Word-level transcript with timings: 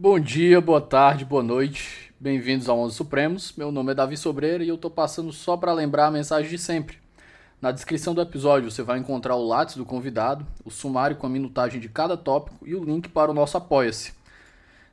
Bom 0.00 0.20
dia, 0.20 0.60
boa 0.60 0.80
tarde, 0.80 1.24
boa 1.24 1.42
noite. 1.42 2.14
Bem-vindos 2.20 2.68
ao 2.68 2.78
Onze 2.78 2.94
Supremos. 2.94 3.52
Meu 3.56 3.72
nome 3.72 3.90
é 3.90 3.94
Davi 3.96 4.16
Sobreira 4.16 4.62
e 4.62 4.68
eu 4.68 4.78
tô 4.78 4.88
passando 4.88 5.32
só 5.32 5.56
para 5.56 5.72
lembrar 5.72 6.06
a 6.06 6.10
mensagem 6.12 6.48
de 6.48 6.56
sempre. 6.56 6.98
Na 7.60 7.72
descrição 7.72 8.14
do 8.14 8.20
episódio 8.20 8.70
você 8.70 8.80
vai 8.80 9.00
encontrar 9.00 9.34
o 9.34 9.44
lápis 9.44 9.74
do 9.74 9.84
convidado, 9.84 10.46
o 10.64 10.70
sumário 10.70 11.16
com 11.16 11.26
a 11.26 11.28
minutagem 11.28 11.80
de 11.80 11.88
cada 11.88 12.16
tópico 12.16 12.64
e 12.64 12.76
o 12.76 12.84
link 12.84 13.08
para 13.08 13.32
o 13.32 13.34
nosso 13.34 13.56
Apoia-se. 13.56 14.12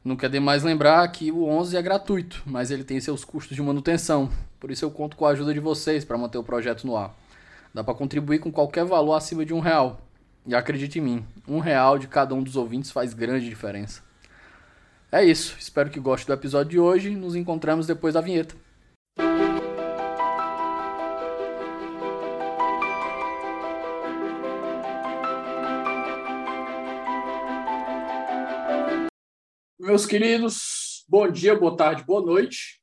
Não 0.03 0.15
quer 0.15 0.27
demais 0.27 0.63
lembrar 0.63 1.07
que 1.09 1.31
o 1.31 1.45
11 1.45 1.77
é 1.77 1.81
gratuito, 1.83 2.41
mas 2.43 2.71
ele 2.71 2.83
tem 2.83 2.99
seus 2.99 3.23
custos 3.23 3.55
de 3.55 3.61
manutenção. 3.61 4.27
Por 4.59 4.71
isso 4.71 4.85
eu 4.85 4.89
conto 4.89 5.15
com 5.15 5.27
a 5.27 5.29
ajuda 5.29 5.53
de 5.53 5.59
vocês 5.59 6.03
para 6.03 6.17
manter 6.17 6.39
o 6.39 6.43
projeto 6.43 6.87
no 6.87 6.97
ar. 6.97 7.15
Dá 7.71 7.83
para 7.83 7.93
contribuir 7.93 8.39
com 8.39 8.51
qualquer 8.51 8.85
valor 8.85 9.13
acima 9.13 9.45
de 9.45 9.53
um 9.53 9.59
real. 9.59 10.01
E 10.47 10.55
acredite 10.55 10.97
em 10.97 11.03
mim, 11.03 11.25
um 11.47 11.59
real 11.59 11.99
de 11.99 12.07
cada 12.07 12.33
um 12.33 12.41
dos 12.41 12.55
ouvintes 12.55 12.89
faz 12.89 13.13
grande 13.13 13.47
diferença. 13.47 14.04
É 15.11 15.23
isso, 15.23 15.55
espero 15.59 15.89
que 15.89 15.99
goste 15.99 16.25
do 16.25 16.33
episódio 16.33 16.71
de 16.71 16.79
hoje. 16.79 17.15
Nos 17.15 17.35
encontramos 17.35 17.85
depois 17.85 18.15
da 18.15 18.21
vinheta. 18.21 18.55
Meus 29.79 30.07
queridos, 30.07 31.05
bom 31.07 31.29
dia, 31.31 31.55
boa 31.55 31.77
tarde, 31.77 32.03
boa 32.03 32.19
noite. 32.25 32.81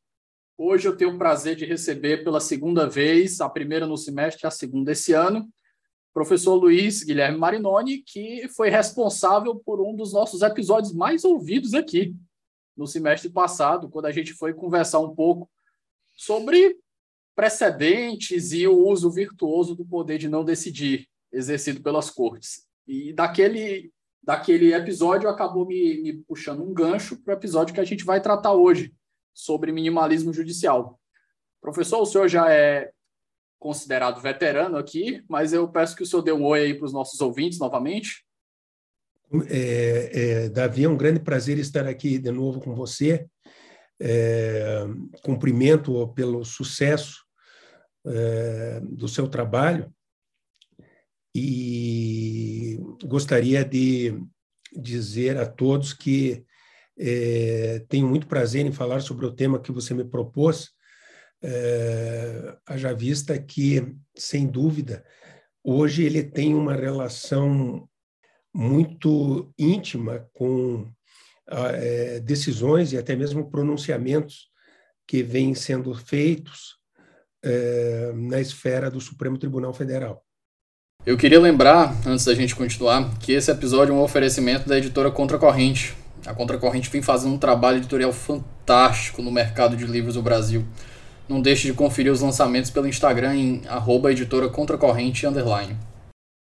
Hoje 0.57 0.87
eu 0.87 0.97
tenho 0.97 1.15
o 1.15 1.19
prazer 1.19 1.57
de 1.57 1.65
receber 1.65 2.23
pela 2.23 2.41
segunda 2.41 2.89
vez, 2.89 3.41
a 3.41 3.49
primeira 3.49 3.87
no 3.87 3.97
semestre, 3.97 4.47
a 4.47 4.51
segunda 4.51 4.93
esse 4.93 5.13
ano, 5.13 5.49
professor 6.13 6.55
Luiz 6.55 7.03
Guilherme 7.03 7.39
Marinoni, 7.39 7.99
que 7.99 8.49
foi 8.49 8.69
responsável 8.69 9.57
por 9.57 9.81
um 9.81 9.95
dos 9.95 10.13
nossos 10.13 10.43
episódios 10.43 10.93
mais 10.93 11.25
ouvidos 11.25 11.75
aqui 11.75 12.15
no 12.77 12.87
semestre 12.87 13.31
passado, 13.31 13.89
quando 13.89 14.07
a 14.07 14.13
gente 14.13 14.33
foi 14.33 14.53
conversar 14.53 15.01
um 15.01 15.15
pouco 15.15 15.51
sobre 16.15 16.79
precedentes 17.35 18.53
e 18.53 18.67
o 18.67 18.77
uso 18.87 19.11
virtuoso 19.11 19.75
do 19.75 19.85
poder 19.85 20.19
de 20.19 20.29
não 20.29 20.45
decidir 20.45 21.09
exercido 21.33 21.83
pelas 21.83 22.11
cortes. 22.11 22.67
E 22.87 23.13
daquele 23.13 23.91
daquele 24.23 24.73
episódio 24.73 25.29
acabou 25.29 25.67
me, 25.67 26.01
me 26.01 26.13
puxando 26.13 26.63
um 26.63 26.73
gancho 26.73 27.21
para 27.23 27.35
o 27.35 27.37
episódio 27.37 27.75
que 27.75 27.81
a 27.81 27.85
gente 27.85 28.05
vai 28.05 28.21
tratar 28.21 28.53
hoje, 28.53 28.95
sobre 29.35 29.73
minimalismo 29.73 30.33
judicial. 30.33 31.01
Professor, 31.61 32.01
o 32.01 32.07
senhor 32.07 32.29
já 32.29 32.53
é 32.53 32.93
considerado 33.63 34.21
veterano 34.21 34.77
aqui, 34.77 35.23
mas 35.29 35.53
eu 35.53 35.69
peço 35.69 35.95
que 35.95 36.03
o 36.03 36.07
senhor 36.07 36.21
dê 36.23 36.33
um 36.33 36.45
oi 36.45 36.63
aí 36.63 36.75
para 36.75 36.85
os 36.85 36.93
nossos 36.93 37.21
ouvintes 37.21 37.61
novamente. 37.61 38.27
É, 39.49 40.11
é, 40.13 40.49
Davi, 40.49 40.83
é 40.83 40.89
um 40.89 40.97
grande 40.97 41.21
prazer 41.21 41.59
estar 41.59 41.87
aqui 41.87 42.19
de 42.19 42.33
novo 42.33 42.61
com 42.61 42.75
você. 42.75 43.25
É, 44.01 44.85
cumprimento 45.23 46.09
pelo 46.09 46.45
sucesso 46.45 47.25
é, 48.05 48.81
do 48.81 49.07
seu 49.07 49.29
trabalho 49.29 49.95
e 51.33 52.81
gostaria 53.05 53.65
de 53.65 54.21
dizer 54.77 55.39
a 55.39 55.47
todos 55.47 55.93
que 55.93 56.45
é, 56.99 57.85
tenho 57.89 58.09
muito 58.09 58.27
prazer 58.27 58.67
em 58.67 58.73
falar 58.73 59.01
sobre 59.03 59.25
o 59.25 59.33
tema 59.33 59.61
que 59.61 59.71
você 59.71 59.95
me 59.95 60.05
propôs, 60.05 60.73
é, 61.43 62.57
haja 62.67 62.95
vista 62.95 63.39
que, 63.39 63.95
sem 64.17 64.47
dúvida, 64.47 65.05
hoje 65.63 66.05
ele 66.05 66.23
tem 66.23 66.55
uma 66.55 66.75
relação 66.75 67.89
muito 68.55 69.53
íntima 69.59 70.29
com 70.33 70.87
é, 71.49 72.21
decisões 72.21 72.93
e 72.93 72.99
até 72.99 73.17
mesmo 73.17 73.51
pronunciamentos 73.51 74.51
que 75.07 75.23
vêm 75.23 75.55
sendo 75.55 75.95
feitos 75.95 76.77
é, 77.43 78.13
na 78.15 78.41
esfera 78.41 78.91
do 78.91 79.01
Supremo 79.01 79.39
Tribunal 79.39 79.75
Federal. 79.75 80.25
Eu 81.05 81.17
queria 81.17 81.41
lembrar, 81.41 81.93
antes 82.07 82.25
da 82.25 82.35
gente 82.35 82.55
continuar, 82.55 83.19
que 83.19 83.33
esse 83.33 83.51
episódio 83.51 83.93
é 83.93 83.97
um 83.97 84.03
oferecimento 84.03 84.69
da 84.69 84.79
editora 84.79 85.11
Contracorrente. 85.11 85.97
A 86.25 86.33
Contracorrente 86.33 86.89
vem 86.89 87.03
fazendo 87.03 87.35
um 87.35 87.39
trabalho 87.39 87.79
editorial 87.79 88.13
fantástico 88.13 89.21
no 89.21 89.33
mercado 89.33 89.77
de 89.77 89.85
livros 89.85 90.15
do 90.15 90.23
Brasil. 90.23 90.65
Não 91.29 91.41
deixe 91.41 91.67
de 91.67 91.75
conferir 91.75 92.13
os 92.13 92.21
lançamentos 92.21 92.71
pelo 92.71 92.87
Instagram 92.87 93.35
em 93.35 93.63
arroba 93.69 94.13
editora 94.13 94.49
Contracorrente 94.49 95.27
underline. 95.27 95.77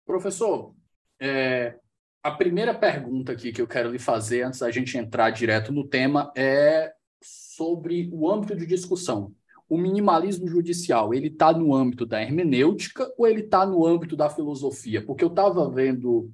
Professor, 0.05 0.73
é, 1.19 1.75
a 2.21 2.31
primeira 2.31 2.73
pergunta 2.73 3.31
aqui 3.31 3.51
que 3.51 3.61
eu 3.61 3.67
quero 3.67 3.91
lhe 3.91 3.99
fazer, 3.99 4.43
antes 4.43 4.59
da 4.59 4.71
gente 4.71 4.97
entrar 4.97 5.29
direto 5.29 5.71
no 5.71 5.87
tema, 5.87 6.31
é 6.35 6.91
sobre 7.21 8.09
o 8.11 8.29
âmbito 8.31 8.55
de 8.55 8.65
discussão 8.65 9.33
o 9.73 9.77
minimalismo 9.77 10.47
judicial 10.47 11.15
ele 11.15 11.29
está 11.29 11.51
no 11.51 11.73
âmbito 11.73 12.05
da 12.05 12.21
hermenêutica 12.21 13.11
ou 13.17 13.25
ele 13.25 13.41
está 13.41 13.65
no 13.65 13.85
âmbito 13.85 14.15
da 14.15 14.29
filosofia? 14.29 15.03
Porque 15.03 15.23
eu 15.23 15.29
estava 15.29 15.67
vendo 15.67 16.31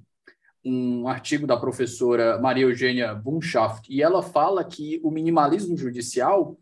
um 0.62 1.08
artigo 1.08 1.46
da 1.46 1.56
professora 1.56 2.38
Maria 2.38 2.64
Eugênia 2.64 3.14
Bunschaft 3.14 3.90
e 3.90 4.02
ela 4.02 4.22
fala 4.22 4.62
que 4.62 5.00
o 5.02 5.10
minimalismo 5.10 5.74
judicial 5.74 6.58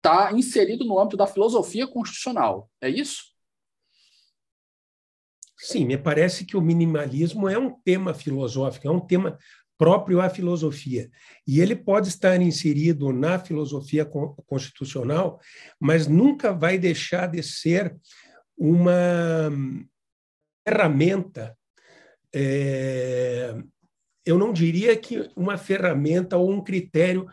está 0.00 0.32
inserido 0.32 0.84
no 0.84 0.98
âmbito 0.98 1.16
da 1.16 1.26
filosofia 1.26 1.86
constitucional. 1.86 2.70
É 2.80 2.88
isso? 2.88 3.30
Sim, 5.56 5.84
me 5.84 5.98
parece 5.98 6.46
que 6.46 6.56
o 6.56 6.60
minimalismo 6.60 7.46
é 7.46 7.58
um 7.58 7.78
tema 7.82 8.14
filosófico, 8.14 8.88
é 8.88 8.90
um 8.90 9.00
tema 9.00 9.38
próprio 9.76 10.20
à 10.20 10.30
filosofia. 10.30 11.10
E 11.46 11.60
ele 11.60 11.76
pode 11.76 12.08
estar 12.08 12.40
inserido 12.40 13.12
na 13.12 13.38
filosofia 13.38 14.06
constitucional, 14.46 15.38
mas 15.78 16.06
nunca 16.06 16.52
vai 16.52 16.78
deixar 16.78 17.26
de 17.26 17.42
ser 17.42 17.94
uma 18.56 19.50
ferramenta. 20.66 21.56
É, 22.34 23.54
eu 24.24 24.38
não 24.38 24.52
diria 24.52 24.96
que 24.96 25.30
uma 25.36 25.58
ferramenta 25.58 26.38
ou 26.38 26.50
um 26.50 26.62
critério 26.62 27.26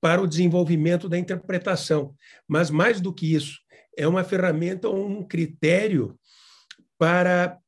para 0.00 0.22
o 0.22 0.26
desenvolvimento 0.26 1.08
da 1.08 1.18
interpretação, 1.18 2.14
mas 2.46 2.70
mais 2.70 3.00
do 3.00 3.12
que 3.12 3.34
isso, 3.34 3.58
é 3.96 4.06
uma 4.06 4.22
ferramenta 4.22 4.88
ou 4.88 5.06
um 5.06 5.26
critério 5.26 6.18
para 6.96 7.58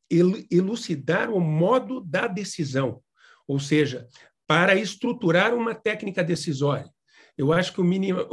elucidar 0.50 1.30
o 1.30 1.40
modo 1.40 2.00
da 2.00 2.26
decisão. 2.26 3.02
Ou 3.46 3.58
seja, 3.58 4.06
para 4.46 4.74
estruturar 4.76 5.54
uma 5.54 5.74
técnica 5.74 6.22
decisória. 6.22 6.88
Eu 7.36 7.52
acho 7.52 7.72
que 7.72 7.80
o, 7.80 7.84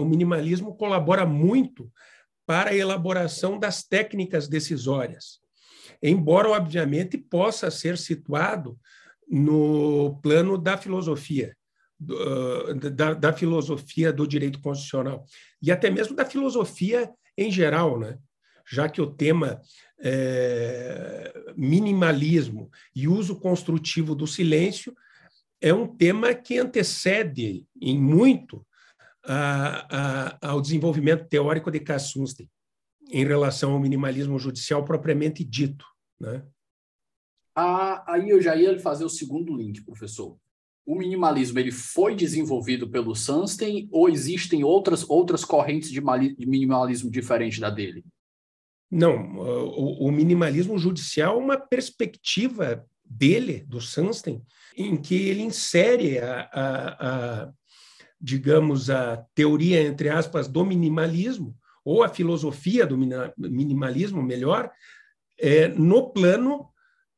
minimalismo 0.05 0.75
colabora 0.75 1.25
muito 1.25 1.91
para 2.45 2.71
a 2.71 2.75
elaboração 2.75 3.57
das 3.59 3.83
técnicas 3.83 4.47
decisórias, 4.47 5.39
embora, 6.01 6.49
obviamente, 6.49 7.17
possa 7.17 7.71
ser 7.71 7.97
situado 7.97 8.79
no 9.27 10.19
plano 10.21 10.57
da 10.57 10.77
filosofia, 10.77 11.56
da, 11.99 13.13
da, 13.13 13.33
filosofia 13.33 14.13
do 14.13 14.27
direito 14.27 14.61
constitucional, 14.61 15.25
e 15.61 15.71
até 15.71 15.89
mesmo 15.89 16.15
da 16.15 16.25
filosofia 16.25 17.09
em 17.37 17.51
geral, 17.51 17.99
né? 17.99 18.17
já 18.69 18.89
que 18.89 19.01
o 19.01 19.07
tema 19.07 19.61
é, 19.99 21.33
minimalismo 21.55 22.69
e 22.95 23.07
uso 23.07 23.39
construtivo 23.39 24.13
do 24.13 24.27
silêncio 24.27 24.95
é 25.61 25.73
um 25.73 25.87
tema 25.87 26.33
que 26.33 26.57
antecede 26.57 27.65
em 27.81 27.97
muito 27.99 28.65
a, 29.25 30.37
a, 30.41 30.49
ao 30.49 30.61
desenvolvimento 30.61 31.27
teórico 31.27 31.71
de 31.71 31.79
Kassunstein 31.79 32.49
em 33.09 33.25
relação 33.25 33.71
ao 33.71 33.79
minimalismo 33.79 34.37
judicial 34.37 34.83
propriamente 34.83 35.43
dito. 35.43 35.85
Né? 36.19 36.43
Ah, 37.55 38.03
aí 38.11 38.29
eu 38.29 38.41
já 38.41 38.55
ia 38.55 38.77
fazer 38.79 39.05
o 39.05 39.09
segundo 39.09 39.55
link, 39.55 39.83
professor. 39.83 40.37
O 40.87 40.95
minimalismo 40.95 41.59
ele 41.59 41.71
foi 41.71 42.15
desenvolvido 42.15 42.89
pelo 42.89 43.13
Sunstein 43.13 43.89
ou 43.91 44.07
existem 44.07 44.63
outras, 44.63 45.07
outras 45.09 45.43
correntes 45.43 45.91
de, 45.91 45.99
minimalismo 45.99 47.11
diferente 47.11 47.59
da 47.59 47.69
dele? 47.69 48.05
Não, 48.89 49.35
o, 49.37 50.07
o 50.07 50.11
minimalismo 50.13 50.77
judicial 50.79 51.35
é 51.35 51.43
uma 51.43 51.57
perspectiva 51.57 52.85
dele, 53.03 53.65
do 53.67 53.81
Sunstein, 53.81 54.41
em 54.77 54.95
que 54.95 55.15
ele 55.27 55.41
insere 55.41 56.19
a, 56.19 56.49
a, 56.53 57.07
a, 57.43 57.51
digamos, 58.19 58.89
a 58.89 59.17
teoria, 59.35 59.83
entre 59.83 60.07
aspas, 60.07 60.47
do 60.47 60.65
minimalismo, 60.65 61.53
ou 61.83 62.01
a 62.01 62.07
filosofia 62.07 62.85
do 62.85 62.97
minimalismo, 62.97 64.23
melhor, 64.23 64.71
é, 65.37 65.67
no 65.67 66.11
plano 66.11 66.69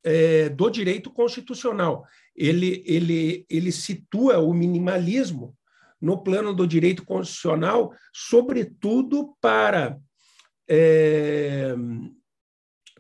é, 0.03 0.49
do 0.49 0.69
direito 0.69 1.11
constitucional. 1.11 2.05
Ele, 2.39 2.81
ele, 2.87 3.45
ele 3.49 3.69
situa 3.69 4.39
o 4.39 4.53
minimalismo 4.53 5.53
no 5.99 6.23
plano 6.23 6.53
do 6.53 6.65
direito 6.65 7.03
constitucional, 7.03 7.93
sobretudo 8.13 9.35
para 9.41 9.99
é, 10.69 11.75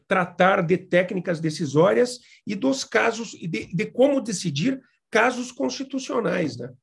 tratar 0.05 0.61
de 0.61 0.77
técnicas 0.77 1.39
decisórias 1.39 2.19
e 2.45 2.53
dos 2.53 2.83
casos, 2.83 3.31
de, 3.31 3.73
de 3.73 3.85
como 3.85 4.19
decidir 4.19 4.81
casos 5.09 5.53
constitucionais. 5.53 6.57
Né? 6.57 6.73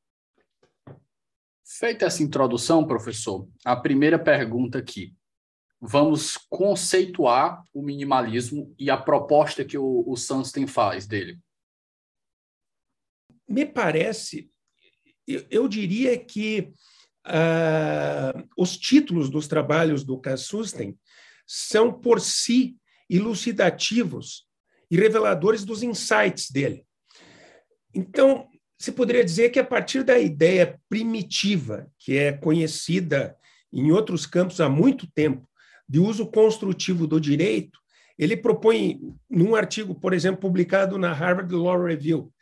Feita 1.62 2.06
essa 2.06 2.22
introdução, 2.22 2.86
professor, 2.86 3.46
a 3.62 3.76
primeira 3.76 4.18
pergunta 4.18 4.78
aqui. 4.78 5.14
Vamos 5.78 6.38
conceituar 6.48 7.62
o 7.74 7.82
minimalismo 7.82 8.74
e 8.78 8.88
a 8.88 8.96
proposta 8.96 9.62
que 9.62 9.76
o, 9.76 10.04
o 10.06 10.16
Sunstein 10.16 10.66
faz 10.66 11.06
dele. 11.06 11.38
Me 13.48 13.64
parece, 13.64 14.50
eu, 15.26 15.44
eu 15.50 15.68
diria 15.68 16.18
que 16.18 16.72
uh, 17.26 18.48
os 18.56 18.76
títulos 18.76 19.30
dos 19.30 19.46
trabalhos 19.46 20.04
do 20.04 20.18
Kassusten 20.18 20.98
são 21.46 21.92
por 21.92 22.20
si 22.20 22.76
elucidativos 23.08 24.46
e 24.90 24.96
reveladores 24.96 25.64
dos 25.64 25.82
insights 25.82 26.50
dele. 26.50 26.84
Então, 27.94 28.48
se 28.78 28.92
poderia 28.92 29.24
dizer 29.24 29.50
que 29.50 29.58
a 29.58 29.64
partir 29.64 30.02
da 30.02 30.18
ideia 30.18 30.78
primitiva, 30.88 31.90
que 31.98 32.16
é 32.16 32.32
conhecida 32.32 33.36
em 33.72 33.90
outros 33.90 34.26
campos 34.26 34.60
há 34.60 34.68
muito 34.68 35.10
tempo, 35.12 35.48
de 35.88 35.98
uso 35.98 36.26
construtivo 36.26 37.06
do 37.06 37.20
direito, 37.20 37.78
ele 38.18 38.36
propõe, 38.36 39.00
num 39.30 39.54
artigo, 39.54 39.94
por 39.94 40.12
exemplo, 40.12 40.40
publicado 40.40 40.98
na 40.98 41.12
Harvard 41.12 41.54
Law 41.54 41.82
Review, 41.82 42.32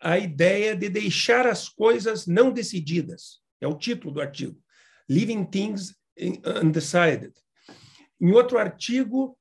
a 0.00 0.18
ideia 0.18 0.76
de 0.76 0.88
deixar 0.88 1.46
as 1.46 1.68
coisas 1.68 2.26
não 2.26 2.50
decididas. 2.50 3.40
É 3.60 3.66
o 3.66 3.78
título 3.78 4.14
do 4.14 4.20
artigo. 4.20 4.58
Leaving 5.08 5.44
Things 5.44 5.94
Undecided. 6.62 7.32
Em 8.20 8.32
outro 8.32 8.58
artigo, 8.58 9.36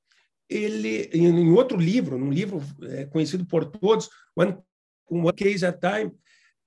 ele, 0.50 1.10
em 1.14 1.52
outro 1.52 1.78
livro, 1.78 2.18
num 2.18 2.32
livro 2.32 2.62
é, 2.84 3.06
conhecido 3.06 3.46
por 3.46 3.66
todos, 3.66 4.10
One, 4.36 4.58
One 5.10 5.34
Case 5.34 5.66
at 5.66 5.84
a 5.84 5.98
Time, 5.98 6.12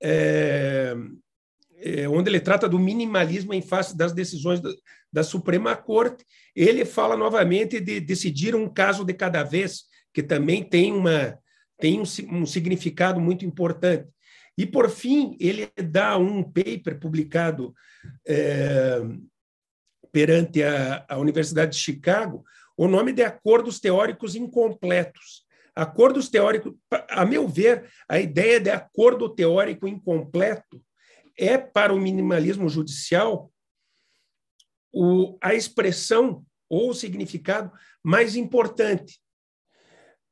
é, 0.01 0.95
é, 1.77 2.09
onde 2.09 2.29
ele 2.29 2.39
trata 2.39 2.67
do 2.67 2.79
minimalismo 2.79 3.53
em 3.53 3.61
face 3.61 3.95
das 3.95 4.11
decisões 4.11 4.59
da, 4.59 4.69
da, 5.11 5.23
Suprema 5.23 5.75
Corte, 5.75 6.25
ele 6.55 6.83
fala 6.83 7.15
novamente 7.15 7.79
de 7.79 7.99
decidir 7.99 8.55
um 8.55 8.67
caso 8.67 9.03
de 9.03 9.13
cada 9.13 9.43
vez, 9.43 9.83
que 10.13 10.23
também 10.23 10.63
tem, 10.63 10.91
uma, 10.91 11.37
tem 11.79 11.99
um, 11.99 12.03
um 12.31 12.45
significado 12.45 13.19
muito 13.19 13.45
importante. 13.45 14.07
E, 14.57 14.65
por 14.65 14.89
fim, 14.89 15.37
ele 15.39 15.71
dá 15.81 16.17
um 16.17 16.43
paper 16.43 16.99
publicado 16.99 17.73
é, 18.27 18.99
perante 20.11 20.61
a, 20.61 21.05
a 21.07 21.17
Universidade 21.17 21.71
de 21.71 21.81
Chicago, 21.81 22.43
o 22.77 22.87
nome 22.87 23.13
de 23.13 23.23
Acordos 23.23 23.79
Teóricos 23.79 24.35
Incompletos. 24.35 25.47
Acordos 25.75 26.27
teóricos, 26.27 26.73
a 27.09 27.25
meu 27.25 27.47
ver, 27.47 27.89
a 28.07 28.19
ideia 28.19 28.59
de 28.59 28.69
acordo 28.69 29.29
teórico 29.29 29.87
incompleto 29.87 30.83
é, 31.37 31.57
para 31.57 31.93
o 31.93 31.99
minimalismo 31.99 32.67
judicial, 32.67 33.49
o, 34.91 35.37
a 35.41 35.53
expressão 35.53 36.45
ou 36.67 36.89
o 36.89 36.93
significado 36.93 37.71
mais 38.03 38.35
importante. 38.35 39.21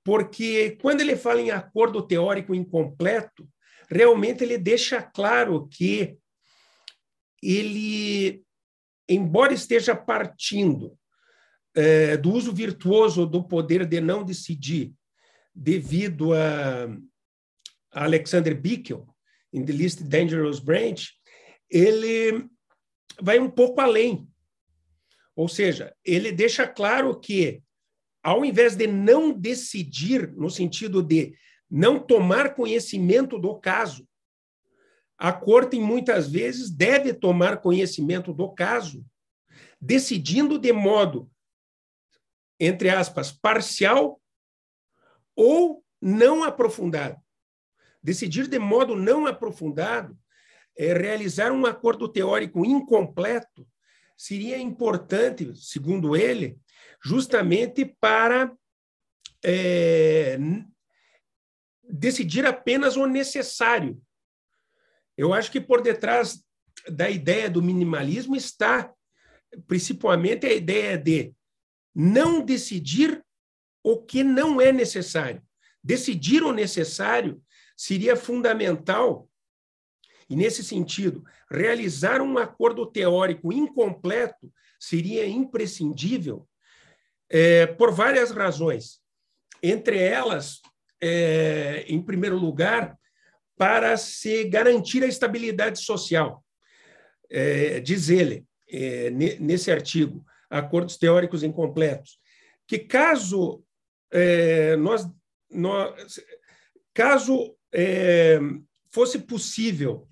Porque 0.08 0.78
quando 0.82 1.02
ele 1.02 1.18
fala 1.18 1.42
em 1.42 1.52
acordo 1.52 2.02
teórico 2.02 2.56
incompleto, 2.56 3.46
realmente 3.90 4.42
ele 4.42 4.58
deixa 4.58 5.02
claro 5.02 5.68
que 5.68 6.18
ele, 7.44 8.42
embora 9.10 9.52
esteja 9.52 9.94
partindo 9.94 10.98
é, 11.76 12.16
do 12.16 12.32
uso 12.32 12.54
virtuoso 12.54 13.26
do 13.26 13.44
poder 13.44 13.86
de 13.86 14.00
não 14.00 14.24
decidir, 14.24 14.94
devido 15.54 16.34
a, 16.34 16.86
a 17.92 18.06
Alexander 18.06 18.58
Bickel, 18.58 19.06
em 19.52 19.66
The 19.66 19.74
Least 19.74 20.04
Dangerous 20.04 20.60
Branch, 20.62 21.06
ele 21.70 22.48
vai 23.22 23.40
um 23.40 23.50
pouco 23.50 23.82
além. 23.82 24.26
Ou 25.36 25.50
seja, 25.50 25.94
ele 26.06 26.32
deixa 26.32 26.66
claro 26.66 27.20
que, 27.20 27.62
ao 28.28 28.44
invés 28.44 28.76
de 28.76 28.88
não 28.88 29.32
decidir, 29.32 30.34
no 30.36 30.50
sentido 30.50 31.02
de 31.02 31.34
não 31.72 31.98
tomar 31.98 32.56
conhecimento 32.56 33.40
do 33.40 33.58
caso. 33.58 34.06
A 35.18 35.32
corte, 35.32 35.80
muitas 35.80 36.30
vezes, 36.30 36.70
deve 36.70 37.14
tomar 37.14 37.62
conhecimento 37.62 38.34
do 38.34 38.54
caso, 38.54 39.02
decidindo 39.80 40.60
de 40.60 40.74
modo, 40.74 41.32
entre 42.60 42.90
aspas, 42.90 43.32
parcial 43.32 44.20
ou 45.34 45.82
não 46.02 46.44
aprofundado. 46.44 47.16
Decidir 48.04 48.50
de 48.50 48.60
modo 48.60 48.94
não 48.94 49.26
aprofundado 49.26 50.20
é 50.78 50.92
realizar 50.92 51.54
um 51.54 51.66
acordo 51.66 52.10
teórico 52.10 52.66
incompleto 52.66 53.66
seria 54.18 54.58
importante, 54.58 55.56
segundo 55.56 56.14
ele, 56.14 56.60
justamente 57.08 57.86
para 57.86 58.54
é, 59.42 60.38
decidir 61.82 62.46
apenas 62.46 62.98
o 62.98 63.06
necessário. 63.06 64.02
Eu 65.16 65.34
acho 65.34 65.50
que 65.50 65.62
por 65.62 65.82
detrás 65.82 66.44
da 66.90 67.10
ideia 67.10 67.50
do 67.50 67.64
minimalismo 67.64 68.36
está 68.36 68.94
principalmente 69.66 70.46
a 70.46 70.54
ideia 70.54 70.98
de 70.98 71.34
não 71.96 72.42
decidir 72.42 73.24
o 73.82 74.04
que 74.04 74.22
não 74.22 74.60
é 74.60 74.74
necessário. 74.74 75.42
Decidir 75.82 76.44
o 76.44 76.52
necessário 76.52 77.42
seria 77.78 78.18
fundamental, 78.18 79.30
e 80.30 80.36
nesse 80.36 80.62
sentido, 80.62 81.24
realizar 81.50 82.22
um 82.22 82.38
acordo 82.38 82.86
teórico 82.86 83.54
incompleto 83.54 84.54
seria 84.78 85.26
imprescindível 85.26 86.46
é, 87.30 87.66
por 87.66 87.92
várias 87.92 88.32
razões. 88.32 89.00
Entre 89.62 89.98
elas, 89.98 90.62
é, 91.02 91.86
em 91.88 92.02
primeiro 92.02 92.38
lugar, 92.38 92.98
para 93.58 93.98
se 93.98 94.44
garantir 94.46 95.04
a 95.04 95.08
estabilidade 95.08 95.80
social. 95.80 96.44
É, 97.30 97.80
diz 97.80 98.10
ele, 98.10 98.46
é, 98.70 99.10
nesse 99.10 99.72
artigo, 99.72 100.24
Acordos 100.50 100.98
Teóricos 100.98 101.44
Incompletos, 101.44 102.20
que 102.68 102.80
caso 102.80 103.64
é, 104.12 104.76
nós, 104.78 105.08
nós, 105.50 106.22
caso 106.94 107.56
é, 107.74 108.40
fosse 108.92 109.20
possível 109.20 110.08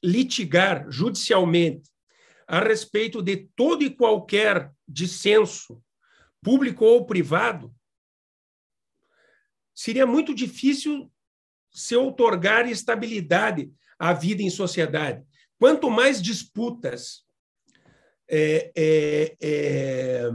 litigar 0.00 0.86
judicialmente 0.88 1.90
a 2.48 2.60
respeito 2.60 3.20
de 3.20 3.36
todo 3.54 3.84
e 3.84 3.90
qualquer 3.90 4.72
dissenso, 4.88 5.82
público 6.42 6.82
ou 6.82 7.04
privado, 7.04 7.74
seria 9.74 10.06
muito 10.06 10.34
difícil 10.34 11.12
se 11.70 11.94
outorgar 11.94 12.66
estabilidade 12.66 13.70
à 13.98 14.14
vida 14.14 14.42
em 14.42 14.48
sociedade. 14.48 15.22
Quanto 15.58 15.90
mais 15.90 16.22
disputas 16.22 17.22
é, 18.26 18.72
é, 18.74 19.36
é, 19.40 20.30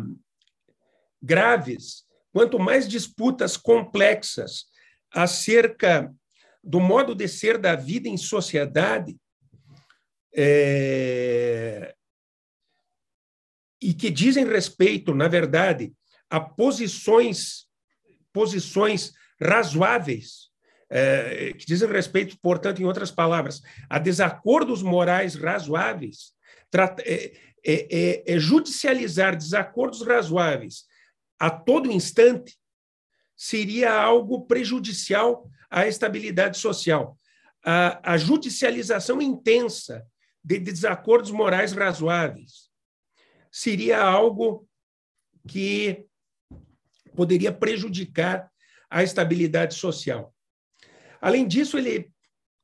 graves, 1.19 2.05
quanto 2.31 2.59
mais 2.59 2.87
disputas 2.87 3.57
complexas 3.57 4.65
acerca 5.11 6.13
do 6.63 6.79
modo 6.79 7.15
de 7.15 7.27
ser 7.27 7.57
da 7.57 7.75
vida 7.75 8.07
em 8.07 8.17
sociedade, 8.17 9.17
é, 10.35 11.95
e 13.83 13.93
que 13.93 14.09
dizem 14.09 14.45
respeito, 14.45 15.13
na 15.13 15.27
verdade, 15.27 15.93
a 16.29 16.39
posições 16.39 17.67
posições 18.31 19.13
razoáveis, 19.39 20.49
é, 20.89 21.53
que 21.53 21.67
dizem 21.67 21.87
respeito, 21.87 22.35
portanto, 22.41 22.81
em 22.81 22.85
outras 22.85 23.11
palavras, 23.11 23.61
a 23.87 23.99
desacordos 23.99 24.81
morais 24.81 25.35
razoáveis, 25.35 26.33
é, 26.73 27.03
é, 27.03 27.35
é, 27.65 28.33
é 28.33 28.39
judicializar 28.39 29.37
desacordos 29.37 30.01
razoáveis 30.01 30.85
a 31.39 31.51
todo 31.51 31.91
instante 31.91 32.57
seria 33.35 33.93
algo 33.93 34.45
prejudicial 34.45 35.47
à 35.69 35.85
estabilidade 35.85 36.57
social. 36.57 37.17
A, 37.63 38.13
a 38.13 38.17
judicialização 38.17 39.21
intensa 39.21 40.05
de 40.43 40.57
desacordos 40.57 41.31
morais 41.31 41.73
razoáveis 41.73 42.72
seria 43.53 44.01
algo 44.01 44.67
que 45.47 46.07
poderia 47.15 47.51
prejudicar 47.51 48.51
a 48.89 49.03
estabilidade 49.03 49.75
social. 49.75 50.33
Além 51.21 51.47
disso, 51.47 51.77
ele, 51.77 52.11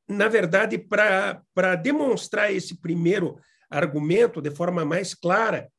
na 0.08 0.28
verdade, 0.28 0.80
para 0.80 1.76
demonstrar 1.76 2.52
esse 2.52 2.82
primeiro 2.82 3.40
argumento 3.70 4.42
de 4.42 4.50
forma 4.50 4.84
mais 4.84 5.14
clara, 5.14 5.72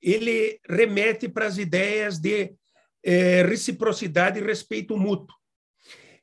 ele 0.00 0.60
remete 0.68 1.28
para 1.28 1.46
as 1.46 1.58
ideias 1.58 2.20
de 2.20 2.54
é, 3.02 3.42
reciprocidade 3.42 4.38
e 4.38 4.44
respeito 4.44 4.96
mútuo. 4.96 5.36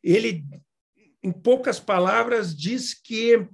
Ele, 0.01 0.45
em 1.21 1.31
poucas 1.31 1.77
palavras, 1.77 2.55
diz 2.55 2.93
que 2.93 3.45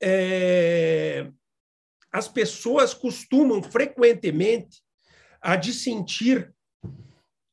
é, 0.00 1.28
as 2.12 2.28
pessoas 2.28 2.94
costumam 2.94 3.62
frequentemente 3.62 4.82
a 5.40 5.56
dissentir 5.56 6.52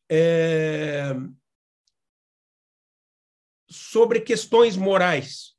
é, 0.09 1.13
sobre 3.69 4.21
questões 4.21 4.77
morais 4.77 5.53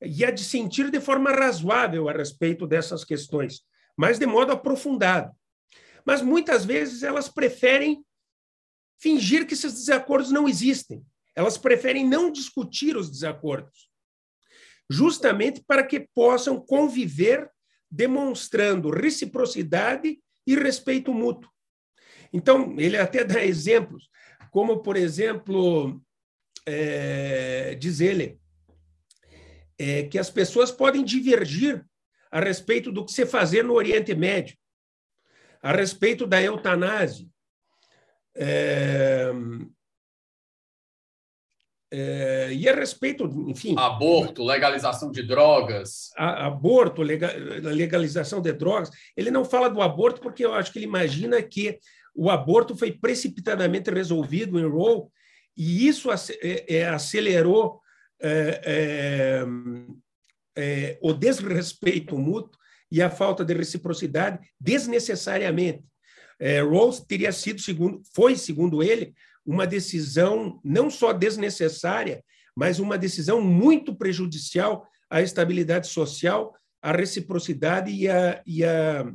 e 0.00 0.24
a 0.24 0.30
dissentir 0.30 0.90
de 0.90 1.00
forma 1.00 1.30
razoável 1.30 2.08
a 2.08 2.12
respeito 2.12 2.66
dessas 2.66 3.04
questões, 3.04 3.62
mas 3.96 4.18
de 4.18 4.26
modo 4.26 4.52
aprofundado. 4.52 5.32
Mas 6.04 6.20
muitas 6.20 6.64
vezes 6.64 7.02
elas 7.02 7.28
preferem 7.28 8.04
fingir 9.00 9.46
que 9.46 9.54
esses 9.54 9.72
desacordos 9.74 10.30
não 10.30 10.48
existem. 10.48 11.04
Elas 11.34 11.56
preferem 11.56 12.06
não 12.06 12.30
discutir 12.30 12.96
os 12.96 13.10
desacordos, 13.10 13.88
justamente 14.90 15.62
para 15.66 15.84
que 15.86 16.08
possam 16.14 16.60
conviver 16.60 17.50
demonstrando 17.92 18.88
reciprocidade 18.88 20.18
e 20.46 20.54
respeito 20.56 21.12
mútuo. 21.12 21.50
Então, 22.32 22.74
ele 22.78 22.96
até 22.96 23.22
dá 23.22 23.44
exemplos, 23.44 24.08
como, 24.50 24.82
por 24.82 24.96
exemplo, 24.96 26.02
é, 26.66 27.74
diz 27.74 28.00
ele, 28.00 28.40
é, 29.78 30.04
que 30.04 30.18
as 30.18 30.30
pessoas 30.30 30.70
podem 30.70 31.04
divergir 31.04 31.84
a 32.30 32.40
respeito 32.40 32.90
do 32.90 33.04
que 33.04 33.12
se 33.12 33.26
fazer 33.26 33.62
no 33.62 33.74
Oriente 33.74 34.14
Médio, 34.14 34.56
a 35.60 35.72
respeito 35.72 36.26
da 36.26 36.42
eutanásia, 36.42 37.28
é, 38.34 39.30
é, 41.94 42.48
e 42.54 42.66
a 42.66 42.74
respeito, 42.74 43.24
enfim. 43.46 43.74
Aborto, 43.76 44.42
legalização 44.42 45.10
de 45.10 45.22
drogas. 45.22 46.10
A, 46.16 46.46
aborto, 46.46 47.02
legalização 47.02 48.40
de 48.40 48.50
drogas. 48.50 48.90
Ele 49.14 49.30
não 49.30 49.44
fala 49.44 49.68
do 49.68 49.82
aborto 49.82 50.18
porque 50.22 50.42
eu 50.42 50.54
acho 50.54 50.72
que 50.72 50.78
ele 50.78 50.86
imagina 50.86 51.42
que 51.42 51.78
o 52.14 52.30
aborto 52.30 52.74
foi 52.74 52.92
precipitadamente 52.92 53.90
resolvido 53.90 54.58
em 54.58 54.66
Roe 54.66 55.02
e 55.54 55.86
isso 55.86 56.10
é, 56.10 56.16
é, 56.66 56.88
acelerou 56.88 57.78
é, 58.22 59.44
é, 60.56 60.98
o 61.02 61.12
desrespeito 61.12 62.16
mútuo 62.16 62.58
e 62.90 63.02
a 63.02 63.10
falta 63.10 63.44
de 63.44 63.52
reciprocidade 63.52 64.38
desnecessariamente. 64.58 65.84
É, 66.40 66.60
teria 67.06 67.32
sido, 67.32 67.60
segundo, 67.60 68.00
foi, 68.14 68.34
segundo 68.36 68.82
ele, 68.82 69.14
uma 69.44 69.66
decisão 69.66 70.60
não 70.64 70.88
só 70.90 71.12
desnecessária, 71.12 72.24
mas 72.54 72.78
uma 72.78 72.98
decisão 72.98 73.40
muito 73.40 73.94
prejudicial 73.94 74.86
à 75.10 75.20
estabilidade 75.20 75.88
social, 75.88 76.54
à 76.80 76.92
reciprocidade 76.92 77.90
e, 77.90 78.08
a, 78.08 78.42
e, 78.46 78.64
a, 78.64 79.12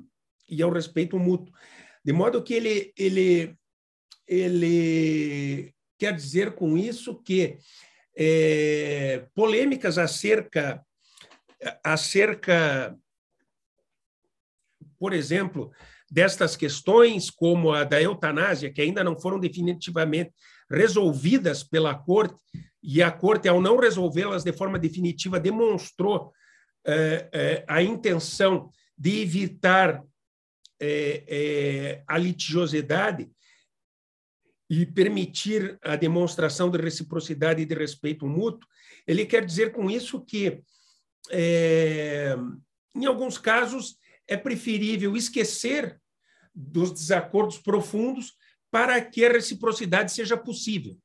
e 0.49 0.61
ao 0.61 0.71
respeito 0.71 1.19
mútuo. 1.19 1.53
De 2.03 2.13
modo 2.13 2.43
que 2.43 2.53
ele, 2.53 2.93
ele, 2.97 3.55
ele 4.27 5.73
quer 5.97 6.13
dizer 6.13 6.55
com 6.55 6.77
isso 6.77 7.21
que 7.21 7.57
é, 8.15 9.27
polêmicas 9.35 9.97
acerca, 9.97 10.83
acerca, 11.83 12.97
por 14.97 15.13
exemplo, 15.13 15.71
destas 16.09 16.55
questões, 16.55 17.29
como 17.29 17.71
a 17.71 17.83
da 17.83 18.01
eutanásia, 18.01 18.71
que 18.71 18.81
ainda 18.81 19.03
não 19.03 19.19
foram 19.19 19.39
definitivamente 19.39 20.31
resolvidas 20.69 21.63
pela 21.63 21.93
Corte, 21.95 22.35
e 22.81 23.03
a 23.03 23.11
Corte, 23.11 23.47
ao 23.47 23.61
não 23.61 23.77
resolvê-las 23.77 24.43
de 24.43 24.53
forma 24.53 24.79
definitiva, 24.79 25.39
demonstrou 25.39 26.31
é, 26.85 27.29
é, 27.33 27.65
a 27.67 27.81
intenção 27.81 28.69
de 28.97 29.21
evitar 29.21 30.01
é 30.79 32.03
a 32.07 32.19
litigiosidade 32.19 33.27
e 34.69 34.85
permitir 34.85 35.77
a 35.81 35.95
demonstração 35.95 36.69
de 36.69 36.77
reciprocidade 36.77 37.61
e 37.61 37.65
de 37.65 37.73
respeito 37.73 38.27
mútuo, 38.27 38.69
ele 39.07 39.25
quer 39.25 39.43
dizer 39.43 39.71
com 39.71 39.89
isso 39.89 40.23
que, 40.23 40.61
em 42.93 43.05
alguns 43.05 43.39
casos, 43.39 43.97
é 44.27 44.35
preferível 44.35 45.15
esquecer 45.15 45.99
dos 46.53 46.91
desacordos 46.91 47.57
profundos 47.57 48.33
para 48.69 48.99
que 49.01 49.25
a 49.25 49.31
reciprocidade 49.31 50.11
seja 50.11 50.35
possível. 50.35 50.97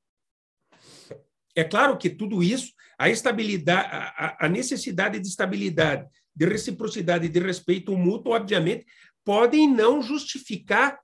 É 1.55 1.63
claro 1.63 1.99
que 1.99 2.09
tudo 2.09 2.43
isso, 2.43 2.73
a 2.99 3.11
estabilidade, 3.11 3.89
a, 3.91 4.47
a 4.47 4.49
necessidade 4.49 5.21
de 5.21 5.29
estabilidade, 5.29 6.09
de 6.35 6.47
reciprocidade 6.47 7.27
e 7.27 7.29
de 7.29 7.39
respeito 7.39 7.97
mútuo, 7.97 8.33
obviamente, 8.33 8.87
podem 9.25 9.71
não 9.71 10.03
justificar 10.03 10.99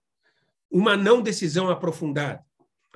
uma 0.70 0.96
não 0.96 1.20
decisão 1.20 1.68
aprofundada. 1.68 2.42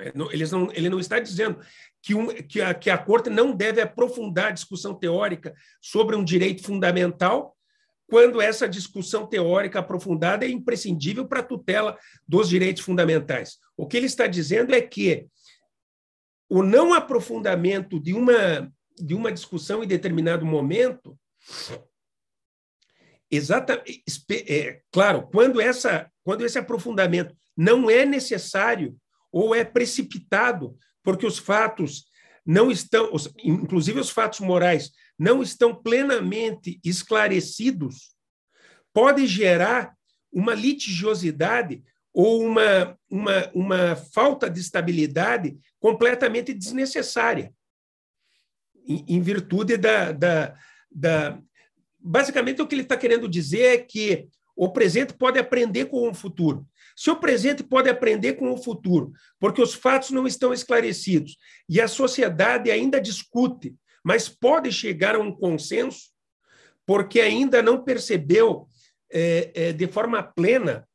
É, 0.00 0.12
eles 0.32 0.50
não, 0.50 0.72
ele 0.72 0.88
não 0.88 0.98
está 0.98 1.18
dizendo 1.18 1.60
que, 2.02 2.14
um, 2.14 2.28
que, 2.28 2.60
a, 2.60 2.74
que 2.74 2.90
a 2.90 2.98
corte 2.98 3.28
não 3.28 3.54
deve 3.54 3.80
aprofundar 3.80 4.46
a 4.46 4.52
discussão 4.52 4.94
teórica 4.94 5.54
sobre 5.80 6.16
um 6.16 6.24
direito 6.24 6.62
fundamental 6.62 7.56
quando 8.12 8.42
essa 8.42 8.68
discussão 8.68 9.26
teórica 9.26 9.78
aprofundada 9.78 10.44
é 10.44 10.50
imprescindível 10.50 11.26
para 11.26 11.40
a 11.40 11.42
tutela 11.42 11.98
dos 12.28 12.46
direitos 12.46 12.82
fundamentais. 12.82 13.56
O 13.74 13.86
que 13.86 13.96
ele 13.96 14.04
está 14.04 14.26
dizendo 14.26 14.74
é 14.74 14.82
que 14.82 15.26
o 16.46 16.62
não 16.62 16.92
aprofundamento 16.92 17.98
de 17.98 18.12
uma, 18.12 18.70
de 18.98 19.14
uma 19.14 19.32
discussão 19.32 19.82
em 19.82 19.86
determinado 19.86 20.44
momento, 20.44 21.18
exatamente, 23.30 24.04
é, 24.46 24.82
claro, 24.92 25.26
quando, 25.32 25.58
essa, 25.58 26.12
quando 26.22 26.44
esse 26.44 26.58
aprofundamento 26.58 27.34
não 27.56 27.88
é 27.88 28.04
necessário 28.04 28.94
ou 29.32 29.54
é 29.54 29.64
precipitado, 29.64 30.76
porque 31.02 31.24
os 31.24 31.38
fatos 31.38 32.04
não 32.44 32.70
estão, 32.70 33.10
inclusive 33.42 34.00
os 34.00 34.10
fatos 34.10 34.40
morais, 34.40 34.92
não 35.22 35.40
estão 35.40 35.72
plenamente 35.72 36.80
esclarecidos, 36.84 38.16
pode 38.92 39.24
gerar 39.24 39.94
uma 40.32 40.52
litigiosidade 40.52 41.84
ou 42.12 42.42
uma, 42.42 42.98
uma, 43.08 43.50
uma 43.54 43.96
falta 43.96 44.50
de 44.50 44.58
estabilidade 44.60 45.56
completamente 45.78 46.52
desnecessária, 46.52 47.54
em, 48.84 49.04
em 49.06 49.20
virtude 49.20 49.76
da, 49.76 50.10
da, 50.10 50.58
da. 50.90 51.38
Basicamente, 52.00 52.60
o 52.60 52.66
que 52.66 52.74
ele 52.74 52.82
está 52.82 52.96
querendo 52.96 53.28
dizer 53.28 53.62
é 53.62 53.78
que 53.78 54.28
o 54.56 54.70
presente 54.72 55.14
pode 55.14 55.38
aprender 55.38 55.84
com 55.86 56.10
o 56.10 56.14
futuro. 56.14 56.66
Se 56.96 57.10
o 57.10 57.16
presente 57.16 57.62
pode 57.62 57.88
aprender 57.88 58.34
com 58.34 58.52
o 58.52 58.56
futuro, 58.56 59.12
porque 59.38 59.62
os 59.62 59.72
fatos 59.72 60.10
não 60.10 60.26
estão 60.26 60.52
esclarecidos 60.52 61.36
e 61.68 61.80
a 61.80 61.86
sociedade 61.86 62.70
ainda 62.70 63.00
discute, 63.00 63.74
mas 64.02 64.28
pode 64.28 64.72
chegar 64.72 65.14
a 65.14 65.18
um 65.18 65.34
consenso, 65.34 66.10
porque 66.86 67.20
ainda 67.20 67.62
não 67.62 67.82
percebeu 67.82 68.68
é, 69.10 69.52
é, 69.54 69.72
de 69.72 69.86
forma 69.86 70.22
plena 70.22 70.88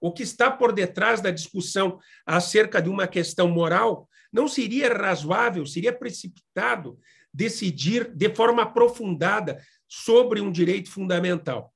o 0.00 0.12
que 0.12 0.22
está 0.22 0.50
por 0.50 0.72
detrás 0.72 1.20
da 1.20 1.30
discussão 1.30 1.98
acerca 2.24 2.80
de 2.80 2.88
uma 2.88 3.08
questão 3.08 3.48
moral, 3.48 4.08
não 4.32 4.46
seria 4.46 4.92
razoável, 4.92 5.66
seria 5.66 5.92
precipitado 5.92 6.98
decidir 7.32 8.14
de 8.14 8.34
forma 8.34 8.62
aprofundada 8.62 9.62
sobre 9.88 10.40
um 10.40 10.52
direito 10.52 10.90
fundamental. 10.90 11.74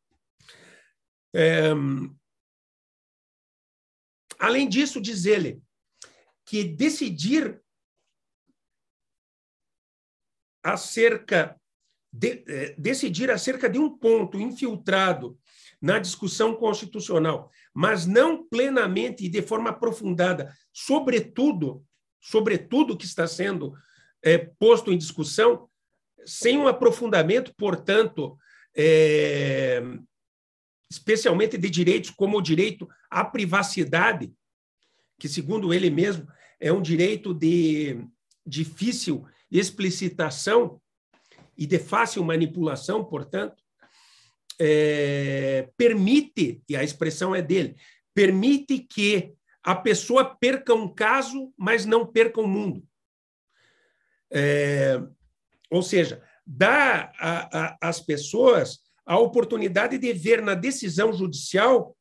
É, 1.35 1.71
além 4.39 4.69
disso, 4.69 5.01
diz 5.01 5.25
ele 5.25 5.61
que 6.45 6.65
decidir 6.65 7.61
acerca 10.63 11.57
de, 12.13 12.45
é, 12.47 12.75
decidir 12.77 13.31
acerca 13.31 13.69
de 13.69 13.79
um 13.79 13.91
ponto 13.91 14.39
infiltrado 14.39 15.39
na 15.81 15.99
discussão 15.99 16.55
constitucional, 16.55 17.51
mas 17.75 18.07
não 18.07 18.47
plenamente 18.47 19.25
e 19.25 19.29
de 19.29 19.43
forma 19.43 19.71
aprofundada, 19.71 20.55
sobretudo, 20.73 21.85
sobretudo 22.21 22.97
que 22.97 23.05
está 23.05 23.27
sendo 23.27 23.75
é, 24.23 24.39
posto 24.39 24.93
em 24.93 24.99
discussão, 24.99 25.69
sem 26.25 26.57
um 26.57 26.69
aprofundamento, 26.69 27.53
portanto, 27.57 28.39
é, 28.77 29.83
especialmente 30.89 31.59
de 31.59 31.69
direitos 31.69 32.11
como 32.11 32.39
o 32.39 32.43
direito 32.43 32.89
à 33.11 33.25
privacidade, 33.25 34.33
que, 35.19 35.29
segundo 35.29 35.75
ele 35.75 35.91
mesmo, 35.91 36.29
é 36.61 36.73
um 36.73 36.81
direito 36.81 37.35
de 37.35 38.05
difícil 38.47 39.25
explicitação 39.59 40.81
e 41.57 41.67
de 41.67 41.79
fácil 41.79 42.25
manipulação, 42.25 43.05
portanto, 43.05 43.63
é, 44.59 45.69
permite, 45.77 46.63
e 46.69 46.77
a 46.77 46.83
expressão 46.83 47.35
é 47.35 47.43
dele, 47.43 47.77
permite 48.15 48.79
que 48.79 49.35
a 49.63 49.75
pessoa 49.75 50.25
perca 50.25 50.75
um 50.75 50.93
caso, 50.93 51.53
mas 51.57 51.85
não 51.85 52.07
perca 52.07 52.41
o 52.41 52.47
mundo. 52.47 52.87
É, 54.31 55.01
ou 55.71 55.83
seja, 55.83 56.23
dá 56.47 57.13
às 57.81 58.01
pessoas 58.01 58.81
a 59.05 59.19
oportunidade 59.19 59.99
de 59.99 60.13
ver 60.13 60.43
na 60.43 60.55
decisão 60.55 61.13
judicial 61.13 61.97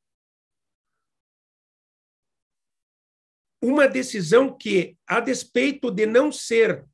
uma 3.61 3.87
decisão 3.87 4.55
que, 4.57 4.97
a 5.05 5.19
despeito 5.19 5.91
de 5.91 6.05
não 6.07 6.31
ser 6.31 6.87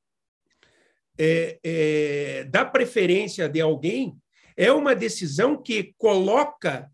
é, 1.18 1.60
é, 1.64 2.44
da 2.46 2.66
preferência 2.66 3.50
de 3.50 3.60
alguém, 3.60 4.16
é 4.56 4.72
uma 4.72 4.96
decisão 4.96 5.62
que 5.62 5.94
coloca, 5.98 6.90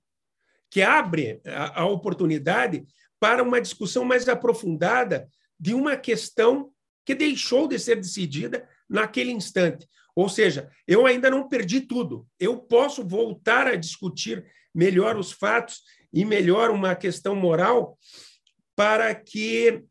que 0.69 0.81
abre 0.81 1.41
a, 1.45 1.81
a 1.81 1.85
oportunidade 1.85 2.85
para 3.19 3.43
uma 3.43 3.61
discussão 3.61 4.03
mais 4.03 4.27
aprofundada 4.27 5.29
de 5.59 5.73
uma 5.73 5.95
questão 5.95 6.71
que 7.05 7.15
deixou 7.15 7.67
de 7.67 7.79
ser 7.79 7.95
decidida 7.95 8.67
naquele 8.89 9.31
instante. 9.31 9.87
Ou 10.15 10.29
seja, 10.29 10.69
eu 10.87 11.05
ainda 11.05 11.29
não 11.29 11.47
perdi 11.47 11.81
tudo. 11.81 12.27
Eu 12.39 12.57
posso 12.57 13.05
voltar 13.05 13.67
a 13.67 13.75
discutir 13.75 14.45
melhor 14.73 15.17
os 15.17 15.31
fatos 15.31 15.81
e 16.11 16.23
melhor 16.23 16.69
uma 16.69 16.95
questão 16.95 17.35
moral 17.35 17.97
para 18.75 19.13
que, 19.13 19.83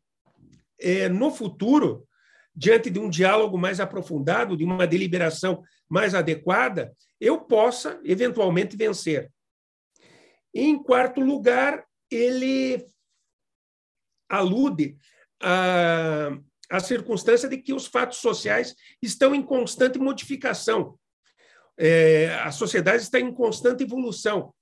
é, 0.79 1.09
no 1.09 1.31
futuro, 1.31 2.07
diante 2.55 2.89
de 2.89 2.99
um 2.99 3.09
diálogo 3.09 3.57
mais 3.57 3.79
aprofundado, 3.79 4.55
de 4.55 4.63
uma 4.63 4.85
deliberação 4.85 5.63
mais 5.89 6.13
adequada, 6.13 6.95
eu 7.19 7.41
possa, 7.41 7.99
eventualmente, 8.03 8.77
vencer. 8.77 9.31
Em 10.53 10.81
quarto 10.81 11.19
lugar, 11.19 11.83
ele 12.11 12.85
alude 14.29 14.97
a, 15.41 16.29
a 16.69 16.79
circunstância 16.79 17.49
de 17.49 17.57
que 17.57 17.73
os 17.73 17.87
fatos 17.87 18.19
sociais 18.19 18.75
estão 19.01 19.33
em 19.33 19.41
constante 19.41 19.97
modificação. 19.97 20.97
É, 21.77 22.35
a 22.43 22.51
sociedade 22.51 23.01
está 23.01 23.19
em 23.19 23.33
constante 23.33 23.83
evolução. 23.83 24.53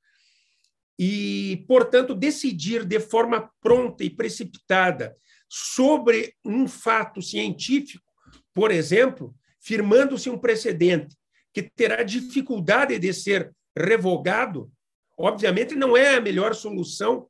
E, 0.97 1.65
portanto, 1.67 2.13
decidir 2.13 2.85
de 2.85 2.99
forma 2.99 3.51
pronta 3.59 4.03
e 4.03 4.09
precipitada 4.09 5.15
sobre 5.53 6.33
um 6.45 6.65
fato 6.65 7.21
científico, 7.21 8.09
por 8.53 8.71
exemplo, 8.71 9.35
firmando-se 9.59 10.29
um 10.29 10.37
precedente 10.37 11.17
que 11.53 11.61
terá 11.61 12.03
dificuldade 12.03 12.97
de 12.97 13.13
ser 13.13 13.53
revogado, 13.77 14.71
obviamente 15.17 15.75
não 15.75 15.97
é 15.97 16.15
a 16.15 16.21
melhor 16.21 16.55
solução 16.55 17.27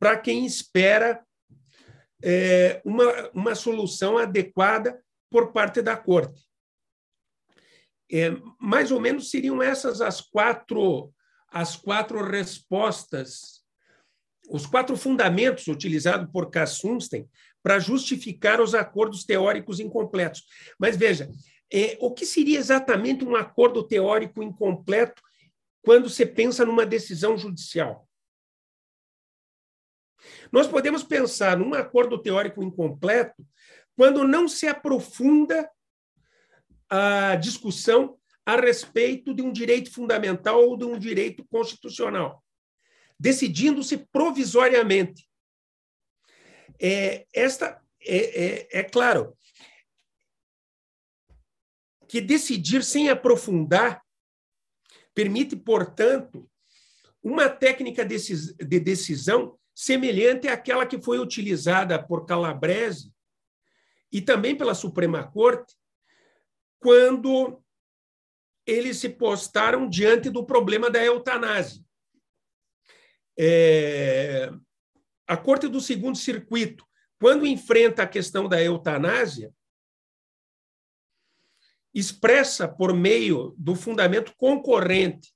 para 0.00 0.18
quem 0.18 0.44
espera 0.44 1.24
é, 2.20 2.82
uma, 2.84 3.30
uma 3.32 3.54
solução 3.54 4.18
adequada 4.18 5.00
por 5.30 5.52
parte 5.52 5.80
da 5.80 5.96
corte. 5.96 6.42
É, 8.10 8.30
mais 8.58 8.90
ou 8.90 9.00
menos 9.00 9.30
seriam 9.30 9.62
essas 9.62 10.00
as 10.00 10.20
quatro 10.20 11.14
as 11.52 11.76
quatro 11.76 12.24
respostas, 12.24 13.60
os 14.48 14.66
quatro 14.66 14.96
fundamentos 14.96 15.68
utilizados 15.68 16.30
por 16.32 16.50
Kassunstein 16.50 17.28
para 17.62 17.78
justificar 17.78 18.60
os 18.60 18.74
acordos 18.74 19.24
teóricos 19.24 19.80
incompletos. 19.80 20.44
Mas 20.78 20.96
veja, 20.96 21.30
é, 21.72 21.96
o 22.00 22.12
que 22.12 22.26
seria 22.26 22.58
exatamente 22.58 23.24
um 23.24 23.36
acordo 23.36 23.82
teórico 23.82 24.42
incompleto 24.42 25.22
quando 25.82 26.08
você 26.08 26.26
pensa 26.26 26.64
numa 26.64 26.84
decisão 26.84 27.36
judicial? 27.36 28.08
Nós 30.52 30.66
podemos 30.66 31.02
pensar 31.02 31.56
num 31.56 31.74
acordo 31.74 32.20
teórico 32.20 32.62
incompleto 32.62 33.46
quando 33.96 34.26
não 34.26 34.48
se 34.48 34.66
aprofunda 34.66 35.70
a 36.88 37.36
discussão 37.36 38.18
a 38.44 38.56
respeito 38.56 39.32
de 39.32 39.42
um 39.42 39.52
direito 39.52 39.92
fundamental 39.92 40.68
ou 40.68 40.76
de 40.76 40.84
um 40.84 40.98
direito 40.98 41.44
constitucional, 41.44 42.42
decidindo-se 43.18 43.98
provisoriamente. 44.10 45.29
É, 46.80 47.26
esta 47.32 47.82
é, 48.00 48.44
é, 48.44 48.80
é 48.80 48.82
claro 48.82 49.36
que 52.08 52.20
decidir 52.20 52.82
sem 52.82 53.08
aprofundar 53.08 54.02
permite, 55.14 55.54
portanto, 55.54 56.48
uma 57.22 57.48
técnica 57.48 58.04
de 58.04 58.80
decisão 58.80 59.58
semelhante 59.74 60.48
àquela 60.48 60.86
que 60.86 61.00
foi 61.00 61.18
utilizada 61.18 62.02
por 62.02 62.24
Calabrese 62.24 63.12
e 64.10 64.20
também 64.20 64.56
pela 64.56 64.74
Suprema 64.74 65.30
Corte, 65.30 65.76
quando 66.80 67.62
eles 68.66 68.98
se 68.98 69.08
postaram 69.08 69.88
diante 69.88 70.30
do 70.30 70.44
problema 70.44 70.90
da 70.90 71.04
eutanásia. 71.04 71.84
É, 73.38 74.50
a 75.30 75.36
Corte 75.36 75.68
do 75.68 75.80
Segundo 75.80 76.18
Circuito, 76.18 76.84
quando 77.16 77.46
enfrenta 77.46 78.02
a 78.02 78.08
questão 78.08 78.48
da 78.48 78.60
eutanásia, 78.60 79.54
expressa 81.94 82.66
por 82.66 82.92
meio 82.92 83.54
do 83.56 83.76
fundamento 83.76 84.34
concorrente 84.36 85.32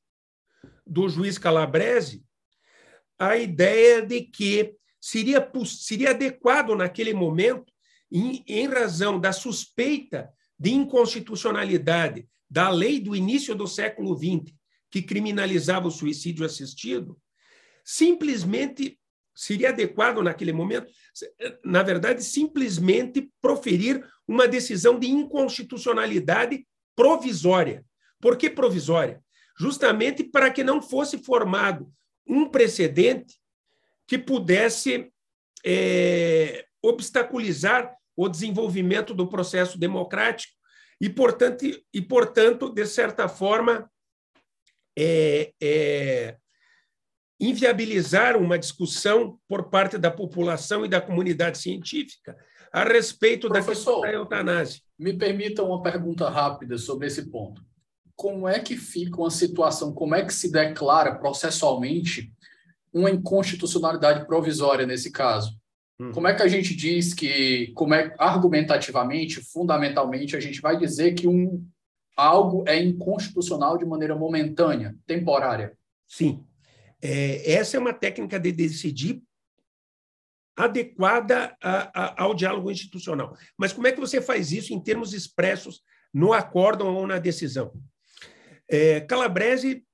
do 0.85 1.09
juiz 1.09 1.39
Calabrese 1.39 2.25
a 3.17 3.37
ideia 3.37 4.05
de 4.05 4.23
que 4.23 4.75
seria, 5.01 5.49
seria 5.65 6.11
adequado 6.11 6.75
naquele 6.75 7.15
momento, 7.15 7.73
em, 8.11 8.43
em 8.49 8.67
razão 8.67 9.21
da 9.21 9.33
suspeita 9.33 10.29
de 10.59 10.73
inconstitucionalidade 10.73 12.29
da 12.51 12.69
lei 12.69 12.99
do 12.99 13.15
início 13.15 13.55
do 13.55 13.69
século 13.69 14.17
XX, 14.17 14.53
que 14.91 15.01
criminalizava 15.01 15.87
o 15.87 15.93
suicídio 15.93 16.45
assistido, 16.45 17.17
simplesmente 17.85 18.99
seria 19.35 19.71
adequado 19.71 20.23
naquele 20.23 20.53
momento, 20.53 20.91
na 21.65 21.83
verdade, 21.83 22.23
simplesmente 22.23 23.31
proferir 23.41 24.07
uma 24.27 24.47
decisão 24.47 24.99
de 24.99 25.09
inconstitucionalidade 25.09 26.67
provisória. 26.95 27.85
Por 28.21 28.37
que 28.37 28.49
provisória? 28.49 29.23
Justamente 29.59 30.25
para 30.25 30.51
que 30.51 30.65
não 30.65 30.81
fosse 30.81 31.19
formado 31.19 31.91
um 32.27 32.49
precedente 32.49 33.37
que 34.07 34.19
pudesse 34.19 35.13
é, 35.65 36.67
obstaculizar 36.83 37.95
o 38.17 38.29
desenvolvimento 38.29 39.15
do 39.15 39.27
processo 39.27 39.79
democrático 39.79 40.53
e, 41.01 41.09
portanto, 41.09 41.65
e, 41.93 42.03
portanto 42.03 42.71
de 42.71 42.87
certa 42.87 43.29
forma, 43.29 43.91
é, 44.97 45.53
é, 45.61 46.37
inviabilizar 47.39 48.37
uma 48.37 48.59
discussão 48.59 49.39
por 49.49 49.65
parte 49.71 49.99
da 49.99 50.11
população 50.11 50.85
e 50.85 50.89
da 50.89 51.01
comunidade 51.01 51.59
científica 51.59 52.37
a 52.73 52.85
respeito 52.85 53.49
Professor, 53.49 54.03
da 54.03 54.13
eutanásia. 54.13 54.81
Me 54.99 55.13
permita 55.13 55.63
uma 55.63 55.81
pergunta 55.81 56.29
rápida 56.29 56.77
sobre 56.77 57.07
esse 57.07 57.31
ponto. 57.31 57.63
Como 58.17 58.49
é 58.49 58.59
que 58.59 58.77
fica 58.77 59.21
uma 59.21 59.31
situação, 59.31 59.93
como 59.93 60.15
é 60.15 60.25
que 60.25 60.33
se 60.33 60.51
declara 60.51 61.15
processualmente 61.15 62.33
uma 62.93 63.11
inconstitucionalidade 63.11 64.27
provisória 64.27 64.87
nesse 64.87 65.11
caso? 65.11 65.57
Hum. 66.01 66.11
Como 66.13 66.27
é 66.27 66.35
que 66.35 66.43
a 66.43 66.49
gente 66.49 66.75
diz 66.75 67.15
que, 67.15 67.73
como 67.75 67.95
é 67.95 68.13
argumentativamente, 68.19 69.41
fundamentalmente, 69.41 70.37
a 70.37 70.41
gente 70.41 70.61
vai 70.61 70.77
dizer 70.77 71.15
que 71.15 71.29
um 71.29 71.65
algo 72.17 72.65
é 72.67 72.81
inconstitucional 72.81 73.79
de 73.79 73.85
maneira 73.85 74.17
momentânea, 74.17 74.97
temporária? 75.07 75.77
Sim. 76.09 76.45
É, 77.01 77.53
essa 77.53 77.77
é 77.77 77.81
uma 77.81 77.93
técnica 77.93 78.39
de 78.39 78.53
decidir 78.53 79.23
adequada 80.57 81.57
a, 81.61 82.01
a, 82.03 82.23
ao 82.23 82.35
diálogo 82.35 82.71
institucional. 82.71 83.37
Mas 83.57 83.73
como 83.73 83.87
é 83.87 83.93
que 83.93 84.01
você 84.01 84.21
faz 84.21 84.53
isso 84.53 84.73
em 84.73 84.81
termos 84.81 85.13
expressos 85.13 85.83
no 86.13 86.33
acórdão 86.33 86.95
ou 86.95 87.07
na 87.07 87.19
decisão? 87.19 87.73
É, 88.69 89.01
Calabrese 89.01 89.85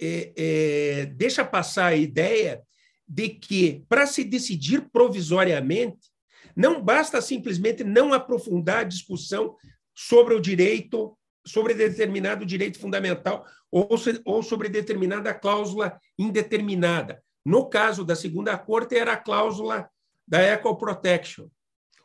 é, 0.00 0.32
é 0.36 1.06
deixa 1.06 1.44
passar 1.44 1.86
a 1.86 1.96
ideia 1.96 2.62
de 3.08 3.28
que, 3.28 3.84
para 3.88 4.06
se 4.06 4.22
decidir 4.22 4.88
provisoriamente, 4.92 6.10
não 6.54 6.80
basta 6.82 7.20
simplesmente 7.20 7.82
não 7.82 8.12
aprofundar 8.12 8.80
a 8.80 8.84
discussão 8.84 9.56
sobre 9.94 10.34
o 10.34 10.40
direito, 10.40 11.16
sobre 11.46 11.74
determinado 11.74 12.44
direito 12.44 12.78
fundamental 12.78 13.46
ou, 13.70 13.88
ou 14.24 14.42
sobre 14.42 14.68
determinada 14.68 15.32
cláusula 15.32 15.98
indeterminada. 16.18 17.22
No 17.44 17.68
caso 17.68 18.04
da 18.04 18.14
segunda 18.14 18.56
corte, 18.58 18.96
era 18.96 19.14
a 19.14 19.16
cláusula 19.16 19.88
da 20.26 20.42
equal 20.42 20.76
protection. 20.76 21.48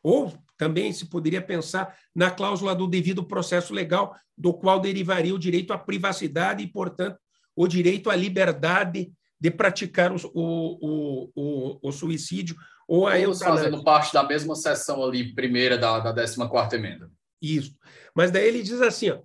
Ou 0.02 0.34
também 0.58 0.94
se 0.94 1.08
poderia 1.08 1.42
pensar 1.42 1.98
na 2.14 2.32
cláusula 2.32 2.76
do 2.76 2.88
devido 2.88 3.24
processo 3.24 3.74
legal, 3.74 4.16
do 4.38 4.54
qual 4.54 4.80
derivaria 4.80 5.34
o 5.34 5.40
direito 5.40 5.74
à 5.74 5.78
privacidade 5.78 6.64
e, 6.64 6.68
portanto, 6.68 7.18
o 7.56 7.68
direito 7.68 8.10
à 8.10 8.16
liberdade 8.16 9.12
de 9.40 9.52
praticar 9.52 10.12
o, 10.14 10.18
o, 10.34 11.32
o, 11.36 11.80
o 11.82 11.92
suicídio 11.92 12.56
ou 12.88 13.08
a 13.08 13.20
Todos 13.20 13.40
fazendo 13.40 13.84
parte 13.84 14.14
da 14.14 14.24
mesma 14.24 14.56
sessão 14.56 15.04
ali, 15.04 15.34
primeira 15.34 15.78
da, 15.78 16.00
da 16.00 16.14
14 16.14 16.76
emenda. 16.76 17.12
Isso. 17.46 17.78
Mas 18.14 18.32
daí 18.32 18.48
ele 18.48 18.64
diz 18.64 18.82
assim, 18.82 19.12
ó, 19.12 19.22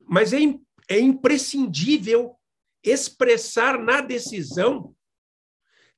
mas 0.00 0.32
é, 0.32 0.38
é 0.88 0.98
imprescindível 0.98 2.34
expressar 2.82 3.78
na 3.78 4.00
decisão 4.00 4.94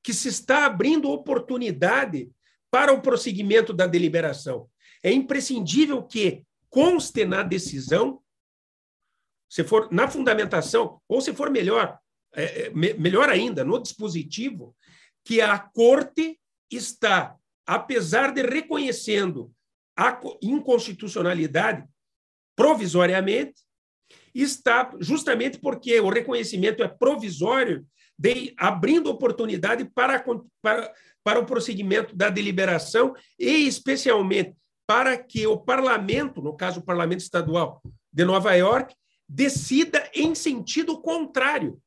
que 0.02 0.12
se 0.12 0.28
está 0.28 0.66
abrindo 0.66 1.10
oportunidade 1.10 2.30
para 2.70 2.92
o 2.92 3.00
prosseguimento 3.00 3.72
da 3.72 3.86
deliberação. 3.86 4.68
É 5.02 5.12
imprescindível 5.12 6.02
que 6.02 6.44
conste 6.68 7.24
na 7.24 7.42
decisão, 7.42 8.20
se 9.48 9.62
for 9.62 9.90
na 9.92 10.08
fundamentação, 10.08 11.00
ou 11.08 11.20
se 11.20 11.32
for 11.32 11.50
melhor, 11.50 11.98
é, 12.34 12.66
é 12.66 12.70
melhor 12.70 13.28
ainda, 13.28 13.64
no 13.64 13.80
dispositivo, 13.80 14.74
que 15.24 15.40
a 15.40 15.58
corte 15.58 16.40
está, 16.70 17.36
apesar 17.66 18.32
de 18.32 18.42
reconhecendo 18.42 19.52
a 20.08 20.20
inconstitucionalidade 20.42 21.86
provisoriamente, 22.56 23.62
está 24.34 24.90
justamente 25.00 25.58
porque 25.58 25.98
o 26.00 26.08
reconhecimento 26.08 26.82
é 26.82 26.88
provisório, 26.88 27.86
de, 28.18 28.54
abrindo 28.56 29.10
oportunidade 29.10 29.84
para, 29.84 30.24
para, 30.60 30.92
para 31.24 31.40
o 31.40 31.46
prosseguimento 31.46 32.14
da 32.14 32.28
deliberação 32.28 33.14
e, 33.38 33.66
especialmente, 33.66 34.54
para 34.86 35.16
que 35.16 35.46
o 35.46 35.56
parlamento, 35.56 36.42
no 36.42 36.56
caso 36.56 36.80
o 36.80 36.84
parlamento 36.84 37.20
estadual 37.20 37.82
de 38.12 38.24
Nova 38.24 38.54
York, 38.54 38.94
decida 39.28 40.10
em 40.14 40.34
sentido 40.34 41.00
contrário, 41.00 41.80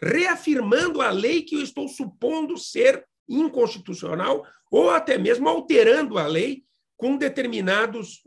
reafirmando 0.00 1.00
a 1.00 1.10
lei 1.10 1.42
que 1.42 1.56
eu 1.56 1.62
estou 1.62 1.88
supondo 1.88 2.56
ser 2.56 3.04
inconstitucional 3.28 4.46
ou 4.70 4.90
até 4.90 5.18
mesmo 5.18 5.48
alterando 5.48 6.18
a 6.18 6.26
lei 6.26 6.64
com 6.96 7.16
determinados 7.16 8.22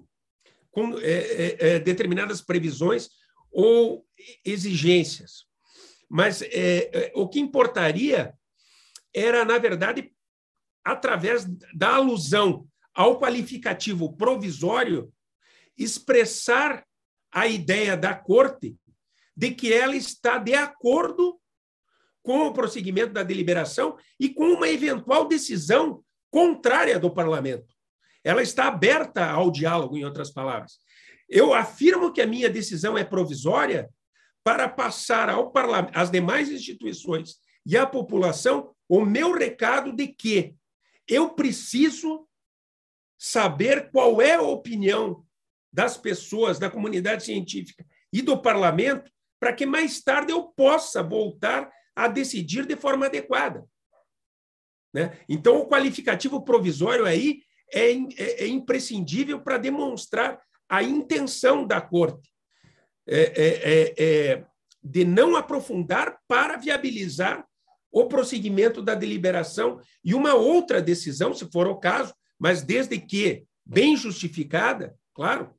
com 0.77 0.95
é, 0.99 1.09
é, 1.09 1.57
é, 1.59 1.79
determinadas 1.79 2.39
previsões 2.39 3.09
ou 3.51 4.05
exigências. 4.45 5.47
Mas 6.07 6.43
é, 6.43 6.51
é, 6.93 7.11
o 7.15 7.27
que 7.27 7.39
importaria 7.39 8.31
era, 9.11 9.43
na 9.43 9.57
verdade, 9.57 10.13
através 10.85 11.45
da 11.73 11.95
alusão 11.95 12.67
ao 12.93 13.19
qualificativo 13.19 14.15
provisório, 14.15 15.11
expressar 15.75 16.85
a 17.31 17.47
ideia 17.47 17.97
da 17.97 18.13
corte 18.13 18.77
de 19.35 19.51
que 19.51 19.73
ela 19.73 19.95
está 19.95 20.37
de 20.37 20.53
acordo 20.53 21.39
com 22.21 22.47
o 22.47 22.53
prosseguimento 22.53 23.13
da 23.13 23.23
deliberação 23.23 23.97
e 24.19 24.29
com 24.29 24.45
uma 24.53 24.69
eventual 24.69 25.27
decisão 25.27 26.03
contrária 26.29 26.99
do 26.99 27.09
parlamento. 27.09 27.76
Ela 28.27 28.43
está 28.43 28.67
aberta 28.67 29.25
ao 29.25 29.49
diálogo, 29.49 29.95
em 29.95 30.03
outras 30.03 30.29
palavras. 30.29 30.79
Eu 31.29 31.53
afirmo 31.53 32.11
que 32.11 32.21
a 32.21 32.27
minha 32.27 32.49
decisão 32.49 32.97
é 32.97 33.03
provisória 33.05 33.89
para 34.43 34.67
passar 34.67 35.29
ao 35.29 35.49
parlamento, 35.49 35.97
às 35.97 36.11
demais 36.11 36.49
instituições 36.49 37.37
e 37.65 37.77
à 37.77 37.85
população 37.85 38.75
o 38.89 39.05
meu 39.05 39.31
recado 39.31 39.93
de 39.93 40.09
que 40.09 40.53
eu 41.07 41.29
preciso 41.29 42.27
saber 43.17 43.89
qual 43.91 44.21
é 44.21 44.33
a 44.35 44.41
opinião 44.41 45.25
das 45.71 45.95
pessoas, 45.95 46.59
da 46.59 46.69
comunidade 46.69 47.23
científica 47.23 47.85
e 48.11 48.21
do 48.21 48.41
parlamento, 48.41 49.09
para 49.39 49.53
que 49.53 49.65
mais 49.65 50.01
tarde 50.01 50.33
eu 50.33 50.43
possa 50.49 51.01
voltar 51.01 51.71
a 51.95 52.09
decidir 52.09 52.65
de 52.65 52.75
forma 52.75 53.05
adequada. 53.05 53.65
Né? 54.93 55.17
Então, 55.29 55.59
o 55.59 55.67
qualificativo 55.69 56.43
provisório 56.43 57.05
aí 57.05 57.46
é, 57.73 57.91
é, 57.91 58.43
é 58.43 58.47
imprescindível 58.47 59.41
para 59.41 59.57
demonstrar 59.57 60.39
a 60.69 60.83
intenção 60.83 61.65
da 61.65 61.79
corte 61.79 62.29
é, 63.07 63.21
é, 63.21 63.47
é, 63.47 63.93
é, 63.97 64.45
de 64.83 65.05
não 65.05 65.35
aprofundar 65.35 66.19
para 66.27 66.57
viabilizar 66.57 67.45
o 67.89 68.05
prosseguimento 68.05 68.81
da 68.81 68.93
deliberação 68.93 69.79
e 70.03 70.13
uma 70.13 70.33
outra 70.33 70.81
decisão, 70.81 71.33
se 71.33 71.49
for 71.51 71.67
o 71.67 71.77
caso, 71.77 72.13
mas 72.37 72.61
desde 72.61 72.99
que 72.99 73.45
bem 73.65 73.95
justificada, 73.95 74.95
claro, 75.13 75.53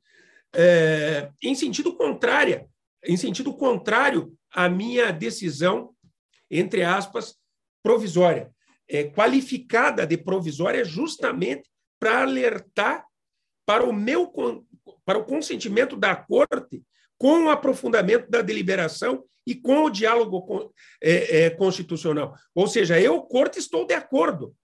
em 1.43 1.53
sentido 1.53 1.95
contrário, 1.95 2.67
em 3.03 3.17
sentido 3.17 3.53
contrário 3.53 4.33
à 4.53 4.69
minha 4.69 5.11
decisão, 5.11 5.93
entre 6.49 6.83
aspas, 6.83 7.35
provisória. 7.83 8.51
É, 8.87 9.03
qualificada 9.03 10.05
de 10.05 10.17
provisória 10.17 10.83
justamente 10.83 11.69
para 11.99 12.21
alertar 12.21 13.05
para 13.65 13.83
o 13.83 13.93
meu 13.93 14.31
para 15.05 15.19
o 15.19 15.25
consentimento 15.25 15.95
da 15.95 16.15
corte 16.15 16.83
com 17.17 17.45
o 17.45 17.49
aprofundamento 17.49 18.29
da 18.29 18.41
deliberação 18.41 19.23
e 19.45 19.53
com 19.55 19.83
o 19.83 19.89
diálogo 19.89 20.73
é, 21.01 21.45
é, 21.45 21.49
constitucional. 21.49 22.35
Ou 22.53 22.67
seja, 22.67 22.99
eu, 22.99 23.21
corte, 23.23 23.59
estou 23.59 23.85
de 23.85 23.93
acordo 23.93 24.55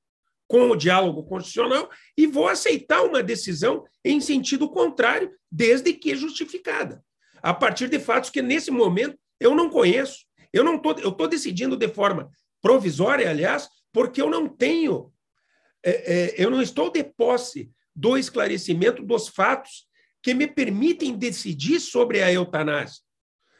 com 0.47 0.69
o 0.69 0.75
diálogo 0.75 1.23
constitucional 1.23 1.89
e 2.17 2.27
vou 2.27 2.47
aceitar 2.47 3.03
uma 3.03 3.23
decisão 3.23 3.83
em 4.03 4.21
sentido 4.21 4.69
contrário, 4.69 5.31
desde 5.51 5.91
que 5.93 6.15
justificada, 6.15 7.03
a 7.41 7.53
partir 7.53 7.89
de 7.89 7.99
fatos 7.99 8.29
que, 8.29 8.41
nesse 8.41 8.69
momento, 8.69 9.17
eu 9.39 9.55
não 9.55 9.69
conheço. 9.69 10.25
Eu 10.53 10.63
não 10.63 10.77
tô, 10.77 10.91
eu 10.99 11.09
estou 11.09 11.27
decidindo 11.27 11.75
de 11.75 11.87
forma 11.87 12.29
provisória, 12.61 13.29
aliás, 13.29 13.67
porque 13.91 14.21
eu 14.21 14.29
não 14.29 14.47
tenho 14.47 15.11
é, 15.85 15.91
é, 15.91 16.35
eu 16.37 16.49
não 16.49 16.61
estou 16.61 16.91
de 16.91 17.03
posse 17.03 17.69
do 17.95 18.17
esclarecimento 18.17 19.03
dos 19.03 19.27
fatos 19.27 19.87
que 20.21 20.33
me 20.33 20.47
permitem 20.47 21.15
decidir 21.15 21.79
sobre 21.79 22.23
a 22.23 22.33
eutanásia. 22.33 23.03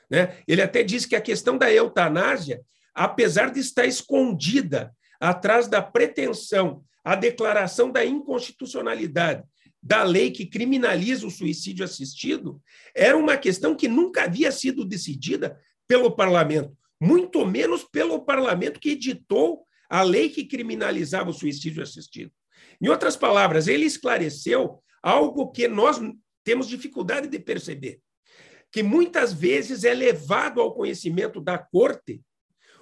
Né? 0.10 0.40
Ele 0.48 0.62
até 0.62 0.82
diz 0.82 1.06
que 1.06 1.16
a 1.16 1.22
questão 1.22 1.58
da 1.58 1.72
eutanásia, 1.72 2.62
apesar 2.94 3.52
de 3.52 3.60
estar 3.60 3.86
escondida 3.86 4.92
atrás 5.20 5.68
da 5.68 5.82
pretensão, 5.82 6.84
a 7.04 7.16
declaração 7.16 7.92
da 7.92 8.04
inconstitucionalidade 8.04 9.44
da 9.82 10.02
lei 10.02 10.32
que 10.32 10.48
criminaliza 10.48 11.28
o 11.28 11.32
suicídio 11.32 11.86
assistido, 11.86 12.60
era 12.96 13.16
uma 13.16 13.38
questão 13.38 13.76
que 13.76 13.88
nunca 13.88 14.24
havia 14.24 14.52
sido 14.52 14.84
decidida 14.84 15.60
pelo 15.88 16.16
parlamento, 16.16 16.76
muito 17.00 17.46
menos 17.46 17.84
pelo 17.84 18.26
parlamento 18.26 18.80
que 18.80 18.90
editou 18.90 19.64
a 19.96 20.04
lei 20.04 20.28
que 20.28 20.44
criminalizava 20.44 21.30
o 21.30 21.34
suicídio 21.34 21.82
assistido. 21.82 22.30
Em 22.82 22.90
outras 22.90 23.16
palavras, 23.16 23.66
ele 23.66 23.86
esclareceu 23.86 24.84
algo 25.02 25.54
que 25.54 25.70
nós 25.70 26.02
temos 26.44 26.68
dificuldade 26.68 27.30
de 27.30 27.40
perceber, 27.40 28.02
que 28.70 28.84
muitas 28.84 29.32
vezes 29.32 29.86
é 29.86 29.94
levado 29.94 30.60
ao 30.60 30.76
conhecimento 30.76 31.40
da 31.40 31.58
corte 31.58 32.22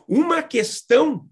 uma 0.07 0.41
questão 0.41 1.29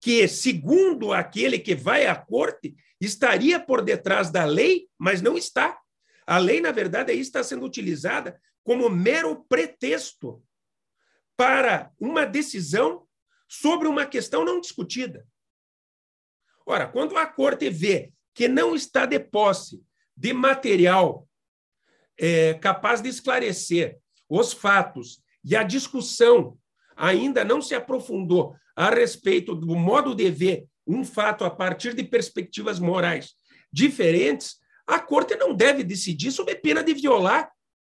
que, 0.00 0.26
segundo 0.26 1.12
aquele 1.12 1.58
que 1.58 1.74
vai 1.74 2.06
à 2.06 2.16
corte, 2.16 2.74
estaria 2.98 3.60
por 3.60 3.82
detrás 3.82 4.30
da 4.30 4.46
lei, 4.46 4.88
mas 4.98 5.20
não 5.20 5.36
está. 5.36 5.78
A 6.26 6.38
lei, 6.38 6.62
na 6.62 6.72
verdade, 6.72 7.12
aí 7.12 7.20
está 7.20 7.44
sendo 7.44 7.66
utilizada 7.66 8.40
como 8.62 8.88
mero 8.88 9.44
pretexto 9.46 10.42
para 11.36 11.92
uma 12.00 12.24
decisão 12.24 13.03
sobre 13.60 13.88
uma 13.88 14.06
questão 14.06 14.44
não 14.44 14.60
discutida. 14.60 15.26
Ora, 16.66 16.86
quando 16.88 17.16
a 17.16 17.26
corte 17.26 17.68
vê 17.70 18.12
que 18.34 18.48
não 18.48 18.74
está 18.74 19.06
de 19.06 19.18
posse 19.20 19.82
de 20.16 20.32
material 20.32 21.28
é, 22.18 22.54
capaz 22.54 23.00
de 23.00 23.08
esclarecer 23.08 23.98
os 24.28 24.52
fatos 24.52 25.22
e 25.44 25.54
a 25.54 25.62
discussão 25.62 26.58
ainda 26.96 27.44
não 27.44 27.60
se 27.60 27.74
aprofundou 27.74 28.56
a 28.74 28.90
respeito 28.90 29.54
do 29.54 29.74
modo 29.76 30.14
de 30.14 30.30
ver 30.30 30.66
um 30.86 31.04
fato 31.04 31.44
a 31.44 31.50
partir 31.50 31.94
de 31.94 32.04
perspectivas 32.04 32.78
morais 32.78 33.34
diferentes, 33.72 34.56
a 34.86 34.98
corte 34.98 35.34
não 35.36 35.54
deve 35.54 35.82
decidir 35.82 36.30
sob 36.30 36.54
pena 36.56 36.82
de 36.82 36.94
violar 36.94 37.50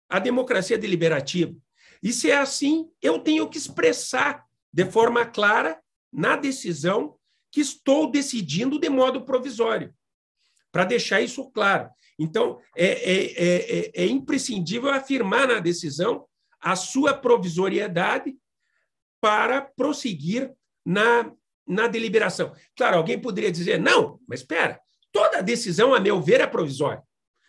a 0.08 0.18
democracia 0.18 0.76
deliberativa. 0.76 1.54
E 2.02 2.12
se 2.12 2.30
é 2.30 2.36
assim, 2.36 2.90
eu 3.00 3.18
tenho 3.18 3.48
que 3.48 3.58
expressar 3.58 4.44
de 4.72 4.84
forma 4.84 5.24
clara 5.26 5.80
na 6.12 6.36
decisão 6.36 7.16
que 7.50 7.60
estou 7.60 8.10
decidindo 8.10 8.78
de 8.78 8.88
modo 8.88 9.24
provisório, 9.24 9.92
para 10.70 10.84
deixar 10.84 11.20
isso 11.20 11.50
claro. 11.50 11.90
Então, 12.18 12.60
é, 12.76 12.86
é, 12.86 13.24
é, 13.32 13.90
é, 13.94 14.06
imprescindível 14.06 14.90
afirmar 14.90 15.48
na 15.48 15.58
decisão 15.58 16.26
a 16.60 16.76
sua 16.76 17.14
provisoriedade 17.14 18.36
para 19.20 19.62
prosseguir 19.62 20.52
na, 20.84 21.32
na 21.66 21.86
deliberação. 21.86 22.52
Claro, 22.76 22.98
alguém 22.98 23.18
poderia 23.18 23.50
dizer, 23.50 23.80
não, 23.80 24.20
mas 24.28 24.40
espera, 24.40 24.78
toda 25.10 25.42
decisão, 25.42 25.94
a 25.94 26.00
meu 26.00 26.20
ver, 26.20 26.40
é 26.40 26.46
provisória. 26.46 27.02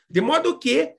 De 0.10 0.22
modo 0.22 0.58
que 0.58 0.96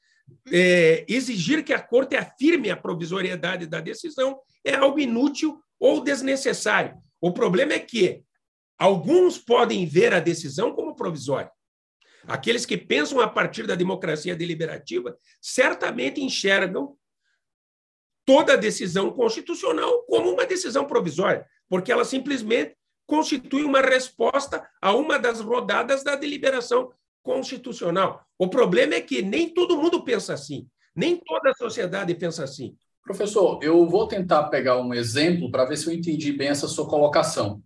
é, 0.51 1.05
exigir 1.09 1.65
que 1.65 1.73
a 1.73 1.81
corte 1.81 2.17
afirme 2.17 2.71
a 2.71 2.77
provisoriedade 2.77 3.67
da 3.67 3.81
decisão 3.81 4.39
é 4.65 4.75
algo 4.75 4.99
inútil 4.99 5.59
ou 5.83 6.01
desnecessário. 6.01 6.97
O 7.21 7.33
problema 7.33 7.73
é 7.73 7.81
que 7.81 8.23
alguns 8.79 9.37
podem 9.37 9.85
ver 9.85 10.15
a 10.15 10.21
decisão 10.21 10.73
como 10.73 10.95
provisória. 10.95 11.51
Aqueles 12.25 12.65
que 12.65 12.79
pensam 12.79 13.21
a 13.21 13.29
partir 13.29 13.67
da 13.67 13.75
democracia 13.75 14.37
deliberativa 14.37 15.19
certamente 15.41 16.23
enxergam 16.23 16.97
toda 18.25 18.57
decisão 18.57 19.11
constitucional 19.11 20.05
como 20.05 20.31
uma 20.31 20.47
decisão 20.47 20.87
provisória, 20.87 21.45
porque 21.69 21.91
ela 21.91 22.05
simplesmente 22.05 22.77
constitui 23.05 23.65
uma 23.65 23.81
resposta 23.81 24.65
a 24.81 24.95
uma 24.95 25.19
das 25.19 25.41
rodadas 25.41 26.05
da 26.05 26.15
deliberação 26.15 26.93
constitucional. 27.25 28.25
O 28.39 28.49
problema 28.49 28.95
é 28.95 29.01
que 29.01 29.21
nem 29.21 29.53
todo 29.53 29.77
mundo 29.77 30.05
pensa 30.05 30.33
assim, 30.33 30.69
nem 30.95 31.17
toda 31.17 31.51
a 31.51 31.55
sociedade 31.55 32.15
pensa 32.15 32.45
assim. 32.45 32.77
Professor, 33.05 33.59
eu 33.63 33.89
vou 33.89 34.07
tentar 34.07 34.45
pegar 34.45 34.81
um 34.81 34.95
exemplo 34.95 35.51
para 35.51 35.65
ver 35.65 35.77
se 35.77 35.89
eu 35.89 35.93
entendi 35.93 36.33
bem 36.33 36.49
essa 36.49 36.69
sua 36.69 36.89
colocação. 36.89 37.61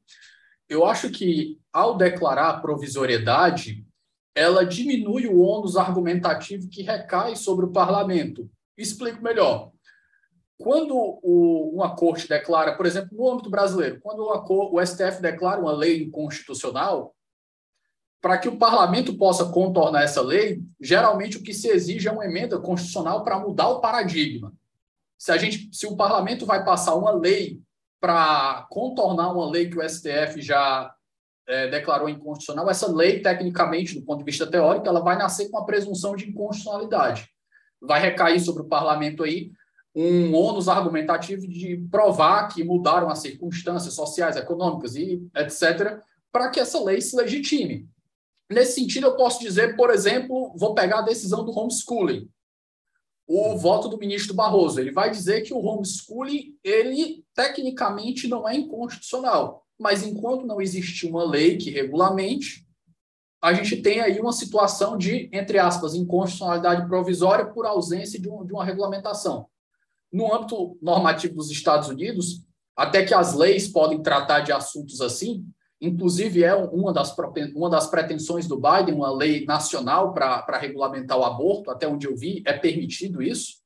Eu 0.68 0.84
acho 0.84 1.10
que, 1.10 1.58
ao 1.72 1.96
declarar 1.96 2.60
provisoriedade, 2.62 3.86
ela 4.34 4.64
diminui 4.64 5.26
o 5.26 5.38
ônus 5.38 5.76
argumentativo 5.76 6.68
que 6.68 6.82
recai 6.82 7.36
sobre 7.36 7.66
o 7.66 7.72
parlamento. 7.72 8.50
Explico 8.76 9.22
melhor. 9.22 9.72
Quando 10.58 10.94
o, 10.94 11.70
uma 11.74 11.94
corte 11.94 12.26
declara, 12.26 12.74
por 12.74 12.86
exemplo, 12.86 13.10
no 13.12 13.30
âmbito 13.30 13.50
brasileiro, 13.50 14.00
quando 14.00 14.20
o 14.20 14.84
STF 14.84 15.20
declara 15.20 15.60
uma 15.60 15.72
lei 15.72 16.04
inconstitucional, 16.04 17.14
para 18.22 18.38
que 18.38 18.48
o 18.48 18.56
parlamento 18.56 19.16
possa 19.18 19.52
contornar 19.52 20.02
essa 20.02 20.22
lei, 20.22 20.62
geralmente 20.80 21.36
o 21.36 21.42
que 21.42 21.52
se 21.52 21.68
exige 21.68 22.08
é 22.08 22.12
uma 22.12 22.24
emenda 22.24 22.58
constitucional 22.58 23.22
para 23.22 23.38
mudar 23.38 23.68
o 23.68 23.80
paradigma. 23.80 24.52
Se 25.18 25.32
a 25.32 25.36
gente, 25.36 25.68
se 25.72 25.86
o 25.86 25.96
parlamento 25.96 26.44
vai 26.44 26.64
passar 26.64 26.94
uma 26.94 27.10
lei 27.10 27.60
para 28.00 28.66
contornar 28.70 29.32
uma 29.32 29.48
lei 29.50 29.68
que 29.70 29.78
o 29.78 29.88
STF 29.88 30.40
já 30.42 30.94
é, 31.48 31.68
declarou 31.68 32.08
inconstitucional, 32.08 32.68
essa 32.68 32.90
lei, 32.92 33.20
tecnicamente, 33.20 33.94
do 33.94 34.04
ponto 34.04 34.18
de 34.18 34.24
vista 34.24 34.46
teórico, 34.46 34.86
ela 34.86 35.00
vai 35.00 35.16
nascer 35.16 35.48
com 35.50 35.58
a 35.58 35.64
presunção 35.64 36.14
de 36.14 36.28
inconstitucionalidade. 36.28 37.28
Vai 37.80 38.00
recair 38.00 38.40
sobre 38.40 38.62
o 38.62 38.68
parlamento 38.68 39.22
aí 39.22 39.50
um 39.94 40.34
ônus 40.34 40.68
argumentativo 40.68 41.48
de 41.48 41.78
provar 41.90 42.48
que 42.48 42.62
mudaram 42.62 43.08
as 43.08 43.20
circunstâncias 43.20 43.94
sociais, 43.94 44.36
econômicas 44.36 44.94
e 44.94 45.26
etc., 45.34 46.00
para 46.30 46.50
que 46.50 46.60
essa 46.60 46.82
lei 46.84 47.00
se 47.00 47.16
legitime. 47.16 47.88
Nesse 48.50 48.80
sentido, 48.80 49.06
eu 49.06 49.16
posso 49.16 49.40
dizer, 49.40 49.74
por 49.74 49.90
exemplo, 49.90 50.52
vou 50.54 50.74
pegar 50.74 50.98
a 50.98 51.02
decisão 51.02 51.44
do 51.44 51.58
homeschooling 51.58 52.28
o 53.26 53.56
voto 53.56 53.88
do 53.88 53.98
ministro 53.98 54.34
Barroso. 54.34 54.80
Ele 54.80 54.92
vai 54.92 55.10
dizer 55.10 55.42
que 55.42 55.52
o 55.52 55.58
homeschooling, 55.58 56.54
ele 56.62 57.24
tecnicamente 57.34 58.28
não 58.28 58.48
é 58.48 58.54
inconstitucional, 58.54 59.64
mas 59.78 60.02
enquanto 60.04 60.46
não 60.46 60.60
existe 60.60 61.06
uma 61.06 61.24
lei 61.24 61.56
que 61.56 61.70
regulamente, 61.70 62.66
a 63.42 63.52
gente 63.52 63.76
tem 63.76 64.00
aí 64.00 64.18
uma 64.18 64.32
situação 64.32 64.96
de, 64.96 65.28
entre 65.32 65.58
aspas, 65.58 65.94
inconstitucionalidade 65.94 66.86
provisória 66.88 67.46
por 67.46 67.66
ausência 67.66 68.20
de, 68.20 68.28
um, 68.28 68.44
de 68.44 68.52
uma 68.52 68.64
regulamentação. 68.64 69.46
No 70.12 70.32
âmbito 70.32 70.78
normativo 70.80 71.34
dos 71.34 71.50
Estados 71.50 71.88
Unidos, 71.88 72.42
até 72.74 73.04
que 73.04 73.14
as 73.14 73.34
leis 73.34 73.68
podem 73.68 74.02
tratar 74.02 74.40
de 74.40 74.52
assuntos 74.52 75.00
assim, 75.00 75.44
Inclusive, 75.80 76.42
é 76.42 76.54
uma 76.54 76.92
das, 76.92 77.14
uma 77.54 77.68
das 77.68 77.86
pretensões 77.88 78.48
do 78.48 78.56
Biden, 78.56 78.94
uma 78.94 79.14
lei 79.14 79.44
nacional 79.44 80.14
para 80.14 80.58
regulamentar 80.58 81.18
o 81.18 81.24
aborto, 81.24 81.70
até 81.70 81.86
onde 81.86 82.06
eu 82.06 82.16
vi, 82.16 82.42
é 82.46 82.52
permitido 82.54 83.22
isso. 83.22 83.56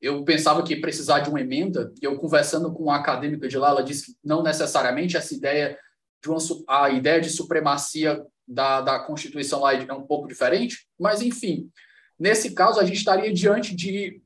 Eu 0.00 0.24
pensava 0.24 0.62
que 0.62 0.76
precisar 0.76 1.20
de 1.20 1.30
uma 1.30 1.40
emenda, 1.40 1.92
e 2.00 2.04
eu 2.04 2.16
conversando 2.16 2.72
com 2.72 2.84
uma 2.84 2.96
acadêmica 2.96 3.48
de 3.48 3.58
lá, 3.58 3.70
ela 3.70 3.82
disse 3.82 4.06
que 4.06 4.18
não 4.24 4.42
necessariamente 4.42 5.16
essa 5.16 5.34
ideia 5.34 5.76
de 6.22 6.30
uma, 6.30 6.38
a 6.68 6.90
ideia 6.90 7.20
de 7.20 7.30
supremacia 7.30 8.24
da, 8.46 8.80
da 8.80 8.98
Constituição 9.00 9.60
lá 9.60 9.74
é 9.74 9.92
um 9.92 10.06
pouco 10.06 10.28
diferente, 10.28 10.86
mas 10.98 11.22
enfim, 11.22 11.68
nesse 12.18 12.54
caso 12.54 12.78
a 12.78 12.84
gente 12.84 12.98
estaria 12.98 13.32
diante 13.32 13.74
de 13.74 14.21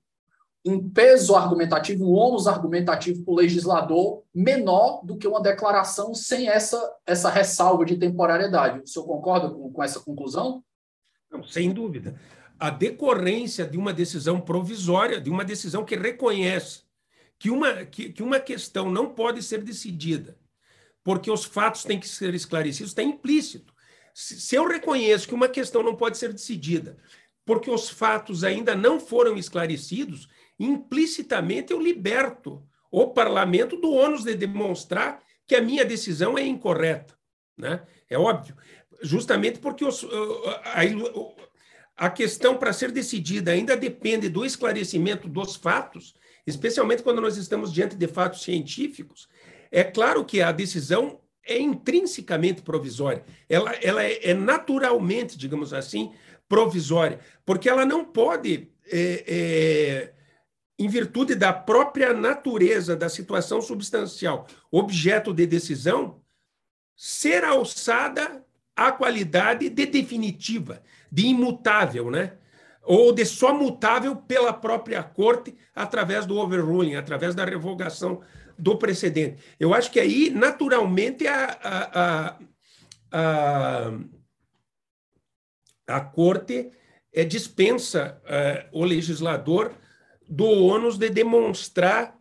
um 0.66 0.90
peso 0.90 1.36
argumentativo, 1.36 2.04
um 2.04 2.12
ônus 2.12 2.46
argumentativo 2.46 3.22
para 3.22 3.32
o 3.32 3.36
legislador 3.36 4.24
menor 4.34 5.00
do 5.04 5.16
que 5.16 5.28
uma 5.28 5.40
declaração 5.40 6.12
sem 6.12 6.48
essa, 6.48 6.92
essa 7.06 7.30
ressalva 7.30 7.84
de 7.84 7.96
temporariedade. 7.96 8.80
O 8.80 8.86
senhor 8.86 9.06
concorda 9.06 9.48
com, 9.48 9.72
com 9.72 9.82
essa 9.82 10.00
conclusão? 10.00 10.64
Não, 11.30 11.42
sem 11.44 11.72
dúvida. 11.72 12.18
A 12.58 12.70
decorrência 12.70 13.64
de 13.64 13.78
uma 13.78 13.92
decisão 13.92 14.40
provisória, 14.40 15.20
de 15.20 15.30
uma 15.30 15.44
decisão 15.44 15.84
que 15.84 15.94
reconhece 15.94 16.82
que 17.38 17.50
uma, 17.50 17.84
que, 17.84 18.12
que 18.12 18.22
uma 18.22 18.40
questão 18.40 18.90
não 18.90 19.10
pode 19.10 19.42
ser 19.42 19.62
decidida 19.62 20.36
porque 21.04 21.30
os 21.30 21.44
fatos 21.44 21.84
têm 21.84 22.00
que 22.00 22.08
ser 22.08 22.34
esclarecidos, 22.34 22.90
está 22.90 23.00
implícito. 23.00 23.72
Se, 24.12 24.40
se 24.40 24.56
eu 24.56 24.66
reconheço 24.66 25.28
que 25.28 25.34
uma 25.34 25.48
questão 25.48 25.80
não 25.80 25.94
pode 25.94 26.18
ser 26.18 26.32
decidida 26.32 26.98
porque 27.44 27.70
os 27.70 27.88
fatos 27.88 28.42
ainda 28.42 28.74
não 28.74 28.98
foram 28.98 29.36
esclarecidos, 29.36 30.28
implicitamente 30.58 31.72
eu 31.72 31.80
liberto 31.80 32.62
o 32.90 33.08
parlamento 33.08 33.76
do 33.76 33.90
ônus 33.92 34.24
de 34.24 34.34
demonstrar 34.34 35.22
que 35.46 35.54
a 35.54 35.62
minha 35.62 35.84
decisão 35.84 36.36
é 36.38 36.44
incorreta. 36.44 37.14
Né? 37.56 37.82
É 38.08 38.18
óbvio. 38.18 38.56
Justamente 39.02 39.58
porque 39.58 39.84
os, 39.84 40.04
a, 40.64 42.06
a 42.06 42.10
questão 42.10 42.56
para 42.56 42.72
ser 42.72 42.90
decidida 42.90 43.52
ainda 43.52 43.76
depende 43.76 44.28
do 44.28 44.44
esclarecimento 44.44 45.28
dos 45.28 45.56
fatos, 45.56 46.14
especialmente 46.46 47.02
quando 47.02 47.20
nós 47.20 47.36
estamos 47.36 47.72
diante 47.72 47.96
de 47.96 48.06
fatos 48.06 48.42
científicos. 48.42 49.28
É 49.70 49.84
claro 49.84 50.24
que 50.24 50.40
a 50.40 50.52
decisão 50.52 51.20
é 51.44 51.58
intrinsecamente 51.58 52.62
provisória, 52.62 53.24
ela, 53.48 53.72
ela 53.76 54.02
é, 54.02 54.30
é 54.30 54.34
naturalmente, 54.34 55.38
digamos 55.38 55.72
assim, 55.72 56.12
provisória, 56.48 57.20
porque 57.44 57.68
ela 57.68 57.84
não 57.84 58.04
pode 58.04 58.68
é, 58.90 59.24
é, 59.26 60.12
em 60.78 60.88
virtude 60.88 61.34
da 61.34 61.52
própria 61.52 62.12
natureza 62.12 62.94
da 62.94 63.08
situação 63.08 63.62
substancial, 63.62 64.46
objeto 64.70 65.32
de 65.32 65.46
decisão, 65.46 66.20
ser 66.94 67.44
alçada 67.44 68.44
à 68.74 68.92
qualidade 68.92 69.70
de 69.70 69.86
definitiva, 69.86 70.82
de 71.10 71.26
imutável, 71.26 72.10
né? 72.10 72.36
ou 72.86 73.12
de 73.12 73.26
só 73.26 73.52
mutável 73.52 74.14
pela 74.14 74.52
própria 74.52 75.02
corte 75.02 75.54
através 75.74 76.24
do 76.24 76.38
overruling, 76.38 76.94
através 76.94 77.34
da 77.34 77.44
revogação 77.44 78.22
do 78.56 78.78
precedente. 78.78 79.42
Eu 79.58 79.74
acho 79.74 79.90
que 79.90 79.98
aí, 79.98 80.30
naturalmente, 80.30 81.26
a, 81.26 81.58
a, 81.62 82.38
a, 83.10 83.92
a, 85.88 86.00
corte 86.00 86.70
é, 87.12 87.24
dispensa 87.24 88.20
é, 88.24 88.66
o 88.72 88.84
legislador 88.84 89.72
do 90.28 90.46
ônus 90.46 90.98
de 90.98 91.08
demonstrar 91.08 92.16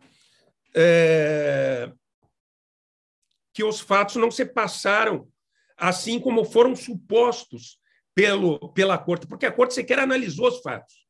é, 0.74 1.90
que 3.52 3.64
os 3.64 3.80
fatos 3.80 4.16
não 4.16 4.30
se 4.30 4.44
passaram 4.44 5.28
assim 5.76 6.18
como 6.18 6.44
foram 6.44 6.74
supostos 6.74 7.78
pelo, 8.14 8.72
pela 8.72 8.96
corte, 8.96 9.26
porque 9.26 9.46
a 9.46 9.52
corte 9.52 9.74
sequer 9.74 9.98
analisou 9.98 10.48
os 10.48 10.60
fatos. 10.60 11.06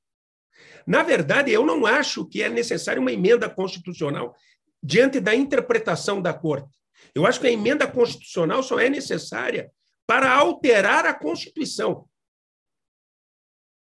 Na 0.86 1.02
verdade, 1.02 1.52
eu 1.52 1.64
não 1.64 1.86
acho 1.86 2.26
que 2.26 2.42
é 2.42 2.48
necessária 2.48 3.00
uma 3.00 3.12
emenda 3.12 3.48
constitucional 3.48 4.34
diante 4.82 5.20
da 5.20 5.34
interpretação 5.34 6.20
da 6.20 6.32
corte. 6.32 6.76
Eu 7.14 7.26
acho 7.26 7.40
que 7.40 7.46
a 7.46 7.50
emenda 7.50 7.86
constitucional 7.86 8.62
só 8.62 8.78
é 8.78 8.88
necessária 8.88 9.70
para 10.06 10.32
alterar 10.32 11.04
a 11.04 11.14
Constituição. 11.14 12.08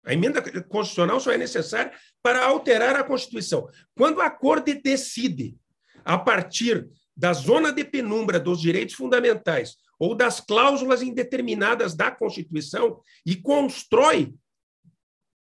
A 0.05 0.13
emenda 0.13 0.41
constitucional 0.63 1.19
só 1.19 1.31
é 1.31 1.37
necessária 1.37 1.91
para 2.23 2.45
alterar 2.45 2.95
a 2.95 3.03
Constituição. 3.03 3.67
Quando 3.95 4.21
a 4.21 4.29
Corte 4.29 4.73
decide, 4.73 5.57
a 6.05 6.17
partir 6.17 6.87
da 7.15 7.33
zona 7.33 7.71
de 7.71 7.83
penumbra 7.83 8.39
dos 8.39 8.61
direitos 8.61 8.95
fundamentais 8.95 9.75
ou 9.99 10.15
das 10.15 10.39
cláusulas 10.39 11.01
indeterminadas 11.01 11.93
da 11.95 12.09
Constituição 12.09 13.01
e 13.25 13.35
constrói 13.35 14.33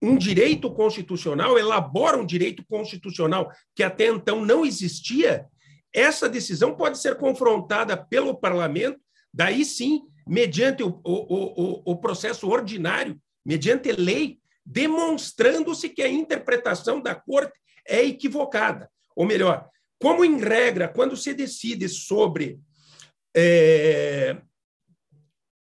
um 0.03 0.19
direito 0.19 0.71
constitucional, 0.71 1.57
elabora 1.57 2.19
um 2.19 2.27
direito 2.27 2.65
constitucional 2.67 3.51
que 3.75 3.85
até 3.85 4.09
então 4.09 4.45
não 4.45 4.67
existia, 4.67 5.47
essa 5.95 6.29
decisão 6.29 6.75
pode 6.75 6.99
ser 6.99 7.17
confrontada 7.17 7.97
pelo 7.97 8.35
parlamento, 8.35 9.01
daí 9.33 9.65
sim, 9.65 10.03
mediante 10.27 10.83
o, 10.83 11.01
o, 11.05 11.83
o, 11.85 11.93
o 11.93 11.97
processo 11.97 12.49
ordinário, 12.49 13.19
mediante 13.47 13.93
lei, 13.93 14.42
demonstrando-se 14.65 15.89
que 15.89 16.03
a 16.03 16.09
interpretação 16.09 17.01
da 17.01 17.15
corte 17.15 17.59
é 17.87 18.03
equivocada. 18.03 18.91
Ou 19.15 19.27
melhor, 19.27 19.69
como 20.01 20.25
em 20.25 20.39
regra, 20.39 20.89
quando 20.89 21.17
se 21.17 21.35
decide 21.35 21.89
sobre 21.89 22.61
é, 23.35 24.41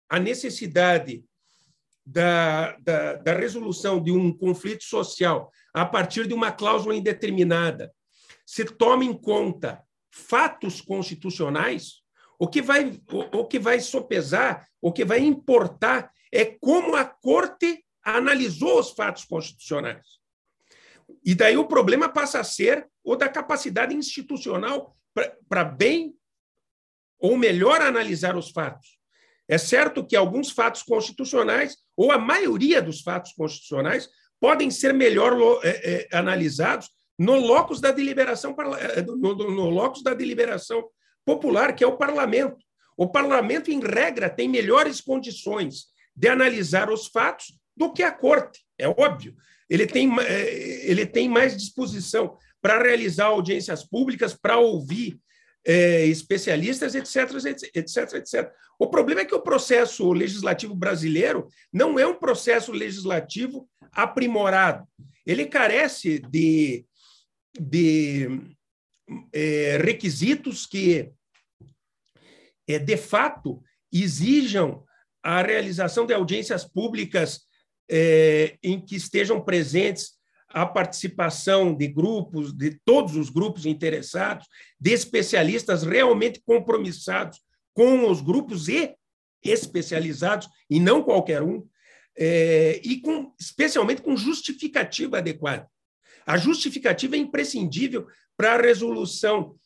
a 0.09 0.19
necessidade 0.19 1.25
da, 2.05 2.77
da, 2.79 3.15
da, 3.15 3.35
resolução 3.35 4.03
de 4.03 4.11
um 4.11 4.37
conflito 4.37 4.85
social 4.85 5.51
a 5.73 5.87
partir 5.87 6.27
de 6.27 6.35
uma 6.35 6.51
cláusula 6.51 6.95
indeterminada, 6.95 7.93
se 8.45 8.65
toma 8.65 9.05
em 9.05 9.15
conta 9.15 9.83
fatos 10.11 10.81
constitucionais, 10.81 12.03
o 12.39 12.49
que 12.49 12.61
vai, 12.61 13.01
o, 13.11 13.39
o 13.39 13.47
que 13.47 13.59
vai 13.59 13.81
sopesar, 13.81 14.69
o 14.81 14.93
que 14.93 15.05
vai 15.05 15.21
importar 15.21 16.13
é 16.33 16.45
como 16.45 16.97
a 16.97 17.05
corte 17.05 17.85
analisou 18.05 18.79
os 18.79 18.91
fatos 18.91 19.25
constitucionais. 19.25 20.07
E 21.25 21.35
daí 21.35 21.57
o 21.57 21.67
problema 21.67 22.09
passa 22.09 22.41
a 22.41 22.45
ser 22.45 22.89
ou 23.05 23.17
da 23.17 23.29
capacidade 23.29 23.95
institucional 23.95 24.97
para 25.49 25.65
bem 25.65 26.15
ou 27.19 27.37
melhor 27.37 27.81
analisar 27.81 28.37
os 28.37 28.51
fatos. 28.51 28.99
É 29.49 29.59
certo 29.59 30.05
que 30.05 30.17
alguns 30.17 30.51
fatos 30.51 30.83
constitucionais, 30.83 31.77
ou 31.97 32.11
a 32.11 32.19
maioria 32.19 32.81
dos 32.81 33.03
fatos 33.03 33.33
constitucionais, 33.33 34.09
podem 34.41 34.71
ser 34.71 34.93
melhor 34.95 35.37
é, 35.63 36.09
é, 36.13 36.17
analisados 36.17 36.89
no 37.19 37.37
locus 37.37 37.81
da 37.81 37.93
deliberação 37.93 38.57
é, 38.79 39.03
no, 39.03 39.35
no 39.35 39.71
locus 39.71 40.03
da 40.03 40.15
deliberação 40.15 40.89
popular, 41.25 41.75
que 41.75 41.85
é 41.85 41.87
o 41.87 41.97
parlamento. 41.97 42.57
O 42.97 43.09
parlamento, 43.09 43.71
em 43.71 43.81
regra, 43.81 44.29
tem 44.29 44.49
melhores 44.49 45.01
condições 45.01 45.87
de 46.15 46.29
analisar 46.29 46.91
os 46.91 47.07
fatos 47.07 47.59
do 47.77 47.93
que 47.93 48.03
a 48.03 48.13
corte, 48.13 48.61
é 48.79 48.89
óbvio. 48.89 49.35
Ele 49.69 49.87
tem, 49.87 50.11
é, 50.21 50.91
ele 50.91 51.07
tem 51.07 51.29
mais 51.29 51.57
disposição 51.57 52.37
para 52.61 52.83
realizar 52.83 53.27
audiências 53.27 53.85
públicas, 53.85 54.35
para 54.35 54.59
ouvir 54.59 55.19
é, 55.65 56.07
especialistas, 56.07 56.95
etc, 56.95 57.31
etc, 57.75 58.15
etc. 58.15 58.53
O 58.79 58.89
problema 58.89 59.21
é 59.21 59.25
que 59.25 59.35
o 59.35 59.43
processo 59.43 60.13
legislativo 60.13 60.75
brasileiro 60.75 61.49
não 61.73 61.99
é 61.99 62.07
um 62.07 62.19
processo 62.19 62.73
legislativo 62.73 63.69
aprimorado. 63.93 64.87
Ele 65.25 65.47
carece 65.47 66.19
de, 66.19 66.85
de 67.59 68.41
é, 69.33 69.79
requisitos 69.83 70.67
que, 70.67 71.13
é, 72.69 72.79
de 72.79 72.97
fato, 72.97 73.63
exijam 73.93 74.85
a 75.23 75.43
realização 75.43 76.05
de 76.05 76.13
audiências 76.13 76.65
públicas 76.65 77.43
é, 77.91 78.57
em 78.63 78.81
que 78.81 78.97
estejam 78.97 79.41
presentes 79.41 80.13
a 80.49 80.67
participação 80.67 81.75
de 81.75 81.89
grupos, 81.89 82.53
de 82.53 82.79
todos 82.85 83.17
os 83.17 83.31
grupos 83.31 83.65
interessados, 83.65 84.47
de 84.79 84.93
especialistas 84.93 85.83
realmente 85.83 86.43
compromissados 86.45 87.41
com 87.75 88.11
os 88.11 88.21
grupos 88.21 88.69
e 88.69 88.95
especializados, 89.43 90.49
e 90.69 90.79
não 90.79 91.03
qualquer 91.03 91.43
um, 91.43 91.67
é, 92.17 92.81
e 92.85 93.01
com, 93.01 93.33
especialmente 93.41 94.03
com 94.03 94.17
justificativa 94.17 95.19
adequada. 95.19 95.67
A 96.27 96.37
justificativa 96.37 97.17
é 97.17 97.19
imprescindível 97.19 98.07
para 98.37 98.55
a 98.55 98.61
resolução 98.61 99.57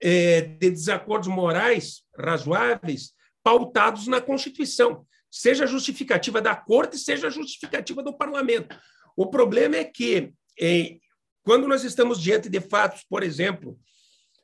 é, 0.00 0.42
de 0.42 0.70
desacordos 0.70 1.28
morais 1.28 2.02
razoáveis 2.16 3.12
pautados 3.42 4.06
na 4.06 4.20
Constituição, 4.20 5.06
seja 5.34 5.66
justificativa 5.66 6.40
da 6.40 6.54
Corte, 6.54 6.96
seja 6.96 7.28
justificativa 7.28 8.04
do 8.04 8.16
Parlamento. 8.16 8.78
O 9.16 9.26
problema 9.26 9.74
é 9.74 9.84
que, 9.84 10.32
é, 10.60 10.96
quando 11.42 11.66
nós 11.66 11.82
estamos 11.82 12.22
diante 12.22 12.48
de 12.48 12.60
fatos, 12.60 13.04
por 13.10 13.24
exemplo, 13.24 13.76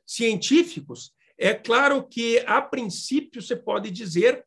científicos, 0.05 1.13
é 1.37 1.53
claro 1.53 2.03
que, 2.03 2.43
a 2.45 2.61
princípio, 2.61 3.41
você 3.41 3.55
pode 3.55 3.89
dizer 3.89 4.45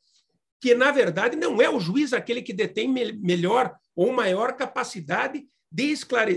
que, 0.61 0.75
na 0.75 0.93
verdade, 0.93 1.35
não 1.35 1.63
é 1.63 1.71
o 1.71 1.81
juiz 1.81 2.13
aquele 2.13 2.43
que 2.43 2.53
detém 2.53 2.89
melhor 2.89 3.75
ou 3.97 4.13
maior 4.13 4.55
capacidade 4.55 5.47
de, 5.73 5.95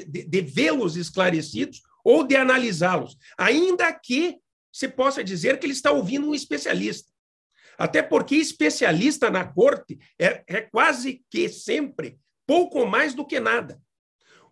de, 0.08 0.24
de 0.24 0.42
vê-los 0.42 0.96
esclarecidos 0.96 1.82
ou 2.02 2.24
de 2.24 2.38
analisá-los, 2.38 3.18
ainda 3.38 3.92
que 3.92 4.38
se 4.72 4.88
possa 4.88 5.22
dizer 5.22 5.60
que 5.60 5.66
ele 5.66 5.74
está 5.74 5.92
ouvindo 5.92 6.30
um 6.30 6.34
especialista. 6.34 7.12
Até 7.78 8.02
porque 8.02 8.36
especialista 8.36 9.30
na 9.30 9.46
corte 9.46 10.00
é, 10.20 10.44
é 10.48 10.62
quase 10.62 11.24
que 11.30 11.48
sempre 11.48 12.18
pouco 12.46 12.86
mais 12.86 13.14
do 13.14 13.26
que 13.26 13.40
nada. 13.40 13.80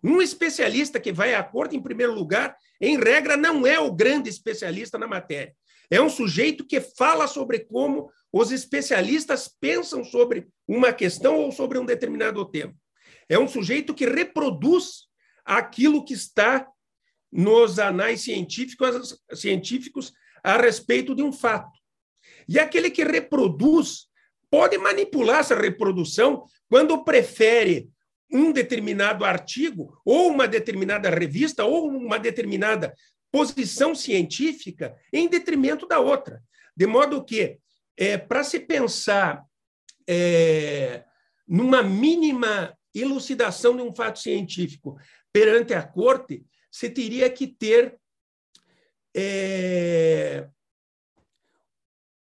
Um 0.02 0.22
especialista 0.22 1.00
que 1.00 1.12
vai 1.12 1.34
à 1.34 1.42
corte, 1.42 1.74
em 1.74 1.82
primeiro 1.82 2.14
lugar, 2.14 2.56
em 2.80 2.98
regra, 2.98 3.36
não 3.36 3.66
é 3.66 3.80
o 3.80 3.92
grande 3.92 4.28
especialista 4.28 4.98
na 4.98 5.08
matéria. 5.08 5.54
É 5.90 6.00
um 6.00 6.10
sujeito 6.10 6.64
que 6.64 6.80
fala 6.80 7.26
sobre 7.26 7.60
como 7.60 8.10
os 8.32 8.52
especialistas 8.52 9.48
pensam 9.48 10.04
sobre 10.04 10.48
uma 10.66 10.92
questão 10.92 11.36
ou 11.36 11.52
sobre 11.52 11.78
um 11.78 11.84
determinado 11.84 12.44
tema. 12.44 12.74
É 13.28 13.38
um 13.38 13.48
sujeito 13.48 13.94
que 13.94 14.06
reproduz 14.06 15.06
aquilo 15.44 16.04
que 16.04 16.14
está 16.14 16.66
nos 17.32 17.78
anais 17.78 18.22
científicos, 18.22 19.18
científicos 19.34 20.12
a 20.42 20.56
respeito 20.56 21.14
de 21.14 21.22
um 21.22 21.32
fato. 21.32 21.75
E 22.48 22.58
aquele 22.58 22.90
que 22.90 23.04
reproduz 23.04 24.06
pode 24.50 24.78
manipular 24.78 25.40
essa 25.40 25.54
reprodução 25.54 26.44
quando 26.68 27.04
prefere 27.04 27.88
um 28.30 28.52
determinado 28.52 29.24
artigo, 29.24 30.00
ou 30.04 30.30
uma 30.30 30.48
determinada 30.48 31.08
revista, 31.08 31.64
ou 31.64 31.88
uma 31.88 32.18
determinada 32.18 32.94
posição 33.30 33.94
científica 33.94 34.96
em 35.12 35.28
detrimento 35.28 35.86
da 35.86 36.00
outra. 36.00 36.42
De 36.76 36.86
modo 36.86 37.24
que, 37.24 37.58
é, 37.96 38.18
para 38.18 38.42
se 38.42 38.60
pensar 38.60 39.44
é, 40.08 41.04
numa 41.46 41.82
mínima 41.82 42.76
elucidação 42.94 43.76
de 43.76 43.82
um 43.82 43.94
fato 43.94 44.18
científico 44.18 44.98
perante 45.32 45.74
a 45.74 45.82
corte, 45.82 46.44
você 46.70 46.88
teria 46.90 47.28
que 47.30 47.46
ter 47.46 47.98
é, 49.14 50.48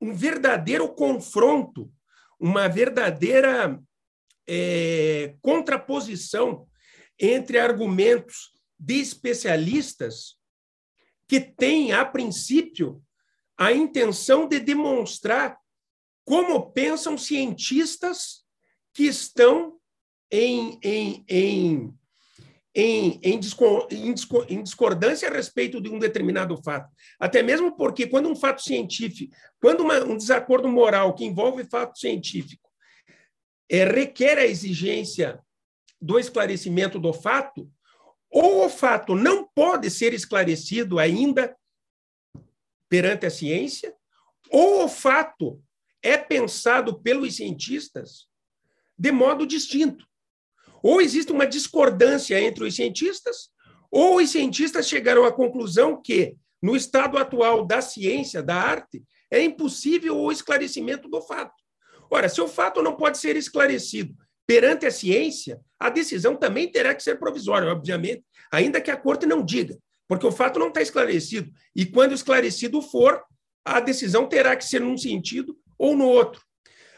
um 0.01 0.15
verdadeiro 0.15 0.89
confronto, 0.89 1.91
uma 2.39 2.69
verdadeira 2.69 3.81
é, 4.47 5.35
contraposição 5.41 6.67
entre 7.19 7.59
argumentos 7.59 8.53
de 8.79 9.01
especialistas 9.01 10.37
que 11.27 11.41
têm, 11.41 11.93
a 11.93 12.05
princípio, 12.05 13.03
a 13.57 13.73
intenção 13.73 14.47
de 14.47 14.61
demonstrar 14.61 15.59
como 16.25 16.73
pensam 16.73 17.17
cientistas 17.17 18.45
que 18.93 19.05
estão 19.05 19.79
em, 20.31 20.79
em, 20.83 21.25
em, 21.29 21.95
em, 22.79 23.19
em, 23.23 23.41
em, 24.51 24.63
discordância 24.63 25.31
a 25.31 25.33
respeito 25.33 25.81
de 25.81 25.89
um 25.89 25.99
determinado 25.99 26.55
fato. 26.63 26.95
Até 27.19 27.43
mesmo 27.43 27.75
porque, 27.75 28.07
quando 28.07 28.29
um 28.29 28.37
fato 28.37 28.61
científico, 28.61 29.35
quando 29.59 29.81
uma, 29.81 29.99
um 30.05 30.15
desacordo 30.15 30.69
moral 30.69 31.15
que 31.15 31.25
envolve 31.25 31.65
fato 31.65 31.99
científico 31.99 32.71
é, 33.71 33.83
requer 33.85 34.37
a 34.37 34.45
exigência 34.45 35.41
do 35.99 36.19
esclarecimento 36.19 37.01
do 37.01 37.15
fato, 37.15 37.67
ou 38.31 38.67
o 38.67 38.69
fato 38.69 39.15
não 39.15 39.49
pode 39.55 39.89
ser 39.91 40.13
esclarecido 40.13 40.99
ainda 40.99 41.57
perante 42.91 43.25
a 43.25 43.31
ciência, 43.31 43.95
ou 44.51 44.85
o 44.85 44.89
fato 44.89 45.63
é 46.03 46.19
pensado 46.19 47.01
pelos 47.01 47.37
cientistas 47.37 48.29
de 48.99 49.11
modo 49.11 49.47
distinto. 49.47 50.07
Ou 50.87 51.01
existe 51.01 51.33
uma 51.33 51.49
discordância 51.49 52.41
entre 52.41 52.63
os 52.63 52.77
cientistas, 52.77 53.49
ou 53.91 54.19
os 54.19 54.31
cientistas 54.31 54.89
chegaram 54.89 55.25
à 55.25 55.33
conclusão 55.33 56.01
que, 56.01 56.37
no 56.63 56.77
estado 56.77 57.19
atual 57.19 57.67
da 57.67 57.81
ciência, 57.81 58.41
da 58.41 58.55
arte, 58.55 59.03
é 59.29 59.43
impossível 59.43 60.17
o 60.17 60.31
esclarecimento 60.31 61.09
do 61.09 61.21
fato. 61.21 61.61
Ora, 62.09 62.29
se 62.29 62.41
o 62.41 62.47
fato 62.47 62.81
não 62.83 62.95
pode 62.95 63.19
ser 63.19 63.35
esclarecido 63.35 64.15
perante 64.47 64.87
a 64.87 64.91
ciência, 64.93 65.61
a 65.77 65.91
decisão 65.91 66.37
também 66.37 66.71
terá 66.71 66.95
que 66.95 67.03
ser 67.03 67.19
provisória, 67.19 67.69
obviamente, 67.69 68.23
ainda 68.53 68.81
que 68.81 68.93
a 68.93 68.97
corte 68.97 69.27
não 69.27 69.45
diga, 69.45 69.77
porque 70.07 70.25
o 70.25 70.31
fato 70.31 70.61
não 70.61 70.69
está 70.69 70.81
esclarecido. 70.81 71.51
E 71.75 71.85
quando 71.85 72.15
esclarecido 72.15 72.81
for, 72.81 73.25
a 73.65 73.81
decisão 73.81 74.29
terá 74.29 74.55
que 74.55 74.65
ser 74.65 74.81
num 74.81 74.97
sentido 74.97 75.59
ou 75.77 75.97
no 75.97 76.07
outro. 76.07 76.41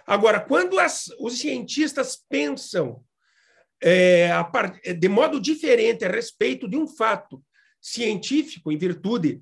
Agora, 0.06 0.40
quando 0.40 0.78
as, 0.78 1.06
os 1.18 1.38
cientistas 1.38 2.18
pensam 2.28 3.02
é, 3.82 4.30
a, 4.30 4.42
de 4.98 5.08
modo 5.08 5.40
diferente 5.40 6.04
a 6.04 6.10
respeito 6.10 6.68
de 6.68 6.76
um 6.76 6.86
fato 6.86 7.42
científico, 7.80 8.72
em 8.72 8.78
virtude 8.78 9.40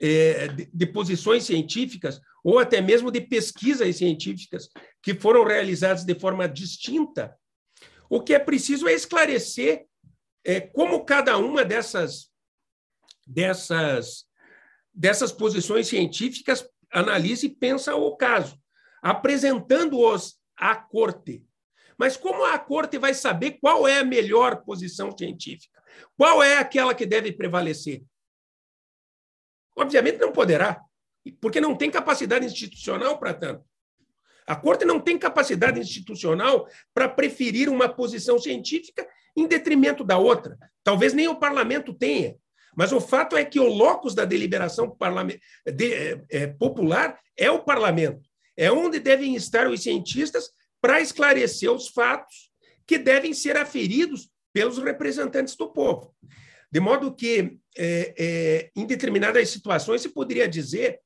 é, 0.00 0.48
de, 0.48 0.70
de 0.72 0.86
posições 0.86 1.44
científicas, 1.44 2.20
ou 2.42 2.58
até 2.58 2.80
mesmo 2.80 3.10
de 3.10 3.20
pesquisas 3.20 3.96
científicas 3.96 4.68
que 5.02 5.14
foram 5.14 5.44
realizadas 5.44 6.04
de 6.04 6.14
forma 6.14 6.48
distinta, 6.48 7.36
o 8.08 8.20
que 8.20 8.34
é 8.34 8.38
preciso 8.38 8.88
é 8.88 8.92
esclarecer 8.92 9.86
é, 10.44 10.60
como 10.60 11.04
cada 11.04 11.36
uma 11.38 11.64
dessas, 11.64 12.30
dessas, 13.26 14.24
dessas 14.92 15.30
posições 15.30 15.86
científicas 15.86 16.66
analisa 16.92 17.46
e 17.46 17.48
pensa 17.48 17.94
o 17.94 18.16
caso, 18.16 18.58
apresentando-os 19.02 20.36
à 20.56 20.74
corte. 20.74 21.44
Mas 22.00 22.16
como 22.16 22.46
a 22.46 22.58
corte 22.58 22.96
vai 22.96 23.12
saber 23.12 23.58
qual 23.60 23.86
é 23.86 23.98
a 23.98 24.04
melhor 24.04 24.64
posição 24.64 25.14
científica? 25.14 25.82
Qual 26.16 26.42
é 26.42 26.56
aquela 26.56 26.94
que 26.94 27.04
deve 27.04 27.30
prevalecer? 27.30 28.02
Obviamente 29.76 30.16
não 30.16 30.32
poderá 30.32 30.80
porque 31.42 31.60
não 31.60 31.76
tem 31.76 31.90
capacidade 31.90 32.46
institucional 32.46 33.18
para 33.18 33.34
tanto. 33.34 33.62
A 34.46 34.56
corte 34.56 34.86
não 34.86 34.98
tem 34.98 35.18
capacidade 35.18 35.78
institucional 35.78 36.66
para 36.94 37.06
preferir 37.06 37.68
uma 37.68 37.86
posição 37.86 38.38
científica 38.38 39.06
em 39.36 39.46
detrimento 39.46 40.02
da 40.02 40.16
outra. 40.16 40.56
Talvez 40.82 41.12
nem 41.12 41.28
o 41.28 41.38
parlamento 41.38 41.92
tenha. 41.92 42.34
Mas 42.74 42.92
o 42.92 43.00
fato 43.00 43.36
é 43.36 43.44
que 43.44 43.60
o 43.60 43.68
locus 43.68 44.14
da 44.14 44.24
deliberação 44.24 44.96
de, 45.66 46.24
é, 46.30 46.46
popular 46.46 47.20
é 47.36 47.50
o 47.50 47.62
parlamento. 47.62 48.26
É 48.56 48.72
onde 48.72 48.98
devem 48.98 49.34
estar 49.36 49.68
os 49.68 49.82
cientistas 49.82 50.50
para 50.80 51.00
esclarecer 51.00 51.70
os 51.70 51.88
fatos 51.88 52.50
que 52.86 52.98
devem 52.98 53.32
ser 53.32 53.56
aferidos 53.56 54.30
pelos 54.52 54.78
representantes 54.78 55.56
do 55.56 55.72
povo. 55.72 56.14
De 56.72 56.80
modo 56.80 57.14
que, 57.14 57.58
é, 57.76 58.14
é, 58.18 58.70
em 58.74 58.86
determinadas 58.86 59.48
situações, 59.50 60.02
se 60.02 60.08
poderia 60.08 60.48
dizer 60.48 61.00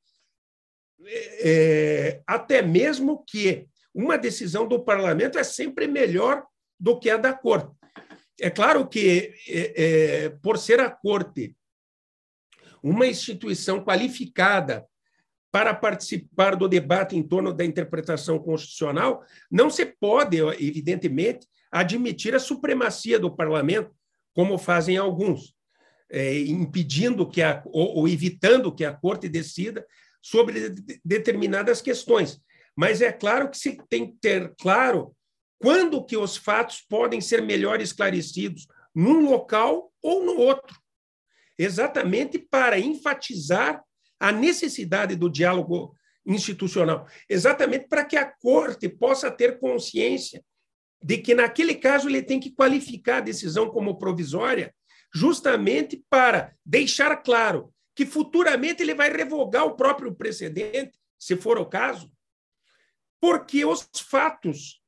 é, 1.06 2.22
até 2.26 2.62
mesmo 2.62 3.24
que 3.26 3.66
uma 3.94 4.16
decisão 4.16 4.66
do 4.66 4.82
parlamento 4.82 5.38
é 5.38 5.44
sempre 5.44 5.86
melhor 5.86 6.44
do 6.78 6.98
que 6.98 7.10
a 7.10 7.16
da 7.16 7.32
corte. 7.32 7.74
É 8.40 8.50
claro 8.50 8.88
que, 8.88 9.34
é, 9.48 9.84
é, 9.84 10.28
por 10.30 10.58
ser 10.58 10.80
a 10.80 10.90
corte 10.90 11.56
uma 12.82 13.06
instituição 13.06 13.82
qualificada 13.82 14.86
para 15.54 15.72
participar 15.72 16.56
do 16.56 16.66
debate 16.66 17.16
em 17.16 17.22
torno 17.22 17.54
da 17.54 17.64
interpretação 17.64 18.40
constitucional, 18.40 19.22
não 19.48 19.70
se 19.70 19.86
pode, 19.86 20.38
evidentemente, 20.38 21.46
admitir 21.70 22.34
a 22.34 22.40
supremacia 22.40 23.20
do 23.20 23.30
parlamento, 23.30 23.94
como 24.34 24.58
fazem 24.58 24.96
alguns, 24.96 25.54
é, 26.10 26.40
impedindo 26.40 27.24
que 27.30 27.40
a, 27.40 27.62
ou, 27.66 27.98
ou 27.98 28.08
evitando 28.08 28.74
que 28.74 28.84
a 28.84 28.92
corte 28.92 29.28
decida 29.28 29.86
sobre 30.20 30.74
determinadas 31.04 31.80
questões. 31.80 32.40
Mas 32.74 33.00
é 33.00 33.12
claro 33.12 33.48
que 33.48 33.56
se 33.56 33.78
tem 33.88 34.10
que 34.10 34.16
ter 34.20 34.52
claro 34.58 35.14
quando 35.60 36.04
que 36.04 36.16
os 36.16 36.36
fatos 36.36 36.80
podem 36.80 37.20
ser 37.20 37.40
melhor 37.40 37.80
esclarecidos, 37.80 38.66
num 38.92 39.30
local 39.30 39.92
ou 40.02 40.24
no 40.24 40.36
outro, 40.36 40.76
exatamente 41.56 42.40
para 42.40 42.76
enfatizar 42.76 43.83
a 44.24 44.32
necessidade 44.32 45.16
do 45.16 45.28
diálogo 45.28 45.94
institucional, 46.24 47.06
exatamente 47.28 47.86
para 47.88 48.06
que 48.06 48.16
a 48.16 48.24
corte 48.24 48.88
possa 48.88 49.30
ter 49.30 49.58
consciência 49.58 50.42
de 51.02 51.18
que 51.18 51.34
naquele 51.34 51.74
caso 51.74 52.08
ele 52.08 52.22
tem 52.22 52.40
que 52.40 52.50
qualificar 52.50 53.18
a 53.18 53.20
decisão 53.20 53.68
como 53.68 53.98
provisória, 53.98 54.74
justamente 55.14 56.02
para 56.08 56.56
deixar 56.64 57.14
claro 57.18 57.70
que 57.94 58.06
futuramente 58.06 58.82
ele 58.82 58.94
vai 58.94 59.12
revogar 59.12 59.66
o 59.66 59.76
próprio 59.76 60.14
precedente, 60.14 60.98
se 61.18 61.36
for 61.36 61.58
o 61.58 61.66
caso, 61.66 62.10
porque 63.20 63.62
os 63.66 63.86
fatos 64.08 64.80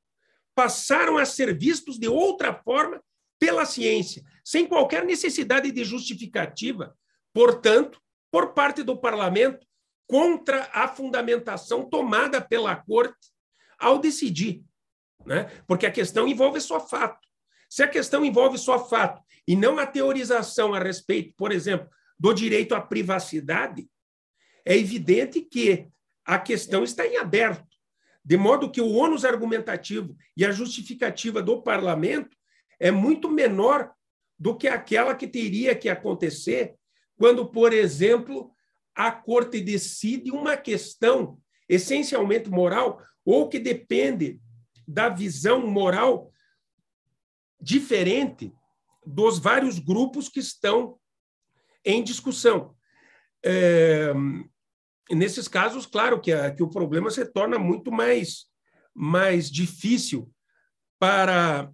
passaram 0.55 1.19
a 1.19 1.27
ser 1.27 1.55
vistos 1.55 1.99
de 1.99 2.09
outra 2.09 2.55
forma 2.55 3.05
pela 3.39 3.67
ciência, 3.67 4.25
sem 4.43 4.67
qualquer 4.67 5.05
necessidade 5.05 5.71
de 5.71 5.85
justificativa, 5.85 6.97
portanto, 7.35 8.01
por 8.37 8.53
parte 8.53 8.83
do 8.83 8.95
parlamento, 8.95 9.67
contra 10.07 10.69
a 10.71 10.87
fundamentação 10.87 11.89
tomada 11.89 12.39
pela 12.39 12.77
corte 12.77 13.33
ao 13.79 13.99
decidir. 13.99 14.63
Né? 15.25 15.45
Porque 15.67 15.87
a 15.87 15.91
questão 15.91 16.29
envolve 16.29 16.61
só 16.61 16.79
fato. 16.79 17.27
Se 17.67 17.83
a 17.83 17.89
questão 17.89 18.23
envolve 18.27 18.59
só 18.59 18.87
fato 18.87 19.23
e 19.49 19.57
não 19.57 19.79
a 19.79 19.87
teorização 19.87 20.75
a 20.75 20.79
respeito, 20.79 21.33
por 21.35 21.51
exemplo, 21.51 21.89
do 22.19 22.35
direito 22.35 22.75
à 22.75 22.81
privacidade, 22.83 23.89
é 24.67 24.77
evidente 24.77 25.41
que 25.41 25.89
a 26.23 26.39
questão 26.39 26.85
está 26.85 27.07
em 27.07 27.17
aberto. 27.17 27.65
De 28.23 28.37
modo 28.37 28.71
que 28.71 28.83
o 28.83 28.93
ônus 28.93 29.25
argumentativo 29.25 30.15
e 30.37 30.45
a 30.45 30.53
justificativa 30.53 31.43
do 31.43 31.63
parlamento 31.63 32.37
é 32.79 32.91
muito 32.91 33.31
menor 33.31 33.95
do 34.39 34.55
que 34.55 34.69
aquela 34.69 35.15
que 35.15 35.27
teria 35.27 35.75
que 35.75 35.89
acontecer 35.89 36.77
quando, 37.17 37.47
por 37.47 37.73
exemplo, 37.73 38.53
a 38.95 39.11
corte 39.11 39.61
decide 39.61 40.31
uma 40.31 40.57
questão 40.57 41.39
essencialmente 41.69 42.49
moral 42.49 43.03
ou 43.25 43.49
que 43.49 43.59
depende 43.59 44.41
da 44.87 45.09
visão 45.09 45.67
moral 45.67 46.33
diferente 47.61 48.53
dos 49.05 49.39
vários 49.39 49.79
grupos 49.79 50.29
que 50.29 50.41
estão 50.41 50.99
em 51.85 52.03
discussão. 52.03 52.75
É, 53.45 54.13
nesses 55.11 55.49
casos, 55.49 55.87
claro 55.87 56.21
que, 56.21 56.33
a, 56.33 56.53
que 56.53 56.63
o 56.63 56.71
problema 56.71 57.11
se 57.11 57.25
torna 57.25 57.59
muito 57.59 57.93
mais, 57.93 58.47
mais 58.95 59.51
difícil 59.51 60.31
para 60.99 61.73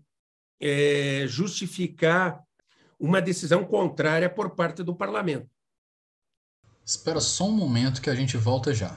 é, 0.61 1.25
justificar 1.27 2.43
uma 3.03 3.21
decisão 3.21 3.65
contrária 3.65 4.31
por 4.31 4.51
parte 4.51 4.81
do 4.85 4.95
parlamento. 4.95 5.49
Espera 6.87 7.21
só 7.21 7.49
um 7.49 7.53
momento 7.53 8.01
que 8.01 8.09
a 8.09 8.15
gente 8.15 8.37
volta 8.37 8.73
já. 8.73 8.97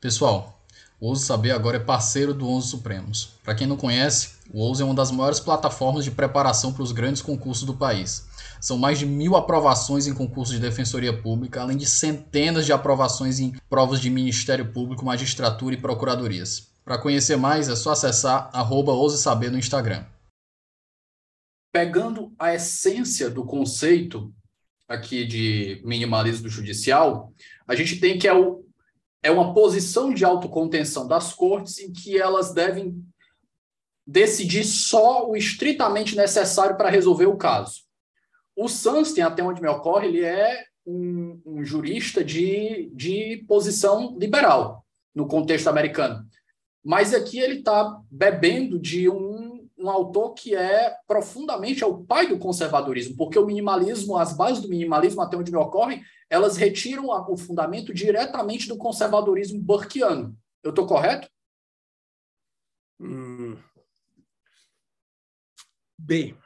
Pessoal, 0.00 0.62
o 1.00 1.08
Ouso 1.08 1.26
Saber 1.26 1.50
agora 1.50 1.78
é 1.78 1.80
parceiro 1.80 2.32
do 2.32 2.48
Onze 2.48 2.68
Supremos. 2.68 3.34
Para 3.42 3.56
quem 3.56 3.66
não 3.66 3.76
conhece, 3.76 4.36
o 4.54 4.60
Ouso 4.60 4.84
é 4.84 4.86
uma 4.86 4.94
das 4.94 5.10
maiores 5.10 5.40
plataformas 5.40 6.04
de 6.04 6.12
preparação 6.12 6.72
para 6.72 6.84
os 6.84 6.92
grandes 6.92 7.20
concursos 7.20 7.64
do 7.64 7.74
país. 7.74 8.28
São 8.60 8.78
mais 8.78 9.00
de 9.00 9.06
mil 9.06 9.34
aprovações 9.34 10.06
em 10.06 10.14
concursos 10.14 10.54
de 10.54 10.60
defensoria 10.60 11.12
pública, 11.12 11.60
além 11.60 11.76
de 11.76 11.86
centenas 11.86 12.66
de 12.66 12.72
aprovações 12.72 13.40
em 13.40 13.52
provas 13.68 14.00
de 14.00 14.10
Ministério 14.10 14.72
Público, 14.72 15.04
magistratura 15.04 15.74
e 15.74 15.80
procuradorias. 15.80 16.68
Para 16.84 16.98
conhecer 16.98 17.36
mais, 17.36 17.68
é 17.68 17.74
só 17.74 17.90
acessar 17.90 18.48
arroba 18.52 18.92
Saber 19.16 19.50
no 19.50 19.58
Instagram. 19.58 20.04
Pegando 21.78 22.34
a 22.36 22.52
essência 22.52 23.30
do 23.30 23.44
conceito 23.44 24.34
aqui 24.88 25.24
de 25.24 25.80
minimalismo 25.84 26.48
judicial, 26.48 27.32
a 27.68 27.76
gente 27.76 28.00
tem 28.00 28.18
que 28.18 28.26
é 28.26 28.34
o 28.34 28.64
é 29.22 29.30
uma 29.30 29.54
posição 29.54 30.12
de 30.12 30.24
autocontenção 30.24 31.06
das 31.06 31.32
cortes 31.32 31.78
em 31.78 31.92
que 31.92 32.18
elas 32.18 32.52
devem 32.52 33.00
decidir 34.04 34.64
só 34.64 35.30
o 35.30 35.36
estritamente 35.36 36.16
necessário 36.16 36.76
para 36.76 36.90
resolver 36.90 37.26
o 37.26 37.36
caso. 37.36 37.82
O 38.56 38.66
Sunstein, 38.66 39.22
até 39.22 39.40
onde 39.44 39.62
me 39.62 39.68
ocorre, 39.68 40.08
ele 40.08 40.24
é 40.24 40.64
um, 40.84 41.40
um 41.46 41.64
jurista 41.64 42.24
de, 42.24 42.90
de 42.92 43.44
posição 43.46 44.18
liberal 44.18 44.84
no 45.14 45.28
contexto 45.28 45.68
americano. 45.68 46.26
Mas 46.84 47.14
aqui 47.14 47.38
ele 47.38 47.60
está 47.60 48.00
bebendo 48.10 48.80
de 48.80 49.08
um, 49.08 49.27
um 49.78 49.88
autor 49.88 50.34
que 50.34 50.54
é 50.54 50.96
profundamente 51.06 51.84
é 51.84 51.86
o 51.86 52.02
pai 52.04 52.26
do 52.26 52.38
conservadorismo, 52.38 53.16
porque 53.16 53.38
o 53.38 53.46
minimalismo, 53.46 54.16
as 54.16 54.36
bases 54.36 54.60
do 54.60 54.68
minimalismo, 54.68 55.20
até 55.22 55.36
onde 55.36 55.52
me 55.52 55.58
ocorre, 55.58 56.02
elas 56.28 56.56
retiram 56.56 57.06
o 57.08 57.36
fundamento 57.36 57.94
diretamente 57.94 58.68
do 58.68 58.76
conservadorismo 58.76 59.60
burkeano. 59.60 60.36
Eu 60.62 60.70
estou 60.70 60.86
correto? 60.86 61.28
Hum. 63.00 63.56
Bem, 65.96 66.36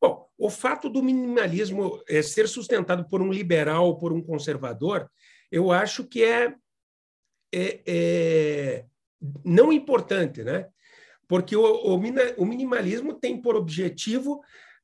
bom, 0.00 0.28
o 0.38 0.48
fato 0.48 0.88
do 0.88 1.02
minimalismo 1.02 2.00
é, 2.08 2.22
ser 2.22 2.48
sustentado 2.48 3.08
por 3.08 3.20
um 3.20 3.32
liberal 3.32 3.98
por 3.98 4.12
um 4.12 4.22
conservador, 4.22 5.10
eu 5.50 5.72
acho 5.72 6.04
que 6.04 6.22
é, 6.22 6.54
é, 7.52 7.82
é 7.86 8.84
não 9.44 9.72
importante, 9.72 10.44
né? 10.44 10.68
Porque 11.28 11.54
o, 11.54 11.62
o, 11.62 11.94
o 11.94 12.46
minimalismo 12.46 13.14
tem 13.14 13.40
por 13.40 13.54
objetivo 13.54 14.40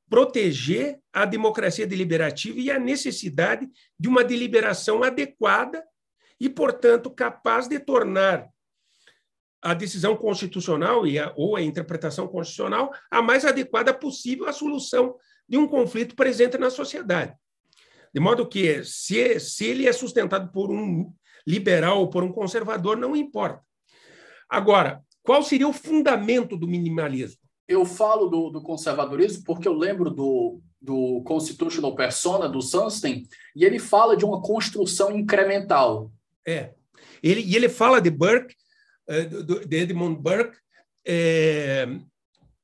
proteger 0.07 0.99
a 1.11 1.25
democracia 1.25 1.87
deliberativa 1.87 2.59
e 2.59 2.69
a 2.69 2.79
necessidade 2.79 3.67
de 3.99 4.07
uma 4.07 4.23
deliberação 4.23 5.03
adequada 5.03 5.83
e, 6.39 6.47
portanto, 6.47 7.09
capaz 7.09 7.67
de 7.67 7.79
tornar 7.79 8.47
a 9.61 9.73
decisão 9.73 10.15
constitucional 10.15 11.07
e 11.07 11.17
a, 11.17 11.33
ou 11.35 11.55
a 11.55 11.61
interpretação 11.61 12.27
constitucional 12.27 12.93
a 13.09 13.19
mais 13.19 13.43
adequada 13.45 13.91
possível 13.91 14.47
à 14.47 14.53
solução 14.53 15.15
de 15.49 15.57
um 15.57 15.67
conflito 15.67 16.15
presente 16.15 16.57
na 16.57 16.69
sociedade. 16.69 17.33
De 18.13 18.19
modo 18.19 18.47
que, 18.47 18.83
se, 18.83 19.39
se 19.39 19.65
ele 19.65 19.87
é 19.87 19.91
sustentado 19.91 20.51
por 20.51 20.71
um 20.71 21.11
liberal 21.47 21.99
ou 21.99 22.09
por 22.09 22.23
um 22.23 22.31
conservador, 22.31 22.95
não 22.95 23.15
importa. 23.15 23.61
Agora, 24.47 25.03
qual 25.25 25.43
seria 25.43 25.67
o 25.67 25.73
fundamento 25.73 26.55
do 26.55 26.67
minimalismo? 26.67 27.45
eu 27.67 27.85
falo 27.85 28.27
do, 28.27 28.49
do, 28.49 28.61
conservadorismo 28.61 29.43
porque 29.43 29.67
eu 29.67 29.73
lembro 29.73 30.09
do, 30.09 30.61
do 30.79 31.21
Constitutional 31.23 31.95
Persona, 31.95 32.47
do 32.47 32.61
Sunstein, 32.61 33.27
e 33.55 33.65
ele 33.65 33.79
fala 33.79 34.15
de 34.15 34.23
uma 34.23 34.41
construção 34.41 35.17
incremental. 35.17 36.11
É. 36.45 36.73
Ele, 37.23 37.41
e 37.41 37.55
ele 37.55 37.69
fala 37.69 37.99
de 37.99 38.11
Burke, 38.11 38.55
eh, 39.07 39.25
de 39.67 39.77
Edmund 39.77 40.21
Burke, 40.21 40.57
é, 41.07 41.87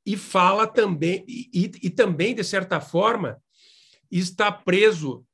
e 0.06 0.16
fala 0.18 0.68
também, 0.68 1.24
e, 1.28 1.72
e, 1.82 1.90
também, 1.90 2.34
de 2.36 2.44
certa 2.44 2.80
forma, 2.80 3.42
está 4.10 4.52
preso 4.52 5.26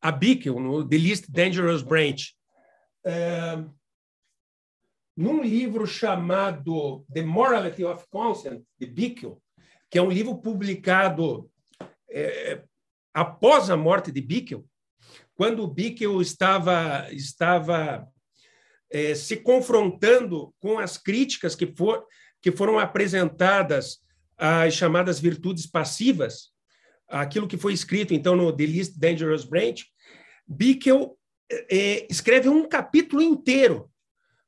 a 0.00 0.10
Bickel, 0.10 0.60
no 0.60 0.86
The 0.86 0.96
Least 0.96 1.30
Dangerous 1.30 1.82
Branch. 1.82 2.34
É, 3.04 3.64
num 5.16 5.42
livro 5.42 5.86
chamado 5.86 7.04
The 7.12 7.22
Morality 7.22 7.84
of 7.84 8.04
Consent, 8.10 8.62
de 8.78 8.86
Bickel, 8.86 9.40
que 9.90 9.98
é 9.98 10.02
um 10.02 10.10
livro 10.10 10.36
publicado 10.38 11.48
é, 12.10 12.62
após 13.12 13.70
a 13.70 13.76
morte 13.76 14.10
de 14.10 14.20
Bickel, 14.20 14.64
quando 15.36 15.66
Bickel 15.66 16.20
estava, 16.20 17.08
estava 17.12 18.06
é, 18.90 19.14
se 19.14 19.36
confrontando 19.36 20.52
com 20.58 20.78
as 20.78 20.96
críticas 20.98 21.54
que, 21.54 21.66
for, 21.66 22.04
que 22.42 22.50
foram 22.50 22.78
apresentadas 22.78 23.98
às 24.36 24.74
chamadas 24.74 25.20
virtudes 25.20 25.66
passivas, 25.66 26.52
aquilo 27.08 27.46
que 27.46 27.56
foi 27.56 27.72
escrito 27.72 28.14
então 28.14 28.34
no 28.34 28.52
The 28.52 28.66
Least 28.66 28.98
Dangerous 28.98 29.44
Branch, 29.44 29.84
Bickel 30.46 31.16
é, 31.50 32.06
escreve 32.10 32.48
um 32.48 32.68
capítulo 32.68 33.22
inteiro 33.22 33.90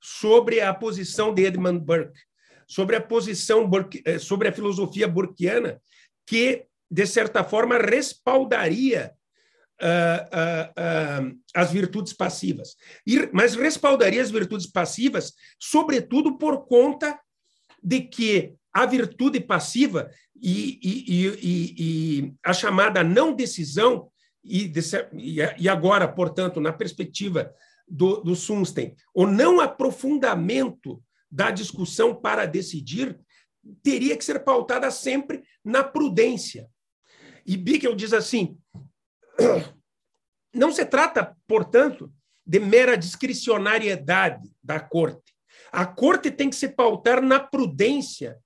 sobre 0.09 0.61
a 0.61 0.73
posição 0.73 1.35
de 1.35 1.43
Edmund 1.43 1.81
Burke, 1.81 2.21
sobre 2.65 2.95
a 2.95 3.01
posição 3.01 3.69
é, 4.05 4.21
sobre 4.21 4.47
a 4.47 4.53
filosofia 4.53 5.09
burkeana 5.09 5.83
que 6.25 6.65
de 6.89 7.07
certa 7.07 7.43
forma 7.43 7.77
respaldaria 7.77 9.13
uh, 9.83 11.27
uh, 11.27 11.29
uh, 11.29 11.41
as 11.53 11.73
virtudes 11.73 12.13
passivas, 12.13 12.77
e, 13.05 13.29
mas 13.33 13.57
respaldaria 13.57 14.23
as 14.23 14.31
virtudes 14.31 14.69
passivas, 14.69 15.33
sobretudo 15.59 16.39
por 16.39 16.69
conta 16.69 17.19
de 17.83 18.03
que 18.03 18.55
a 18.73 18.87
virtude 18.87 19.41
passiva 19.41 20.09
e, 20.41 20.79
e, 20.83 21.77
e, 21.81 22.33
a 22.45 22.53
chamada 22.53 23.03
não 23.03 23.35
decisão, 23.35 24.09
e 24.45 25.69
agora, 25.69 26.07
portanto, 26.07 26.61
na 26.61 26.73
perspectiva 26.73 27.53
do, 27.87 28.21
do 28.23 28.35
Sunstein, 28.35 28.95
o 29.15 29.27
não 29.27 29.61
aprofundamento 29.61 31.03
da 31.31 31.51
discussão 31.51 32.15
para 32.15 32.47
decidir 32.47 33.19
teria 33.83 34.17
que 34.17 34.25
ser 34.25 34.41
pautada 34.45 34.91
sempre 34.91 35.45
na 35.65 35.83
prudência. 35.83 36.69
E 37.45 37.57
Bickel 37.57 37.95
diz 37.95 38.13
assim: 38.13 38.59
não 40.55 40.73
se 40.73 40.85
trata, 40.85 41.37
portanto, 41.47 42.13
de 42.45 42.59
mera 42.61 42.97
discricionariedade 42.97 44.51
da 44.63 44.81
corte. 44.81 45.35
A 45.73 45.85
corte 45.85 46.31
tem 46.31 46.49
que 46.49 46.57
se 46.57 46.69
pautar 46.69 47.21
na 47.21 47.41
prudência 47.41 48.39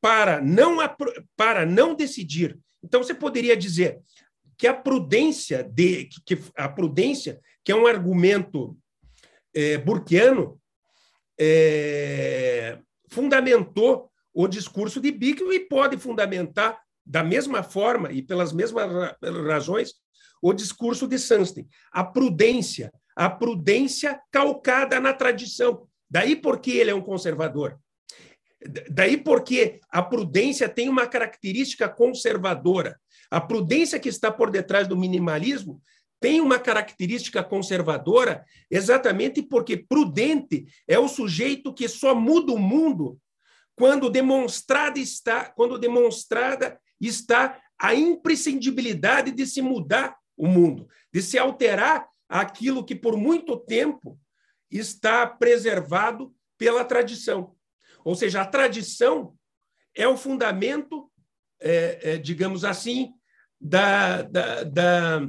para 0.00 0.40
não, 0.40 0.78
para 1.36 1.64
não 1.64 1.94
decidir. 1.94 2.58
Então, 2.82 3.02
você 3.02 3.14
poderia 3.14 3.56
dizer 3.56 4.00
que 4.56 4.66
a 4.66 4.74
prudência, 4.74 5.62
de, 5.62 6.08
que 6.24 6.38
a 6.56 6.68
prudência, 6.68 7.40
que 7.64 7.72
é 7.72 7.76
um 7.76 7.86
argumento 7.86 8.76
é, 9.54 9.78
burkiano, 9.78 10.60
é, 11.38 12.78
fundamentou 13.10 14.10
o 14.32 14.48
discurso 14.48 15.00
de 15.00 15.10
Bickel 15.10 15.52
e 15.52 15.60
pode 15.60 15.96
fundamentar 15.98 16.78
da 17.04 17.22
mesma 17.22 17.62
forma 17.62 18.12
e 18.12 18.22
pelas 18.22 18.52
mesmas 18.52 19.14
razões 19.46 19.94
o 20.40 20.52
discurso 20.52 21.06
de 21.06 21.18
Sunstein. 21.18 21.68
A 21.92 22.02
prudência, 22.02 22.92
a 23.14 23.30
prudência 23.30 24.20
calcada 24.30 24.98
na 24.98 25.12
tradição. 25.12 25.86
Daí 26.10 26.34
porque 26.36 26.72
ele 26.72 26.90
é 26.90 26.94
um 26.94 27.00
conservador. 27.00 27.78
Daí 28.90 29.16
porque 29.16 29.80
a 29.90 30.02
prudência 30.02 30.68
tem 30.68 30.88
uma 30.88 31.06
característica 31.06 31.88
conservadora. 31.88 33.00
A 33.32 33.40
prudência 33.40 33.98
que 33.98 34.10
está 34.10 34.30
por 34.30 34.50
detrás 34.50 34.86
do 34.86 34.94
minimalismo 34.94 35.80
tem 36.20 36.42
uma 36.42 36.58
característica 36.58 37.42
conservadora 37.42 38.44
exatamente 38.70 39.40
porque 39.40 39.74
prudente 39.74 40.66
é 40.86 40.98
o 40.98 41.08
sujeito 41.08 41.72
que 41.72 41.88
só 41.88 42.14
muda 42.14 42.52
o 42.52 42.58
mundo 42.58 43.18
quando 43.74 44.10
demonstrada 44.10 44.98
está, 44.98 45.46
quando 45.46 45.78
demonstrada 45.78 46.78
está 47.00 47.58
a 47.78 47.94
imprescindibilidade 47.94 49.30
de 49.30 49.46
se 49.46 49.62
mudar 49.62 50.14
o 50.36 50.46
mundo, 50.46 50.86
de 51.10 51.22
se 51.22 51.38
alterar 51.38 52.06
aquilo 52.28 52.84
que 52.84 52.94
por 52.94 53.16
muito 53.16 53.56
tempo 53.56 54.20
está 54.70 55.26
preservado 55.26 56.34
pela 56.58 56.84
tradição. 56.84 57.56
Ou 58.04 58.14
seja, 58.14 58.42
a 58.42 58.46
tradição 58.46 59.34
é 59.94 60.06
o 60.06 60.18
fundamento, 60.18 61.10
é, 61.58 61.98
é, 62.02 62.18
digamos 62.18 62.62
assim, 62.62 63.14
da, 63.62 64.22
da, 64.22 64.64
da, 64.64 65.28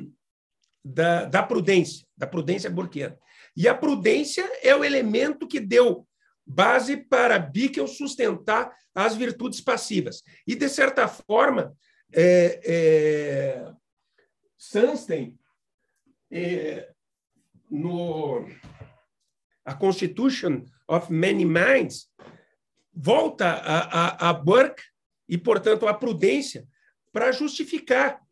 da, 0.84 1.26
da 1.26 1.44
prudência, 1.44 2.08
da 2.18 2.26
prudência 2.26 2.70
burquiana. 2.70 3.18
E 3.56 3.68
a 3.68 3.76
prudência 3.76 4.44
é 4.64 4.76
o 4.76 4.84
elemento 4.84 5.48
que 5.48 5.60
deu 5.60 6.08
base 6.44 6.98
para 6.98 7.38
Bickel 7.38 7.88
sustentar 7.88 8.76
as 8.96 9.16
virtudes 9.16 9.62
passivas. 9.62 10.24
E, 10.48 10.56
de 10.56 10.68
certa 10.68 11.08
forma, 11.08 11.78
é, 12.12 12.60
é, 12.66 13.72
Sunstein, 14.58 15.38
é, 16.32 16.90
no 17.70 18.48
a 19.64 19.74
Constitution 19.76 20.66
of 20.88 21.14
Many 21.14 21.46
Minds, 21.46 22.10
volta 22.92 23.46
a, 23.48 24.28
a, 24.28 24.30
a 24.30 24.34
Burke 24.34 24.82
e, 25.30 25.38
portanto, 25.38 25.88
a 25.88 25.94
prudência 25.94 26.68
para 27.12 27.32
justificar 27.32 28.23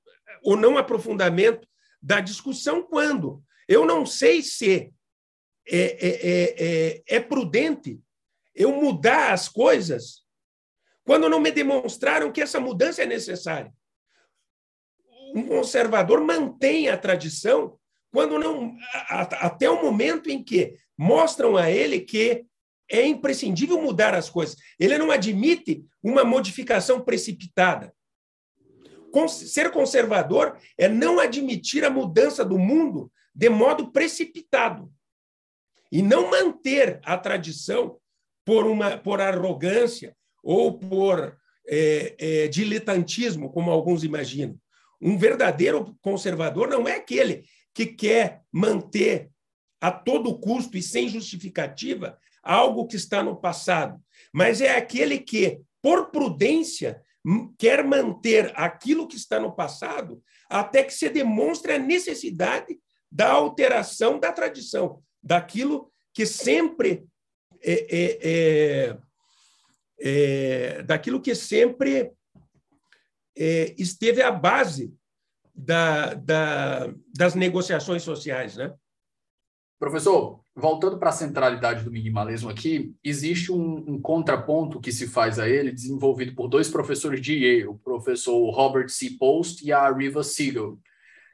o 0.42 0.56
não 0.56 0.78
aprofundamento 0.78 1.68
da 2.02 2.20
discussão 2.20 2.84
quando 2.84 3.44
eu 3.68 3.86
não 3.86 4.06
sei 4.06 4.42
se 4.42 4.92
é, 5.70 5.78
é, 5.78 6.56
é, 6.58 7.04
é 7.08 7.20
prudente 7.20 8.02
eu 8.54 8.72
mudar 8.72 9.32
as 9.32 9.48
coisas 9.48 10.22
quando 11.04 11.30
não 11.30 11.40
me 11.40 11.52
demonstraram 11.52 12.32
que 12.32 12.42
essa 12.42 12.60
mudança 12.60 13.04
é 13.04 13.06
necessária. 13.06 13.74
Um 15.34 15.48
conservador 15.48 16.22
mantém 16.22 16.90
a 16.90 16.98
tradição 16.98 17.78
quando 18.12 18.38
não 18.38 18.76
até 19.10 19.70
o 19.70 19.82
momento 19.82 20.30
em 20.30 20.44
que 20.44 20.78
mostram 20.98 21.56
a 21.56 21.72
ele 21.72 22.02
que 22.02 22.46
é 22.90 23.06
imprescindível 23.06 23.82
mudar 23.82 24.14
as 24.14 24.30
coisas. 24.30 24.58
Ele 24.78 24.98
não 24.98 25.10
admite 25.10 25.86
uma 26.04 26.26
modificação 26.26 27.00
precipitada. 27.00 27.94
Ser 29.28 29.72
conservador 29.72 30.58
é 30.78 30.88
não 30.88 31.20
admitir 31.20 31.84
a 31.84 31.90
mudança 31.90 32.44
do 32.44 32.58
mundo 32.58 33.12
de 33.34 33.50
modo 33.50 33.92
precipitado 33.92 34.92
e 35.92 36.02
não 36.02 36.30
manter 36.30 37.00
a 37.04 37.18
tradição 37.18 37.98
por, 38.46 38.66
uma, 38.66 38.98
por 38.98 39.20
arrogância 39.22 40.16
ou 40.44 40.78
por 40.78 41.38
é, 41.68 42.16
é, 42.18 42.48
diletantismo, 42.48 43.52
como 43.52 43.72
alguns 43.72 44.04
imaginam. 44.04 44.58
Um 45.02 45.18
verdadeiro 45.18 45.98
conservador 46.02 46.68
não 46.68 46.88
é 46.88 46.96
aquele 46.96 47.44
que 47.74 47.86
quer 47.86 48.42
manter 48.52 49.30
a 49.80 49.92
todo 49.92 50.38
custo 50.38 50.78
e 50.78 50.82
sem 50.82 51.10
justificativa 51.10 52.18
algo 52.44 52.88
que 52.88 52.96
está 52.96 53.24
no 53.24 53.36
passado, 53.36 54.02
mas 54.34 54.62
é 54.62 54.76
aquele 54.76 55.20
que, 55.20 55.62
por 55.82 56.12
prudência, 56.12 57.02
quer 57.58 57.84
manter 57.84 58.52
aquilo 58.56 59.08
que 59.08 59.16
está 59.16 59.40
no 59.40 59.56
passado 59.56 60.22
até 60.50 60.84
que 60.84 60.94
se 60.94 61.08
demonstre 61.10 61.74
a 61.74 61.80
necessidade 61.80 62.80
da 63.12 63.32
alteração 63.32 64.20
da 64.20 64.32
tradição, 64.32 65.02
daquilo 65.22 65.92
que 66.14 66.26
sempre 66.26 67.06
é, 67.62 67.74
é, 67.74 68.20
é, 68.24 68.98
é 70.00 70.84
daquilo 70.84 71.22
que 71.22 71.36
sempre 71.36 72.12
é, 73.38 73.76
esteve 73.78 74.22
à 74.22 74.32
base 74.32 74.94
da, 75.54 76.14
da, 76.16 76.94
das 77.16 77.36
negociações 77.36 78.02
sociais, 78.02 78.58
né? 78.58 78.74
Professor, 79.80 80.44
voltando 80.56 80.98
para 80.98 81.10
a 81.10 81.14
centralidade 81.14 81.84
do 81.84 81.92
minimalismo 81.92 82.50
aqui, 82.50 82.94
existe 83.04 83.52
um, 83.52 83.84
um, 83.88 84.02
contraponto 84.02 84.82
que 84.82 84.92
se 84.92 85.08
faz 85.08 85.40
a 85.40 85.48
ele, 85.48 85.72
desenvolvido 85.72 86.36
por 86.36 86.48
dois 86.48 86.70
professores 86.70 87.22
de 87.22 87.34
Yale, 87.34 87.68
o 87.68 87.78
professor 87.78 88.50
Robert 88.52 88.90
C. 88.90 89.12
Post 89.18 89.66
e 89.66 89.72
a 89.72 89.90
Riva 89.92 90.24
Siegel, 90.24 90.78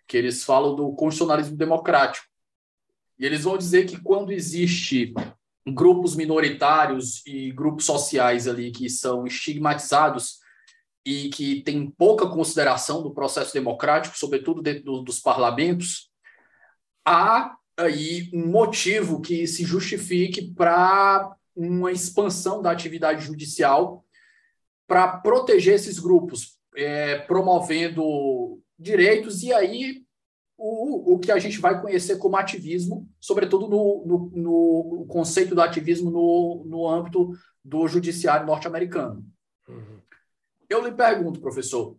que 0.08 0.18
eles 0.18 0.44
falam 0.44 0.76
do 0.76 0.92
constitucionalismo 0.94 1.58
democrático. 1.58 2.28
E 3.20 3.26
eles 3.26 3.44
vão 3.44 3.58
dizer 3.58 3.86
que 3.88 4.00
quando 4.00 4.32
existe 4.32 5.14
grupos 5.68 6.16
minoritários 6.16 7.26
e 7.26 7.52
grupos 7.52 7.86
sociais 7.86 8.48
ali 8.48 8.72
que 8.72 8.90
são 8.90 9.26
estigmatizados 9.26 10.38
e 11.04 11.30
que 11.30 11.62
têm 11.62 11.90
pouca 11.90 12.28
consideração 12.28 13.02
do 13.02 13.14
processo 13.14 13.54
democrático, 13.54 14.18
sobretudo 14.18 14.62
dentro 14.62 14.84
do, 14.84 15.02
dos 15.02 15.20
parlamentos, 15.20 16.10
há 17.06 17.58
aí 17.78 18.30
um 18.34 18.48
motivo 18.48 19.22
que 19.22 19.46
se 19.46 19.64
justifique 19.64 20.52
para 20.54 21.36
uma 21.56 21.92
expansão 21.92 22.62
da 22.62 22.72
atividade 22.72 23.26
judicial 23.26 24.04
para 24.88 25.08
proteger 25.20 25.76
esses 25.76 26.00
grupos, 26.00 26.58
é, 26.76 27.20
promovendo 27.20 28.60
direitos 28.78 29.44
e 29.44 29.54
aí 29.54 30.04
o, 30.58 31.14
o 31.14 31.20
que 31.20 31.32
a 31.32 31.38
gente 31.38 31.60
vai 31.60 31.80
conhecer 31.80 32.18
como 32.18 32.36
ativismo, 32.36 33.08
sobretudo 33.20 33.68
no, 33.68 34.04
no, 34.06 34.32
no 34.34 35.06
conceito 35.08 35.54
do 35.54 35.62
ativismo 35.62 36.10
no, 36.10 36.64
no 36.66 36.88
âmbito 36.88 37.32
do 37.64 37.88
judiciário 37.88 38.48
norte-americano. 38.48 39.24
Uhum. 39.68 40.02
Eu 40.70 40.84
lhe 40.84 40.92
pergunto, 40.92 41.40
professor, 41.40 41.96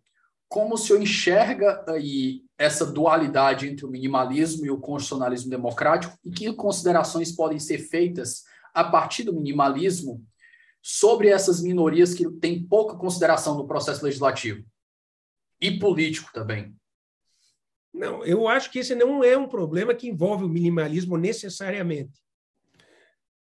como 0.49 0.75
o 0.75 0.79
senhor 0.79 1.03
enxerga 1.03 1.85
aí 1.89 2.43
essa 2.57 2.87
dualidade 2.87 3.69
entre 3.69 3.85
o 3.85 3.91
minimalismo 3.91 4.65
e 4.65 4.71
o 4.71 4.81
constitucionalismo 4.81 5.51
democrático 5.51 6.19
e 6.25 6.31
que 6.31 6.53
considerações 6.55 7.31
podem 7.31 7.59
ser 7.59 7.79
feitas 7.79 8.45
a 8.73 8.83
partir 8.83 9.25
do 9.25 9.35
minimalismo 9.35 10.25
sobre 10.83 11.29
essas 11.29 11.63
minorias 11.63 12.15
que 12.15 12.29
têm 12.41 12.63
pouca 12.63 12.97
consideração 12.97 13.57
no 13.57 13.67
processo 13.67 14.05
legislativo 14.05 14.65
e 15.61 15.79
político 15.79 16.31
também? 16.33 16.75
Não, 17.93 18.25
eu 18.25 18.49
acho 18.49 18.71
que 18.71 18.79
esse 18.79 18.95
não 18.95 19.23
é 19.23 19.37
um 19.37 19.49
problema 19.49 19.95
que 19.95 20.09
envolve 20.09 20.45
o 20.45 20.49
minimalismo 20.49 21.17
necessariamente. 21.17 22.21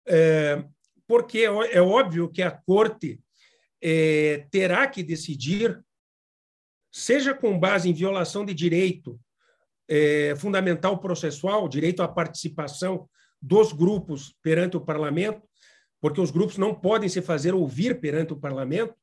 É, 0.09 0.65
porque 1.07 1.41
é, 1.41 1.77
é 1.77 1.81
óbvio 1.81 2.31
que 2.31 2.43
a 2.43 2.51
corte 2.51 3.21
é, 3.83 4.47
terá 4.51 4.87
que 4.87 5.03
decidir 5.03 5.85
seja 6.97 7.35
com 7.35 7.59
base 7.59 7.91
em 7.91 7.93
violação 7.93 8.43
de 8.43 8.55
direito 8.55 9.21
é, 9.87 10.35
fundamental 10.35 10.99
processual, 10.99 11.69
direito 11.69 12.03
à 12.03 12.09
participação 12.09 13.07
dos 13.41 13.71
grupos 13.71 14.35
perante 14.43 14.79
o 14.79 14.81
parlamento, 14.81 15.43
porque 16.01 16.23
os 16.23 16.31
grupos 16.31 16.57
não 16.57 16.75
podem 16.75 17.07
se 17.07 17.21
fazer 17.21 17.55
ouvir 17.55 18.01
perante 18.01 18.33
o 18.33 18.41
parlamento, 18.41 18.95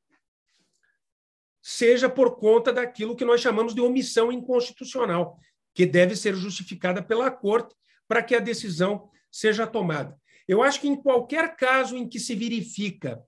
seja 1.62 2.08
por 2.10 2.34
conta 2.36 2.72
daquilo 2.72 3.14
que 3.14 3.24
nós 3.24 3.40
chamamos 3.40 3.72
de 3.72 3.80
omissão 3.80 4.32
inconstitucional, 4.32 5.38
que 5.72 5.86
deve 5.86 6.16
ser 6.16 6.34
justificada 6.34 7.00
pela 7.00 7.30
Corte 7.30 7.76
para 8.08 8.24
que 8.24 8.34
a 8.34 8.40
decisão 8.40 9.08
seja 9.30 9.68
tomada. 9.68 10.18
Eu 10.48 10.64
acho 10.64 10.80
que 10.80 10.88
em 10.88 11.00
qualquer 11.00 11.54
caso 11.54 11.96
em 11.96 12.08
que 12.08 12.18
se 12.18 12.34
verifica 12.34 13.22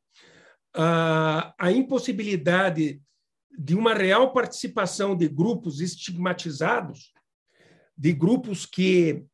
a, 0.75 1.55
a 1.57 1.71
impossibilidade 1.71 3.01
de 3.57 3.75
uma 3.75 3.95
real 3.95 4.33
participação 4.33 5.17
de 5.17 5.29
grupos 5.29 5.81
estigmatizados, 5.81 7.13
de 7.97 8.13
grupos 8.13 8.67
que 8.67 9.25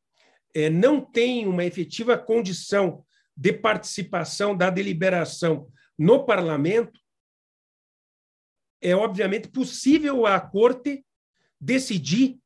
é, 0.54 0.70
não 0.70 1.00
têm 1.00 1.46
uma 1.46 1.64
efetiva 1.64 2.16
condição 2.16 3.04
de 3.36 3.52
participação 3.52 4.56
da 4.56 4.70
deliberação 4.70 5.68
no 5.98 6.24
parlamento, 6.24 7.00
é 8.80 8.94
obviamente 8.94 9.48
possível 9.48 10.26
a 10.26 10.40
corte 10.40 11.04
decidir 11.60 12.38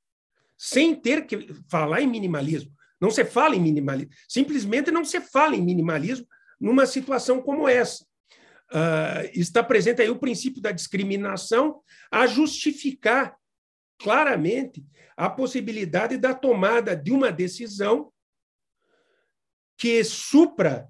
sem 0.56 0.94
ter 0.94 1.26
que 1.26 1.52
falar 1.68 2.00
em 2.00 2.06
minimalismo. 2.06 2.72
Não 3.00 3.10
se 3.10 3.24
fala 3.24 3.54
em 3.54 3.60
minimalismo, 3.60 4.12
simplesmente 4.28 4.90
não 4.90 5.04
se 5.04 5.20
fala 5.20 5.54
em 5.54 5.62
minimalismo 5.62 6.26
numa 6.58 6.86
situação 6.86 7.42
como 7.42 7.68
essa 7.68 8.05
uh, 8.72 9.30
está 9.32 9.62
presente 9.62 10.02
aí 10.02 10.10
o 10.10 10.18
princípio 10.18 10.60
da 10.60 10.72
discriminação 10.72 11.80
a 12.10 12.26
justificar 12.26 13.36
claramente 13.98 14.84
a 15.16 15.30
possibilidade 15.30 16.18
da 16.18 16.34
tomada 16.34 16.94
de 16.94 17.10
uma 17.10 17.32
decisão 17.32 18.12
que 19.78 20.02
supra 20.04 20.88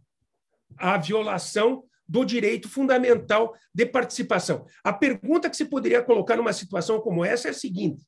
a 0.77 0.97
violação 0.97 1.85
do 2.09 2.25
direito 2.25 2.69
fundamental 2.69 3.55
de 3.75 3.85
participação. 3.87 4.67
A 4.85 4.93
pergunta 4.93 5.51
que 5.51 5.57
se 5.57 5.65
poderia 5.65 6.03
colocar 6.03 6.37
numa 6.37 6.53
situação 6.53 7.01
como 7.01 7.25
essa 7.25 7.49
é 7.49 7.51
a 7.51 7.55
seguinte: 7.55 8.05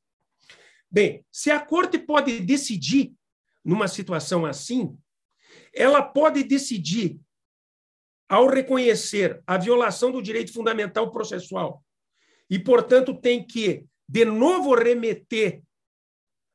bem, 0.89 1.25
se 1.31 1.51
a 1.51 1.59
corte 1.59 1.97
pode 1.97 2.39
decidir 2.39 3.13
numa 3.63 3.87
situação 3.87 4.45
assim, 4.45 4.97
ela 5.73 6.01
pode 6.01 6.43
decidir 6.43 7.19
ao 8.29 8.47
reconhecer 8.47 9.41
a 9.47 9.57
violação 9.57 10.11
do 10.11 10.21
direito 10.21 10.53
fundamental 10.53 11.11
processual 11.11 11.83
e, 12.47 12.59
portanto, 12.59 13.19
tem 13.19 13.43
que, 13.43 13.85
de 14.07 14.23
novo, 14.23 14.75
remeter 14.75 15.63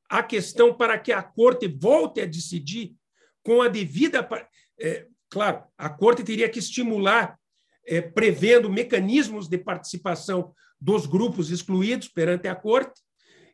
a 0.09 0.22
questão 0.22 0.72
para 0.72 0.97
que 0.99 1.12
a 1.12 1.22
corte 1.22 1.66
volte 1.66 2.20
a 2.20 2.27
decidir 2.27 2.95
com 3.43 3.61
a 3.61 3.68
devida. 3.68 4.27
É, 4.81 5.07
claro, 5.29 5.64
a 5.77 5.89
corte 5.89 6.22
teria 6.22 6.49
que 6.49 6.61
estimular, 6.61 7.39
é, 7.87 8.01
prevendo 8.01 8.70
mecanismos 8.70 9.49
de 9.49 9.59
participação 9.59 10.55
dos 10.81 11.07
grupos 11.07 11.51
excluídos 11.51 12.09
perante 12.09 12.47
a 12.47 12.55
corte 12.55 13.01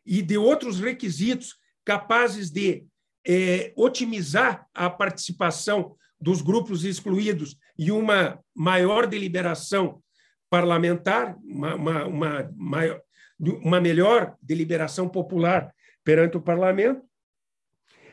e 0.05 0.21
de 0.21 0.37
outros 0.37 0.79
requisitos 0.79 1.55
capazes 1.83 2.51
de 2.51 2.85
é, 3.25 3.73
otimizar 3.75 4.67
a 4.73 4.89
participação 4.89 5.95
dos 6.21 6.41
grupos 6.41 6.83
excluídos 6.83 7.57
e 7.77 7.91
uma 7.91 8.39
maior 8.55 9.07
deliberação 9.07 10.01
parlamentar, 10.49 11.35
uma, 11.43 11.75
uma, 11.75 12.05
uma, 12.05 12.51
maior, 12.55 13.01
uma 13.39 13.81
melhor 13.81 14.37
deliberação 14.41 15.09
popular 15.09 15.73
perante 16.03 16.37
o 16.37 16.41
parlamento, 16.41 17.01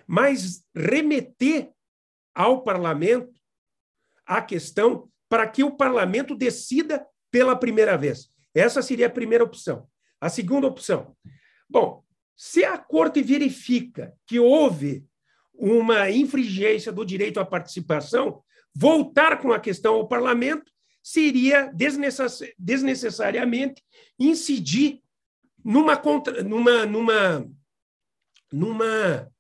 mas 0.07 0.65
remeter 0.75 1.71
ao 2.35 2.63
parlamento 2.63 3.33
a 4.25 4.41
questão 4.41 5.11
para 5.29 5.47
que 5.47 5.63
o 5.63 5.77
parlamento 5.77 6.35
decida 6.35 7.05
pela 7.31 7.57
primeira 7.57 7.97
vez. 7.97 8.31
Essa 8.55 8.81
seria 8.81 9.09
a 9.09 9.11
primeira 9.11 9.45
opção. 9.45 9.87
A 10.21 10.29
segunda 10.29 10.67
opção. 10.67 11.15
Bom, 11.69 12.03
se 12.37 12.65
a 12.65 12.79
corte 12.79 13.23
verifica 13.23 14.15
que 14.27 14.39
houve 14.39 15.05
uma 15.59 16.09
infringência 16.09 16.93
do 16.93 17.05
direito 17.05 17.41
à 17.41 17.45
participação, 17.45 18.43
voltar 18.75 19.43
com 19.43 19.53
a 19.53 19.59
questão 19.59 19.97
ao 19.97 20.07
parlamento 20.07 20.71
seria 21.03 21.73
desnecessariamente 22.59 23.83
incidir 24.19 25.03
numa, 25.65 25.97
contra, 25.97 26.43
numa, 26.45 26.87
numa, 26.87 27.51
numa 28.53 29.31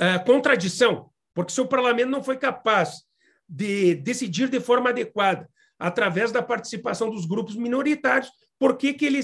uh, 0.00 0.24
contradição, 0.26 1.10
porque 1.32 1.52
se 1.52 1.60
o 1.60 1.68
parlamento 1.68 2.10
não 2.10 2.22
foi 2.22 2.36
capaz 2.36 3.04
de 3.48 3.94
decidir 3.96 4.48
de 4.48 4.58
forma 4.58 4.90
adequada 4.90 5.48
através 5.78 6.32
da 6.32 6.42
participação 6.42 7.10
dos 7.10 7.26
grupos 7.26 7.54
minoritários, 7.54 8.30
por 8.58 8.76
que, 8.76 8.92
que 8.94 9.04
ele 9.04 9.20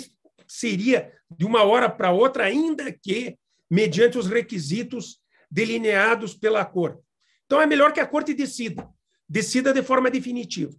seria, 0.46 1.12
de 1.30 1.44
uma 1.44 1.64
hora 1.64 1.88
para 1.88 2.12
outra, 2.12 2.44
ainda 2.44 2.92
que 2.92 3.36
mediante 3.70 4.18
os 4.18 4.26
requisitos 4.26 5.19
delineados 5.50 6.34
pela 6.34 6.64
Corte. 6.64 7.02
Então, 7.44 7.60
é 7.60 7.66
melhor 7.66 7.92
que 7.92 8.00
a 8.00 8.06
Corte 8.06 8.32
decida, 8.32 8.88
decida 9.28 9.72
de 9.72 9.82
forma 9.82 10.10
definitiva. 10.10 10.72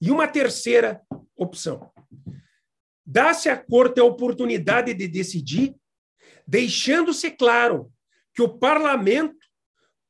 E 0.00 0.10
uma 0.10 0.28
terceira 0.28 1.00
opção: 1.36 1.90
dá-se 3.04 3.48
à 3.48 3.56
Corte 3.56 4.00
a 4.00 4.04
oportunidade 4.04 4.92
de 4.94 5.08
decidir, 5.08 5.74
deixando-se 6.46 7.30
claro 7.30 7.92
que 8.34 8.42
o 8.42 8.58
parlamento 8.58 9.38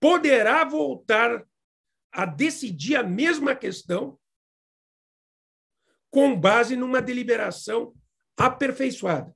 poderá 0.00 0.64
voltar 0.64 1.44
a 2.12 2.26
decidir 2.26 2.96
a 2.96 3.02
mesma 3.02 3.54
questão 3.54 4.18
com 6.10 6.38
base 6.38 6.74
numa 6.74 7.00
deliberação 7.00 7.94
aperfeiçoada. 8.36 9.34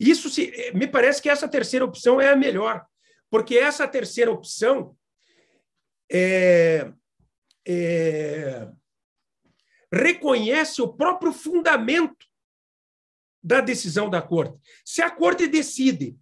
Isso 0.00 0.30
se, 0.30 0.72
me 0.72 0.88
parece 0.88 1.20
que 1.20 1.28
essa 1.28 1.46
terceira 1.46 1.84
opção 1.84 2.18
é 2.18 2.30
a 2.30 2.36
melhor, 2.36 2.86
porque 3.28 3.58
essa 3.58 3.86
terceira 3.86 4.32
opção 4.32 4.96
é, 6.10 6.90
é, 7.68 8.66
reconhece 9.92 10.80
o 10.80 10.88
próprio 10.88 11.32
fundamento 11.32 12.26
da 13.42 13.60
decisão 13.60 14.08
da 14.08 14.22
corte. 14.22 14.58
Se 14.84 15.02
a 15.02 15.10
corte 15.10 15.46
decide 15.46 16.16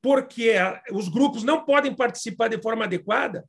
porque 0.00 0.54
os 0.92 1.08
grupos 1.08 1.42
não 1.42 1.64
podem 1.64 1.94
participar 1.94 2.48
de 2.48 2.60
forma 2.62 2.84
adequada 2.84 3.46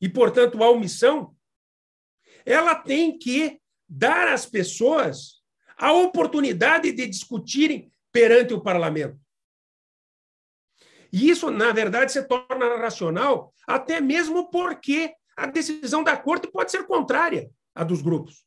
e, 0.00 0.08
portanto, 0.08 0.62
há 0.62 0.70
omissão, 0.70 1.34
ela 2.44 2.74
tem 2.74 3.18
que 3.18 3.60
dar 3.88 4.28
às 4.28 4.46
pessoas 4.46 5.42
a 5.76 5.92
oportunidade 5.92 6.92
de 6.92 7.06
discutirem 7.06 7.90
perante 8.16 8.54
o 8.54 8.62
parlamento. 8.62 9.20
E 11.12 11.28
isso, 11.28 11.50
na 11.50 11.70
verdade, 11.70 12.10
se 12.12 12.22
torna 12.26 12.78
racional, 12.78 13.52
até 13.68 14.00
mesmo 14.00 14.50
porque 14.50 15.12
a 15.36 15.44
decisão 15.44 16.02
da 16.02 16.16
corte 16.16 16.50
pode 16.50 16.70
ser 16.70 16.86
contrária 16.86 17.50
à 17.74 17.84
dos 17.84 18.00
grupos, 18.00 18.46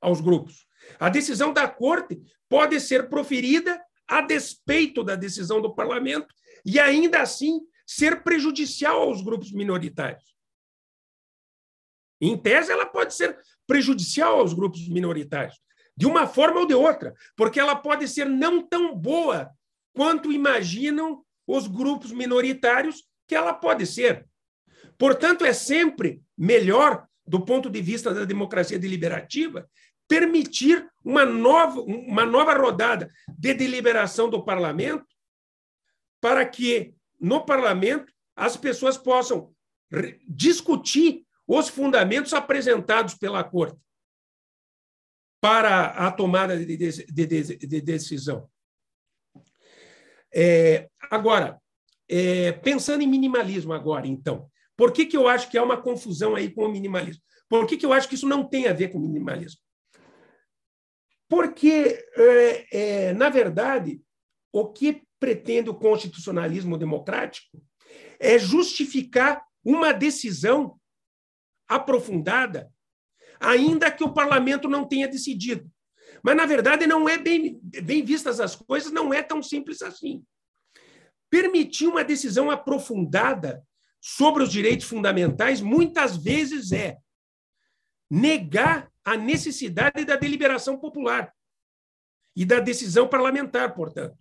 aos 0.00 0.22
grupos. 0.22 0.66
A 0.98 1.10
decisão 1.10 1.52
da 1.52 1.68
corte 1.68 2.18
pode 2.48 2.80
ser 2.80 3.10
proferida 3.10 3.78
a 4.08 4.22
despeito 4.22 5.04
da 5.04 5.16
decisão 5.16 5.60
do 5.60 5.74
parlamento 5.74 6.34
e 6.64 6.80
ainda 6.80 7.20
assim 7.20 7.60
ser 7.86 8.22
prejudicial 8.22 9.02
aos 9.02 9.20
grupos 9.20 9.52
minoritários. 9.52 10.34
Em 12.22 12.38
tese, 12.38 12.72
ela 12.72 12.86
pode 12.86 13.12
ser 13.12 13.38
prejudicial 13.66 14.40
aos 14.40 14.54
grupos 14.54 14.88
minoritários 14.88 15.62
de 15.96 16.06
uma 16.06 16.26
forma 16.26 16.60
ou 16.60 16.66
de 16.66 16.74
outra, 16.74 17.14
porque 17.36 17.60
ela 17.60 17.76
pode 17.76 18.08
ser 18.08 18.26
não 18.26 18.62
tão 18.62 18.94
boa 18.94 19.50
quanto 19.92 20.32
imaginam 20.32 21.24
os 21.46 21.66
grupos 21.66 22.10
minoritários 22.10 23.04
que 23.28 23.34
ela 23.34 23.52
pode 23.52 23.86
ser. 23.86 24.26
Portanto, 24.98 25.44
é 25.44 25.52
sempre 25.52 26.22
melhor, 26.36 27.06
do 27.26 27.44
ponto 27.44 27.70
de 27.70 27.80
vista 27.80 28.12
da 28.12 28.24
democracia 28.24 28.78
deliberativa, 28.78 29.68
permitir 30.08 30.86
uma 31.02 31.24
nova, 31.24 31.80
uma 31.80 32.26
nova 32.26 32.54
rodada 32.54 33.10
de 33.28 33.54
deliberação 33.54 34.28
do 34.28 34.44
parlamento, 34.44 35.06
para 36.20 36.44
que 36.44 36.94
no 37.20 37.44
parlamento 37.44 38.12
as 38.36 38.56
pessoas 38.56 38.98
possam 38.98 39.54
discutir 40.26 41.24
os 41.46 41.68
fundamentos 41.68 42.32
apresentados 42.32 43.14
pela 43.14 43.44
Corte 43.44 43.78
para 45.44 45.88
a 45.88 46.10
tomada 46.10 46.56
de, 46.56 46.74
de, 46.74 47.04
de, 47.06 47.56
de 47.58 47.80
decisão. 47.82 48.48
É, 50.34 50.88
agora, 51.10 51.60
é, 52.08 52.52
pensando 52.52 53.02
em 53.02 53.06
minimalismo 53.06 53.74
agora, 53.74 54.06
então, 54.06 54.50
por 54.74 54.90
que, 54.90 55.04
que 55.04 55.14
eu 55.14 55.28
acho 55.28 55.50
que 55.50 55.58
há 55.58 55.62
uma 55.62 55.76
confusão 55.76 56.34
aí 56.34 56.50
com 56.50 56.64
o 56.64 56.72
minimalismo? 56.72 57.22
Por 57.46 57.66
que, 57.66 57.76
que 57.76 57.84
eu 57.84 57.92
acho 57.92 58.08
que 58.08 58.14
isso 58.14 58.26
não 58.26 58.48
tem 58.48 58.68
a 58.68 58.72
ver 58.72 58.88
com 58.88 58.98
minimalismo? 58.98 59.60
Porque, 61.28 62.02
é, 62.16 63.08
é, 63.08 63.12
na 63.12 63.28
verdade, 63.28 64.00
o 64.50 64.72
que 64.72 65.02
pretende 65.20 65.68
o 65.68 65.74
constitucionalismo 65.74 66.78
democrático 66.78 67.62
é 68.18 68.38
justificar 68.38 69.44
uma 69.62 69.92
decisão 69.92 70.80
aprofundada, 71.68 72.72
ainda 73.40 73.90
que 73.90 74.04
o 74.04 74.12
parlamento 74.12 74.68
não 74.68 74.86
tenha 74.86 75.08
decidido. 75.08 75.70
Mas, 76.22 76.36
na 76.36 76.46
verdade, 76.46 76.86
não 76.86 77.08
é 77.08 77.18
bem, 77.18 77.60
bem 77.62 78.04
vistas 78.04 78.40
as 78.40 78.56
coisas, 78.56 78.90
não 78.90 79.12
é 79.12 79.22
tão 79.22 79.42
simples 79.42 79.82
assim. 79.82 80.24
Permitir 81.28 81.86
uma 81.86 82.04
decisão 82.04 82.50
aprofundada 82.50 83.62
sobre 84.00 84.42
os 84.42 84.50
direitos 84.50 84.86
fundamentais, 84.86 85.60
muitas 85.60 86.16
vezes 86.16 86.72
é 86.72 86.98
negar 88.10 88.90
a 89.04 89.16
necessidade 89.16 90.04
da 90.04 90.16
deliberação 90.16 90.78
popular 90.78 91.34
e 92.34 92.44
da 92.44 92.60
decisão 92.60 93.08
parlamentar, 93.08 93.74
portanto. 93.74 94.16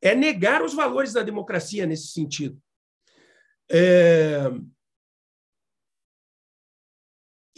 É 0.00 0.14
negar 0.14 0.62
os 0.62 0.74
valores 0.74 1.12
da 1.12 1.22
democracia 1.22 1.86
nesse 1.86 2.08
sentido. 2.08 2.60
É... 3.70 4.50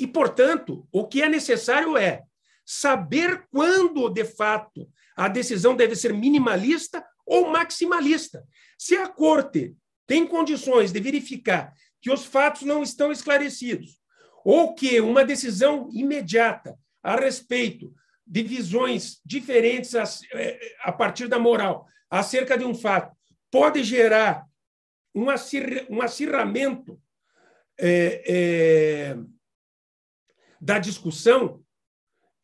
E, 0.00 0.06
portanto, 0.06 0.88
o 0.90 1.06
que 1.06 1.22
é 1.22 1.28
necessário 1.28 1.96
é 1.96 2.22
saber 2.64 3.46
quando, 3.50 4.08
de 4.08 4.24
fato, 4.24 4.88
a 5.14 5.28
decisão 5.28 5.76
deve 5.76 5.94
ser 5.94 6.14
minimalista 6.14 7.04
ou 7.26 7.50
maximalista. 7.50 8.42
Se 8.78 8.96
a 8.96 9.06
corte 9.06 9.76
tem 10.06 10.26
condições 10.26 10.90
de 10.90 10.98
verificar 11.00 11.74
que 12.00 12.10
os 12.10 12.24
fatos 12.24 12.62
não 12.62 12.82
estão 12.82 13.12
esclarecidos, 13.12 14.00
ou 14.42 14.74
que 14.74 15.00
uma 15.00 15.22
decisão 15.22 15.90
imediata 15.92 16.74
a 17.02 17.14
respeito 17.14 17.92
de 18.26 18.42
visões 18.42 19.20
diferentes 19.24 19.94
a, 19.94 20.04
é, 20.32 20.58
a 20.82 20.92
partir 20.92 21.28
da 21.28 21.38
moral 21.38 21.86
acerca 22.08 22.56
de 22.56 22.64
um 22.64 22.74
fato 22.74 23.14
pode 23.50 23.82
gerar 23.84 24.46
um, 25.14 25.28
acir, 25.28 25.86
um 25.90 26.00
acirramento 26.00 26.98
é, 27.78 28.22
é, 28.26 29.16
da 30.60 30.78
discussão 30.78 31.60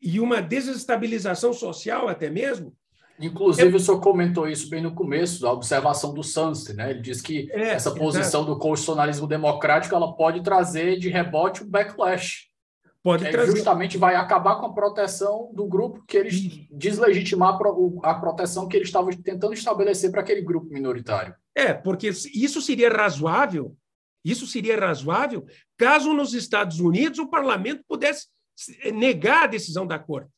e 0.01 0.21
uma 0.21 0.41
desestabilização 0.41 1.53
social 1.53 2.09
até 2.09 2.31
mesmo. 2.31 2.75
Inclusive, 3.19 3.73
é... 3.73 3.77
o 3.77 3.81
senhor 3.81 4.01
comentou 4.01 4.49
isso 4.49 4.69
bem 4.69 4.83
no 4.83 4.95
começo, 4.95 5.41
da 5.41 5.53
observação 5.53 6.13
do 6.13 6.23
Sanst, 6.23 6.73
né? 6.75 6.91
Ele 6.91 7.01
diz 7.01 7.21
que 7.21 7.51
é, 7.51 7.71
essa 7.71 7.91
posição 7.95 8.45
do 8.45 8.59
constitucionalismo 8.59 9.27
democrático 9.27 9.95
ela 9.95 10.15
pode 10.15 10.43
trazer 10.43 10.99
de 10.99 11.09
rebote 11.09 11.65
um 11.65 11.69
backlash. 11.69 12.47
Pode 13.03 13.25
que 13.25 13.31
trazer. 13.31 13.53
Justamente 13.53 13.97
vai 13.97 14.17
acabar 14.17 14.57
com 14.57 14.67
a 14.67 14.73
proteção 14.73 15.51
do 15.55 15.67
grupo 15.67 16.05
que 16.07 16.17
eles 16.17 16.67
deslegitimar 16.71 17.57
a 18.03 18.15
proteção 18.15 18.67
que 18.67 18.77
eles 18.77 18.89
estavam 18.89 19.11
tentando 19.13 19.55
estabelecer 19.55 20.11
para 20.11 20.21
aquele 20.21 20.43
grupo 20.43 20.67
minoritário. 20.73 21.35
É, 21.55 21.73
porque 21.73 22.09
isso 22.09 22.61
seria 22.61 22.91
razoável, 22.91 23.77
isso 24.31 24.47
seria 24.47 24.79
razoável 24.79 25.47
caso 25.77 26.13
nos 26.13 26.35
Estados 26.35 26.81
Unidos 26.81 27.19
o 27.19 27.29
parlamento 27.29 27.85
pudesse 27.87 28.27
negar 28.93 29.45
a 29.45 29.47
decisão 29.47 29.87
da 29.87 29.99
Corte. 29.99 30.31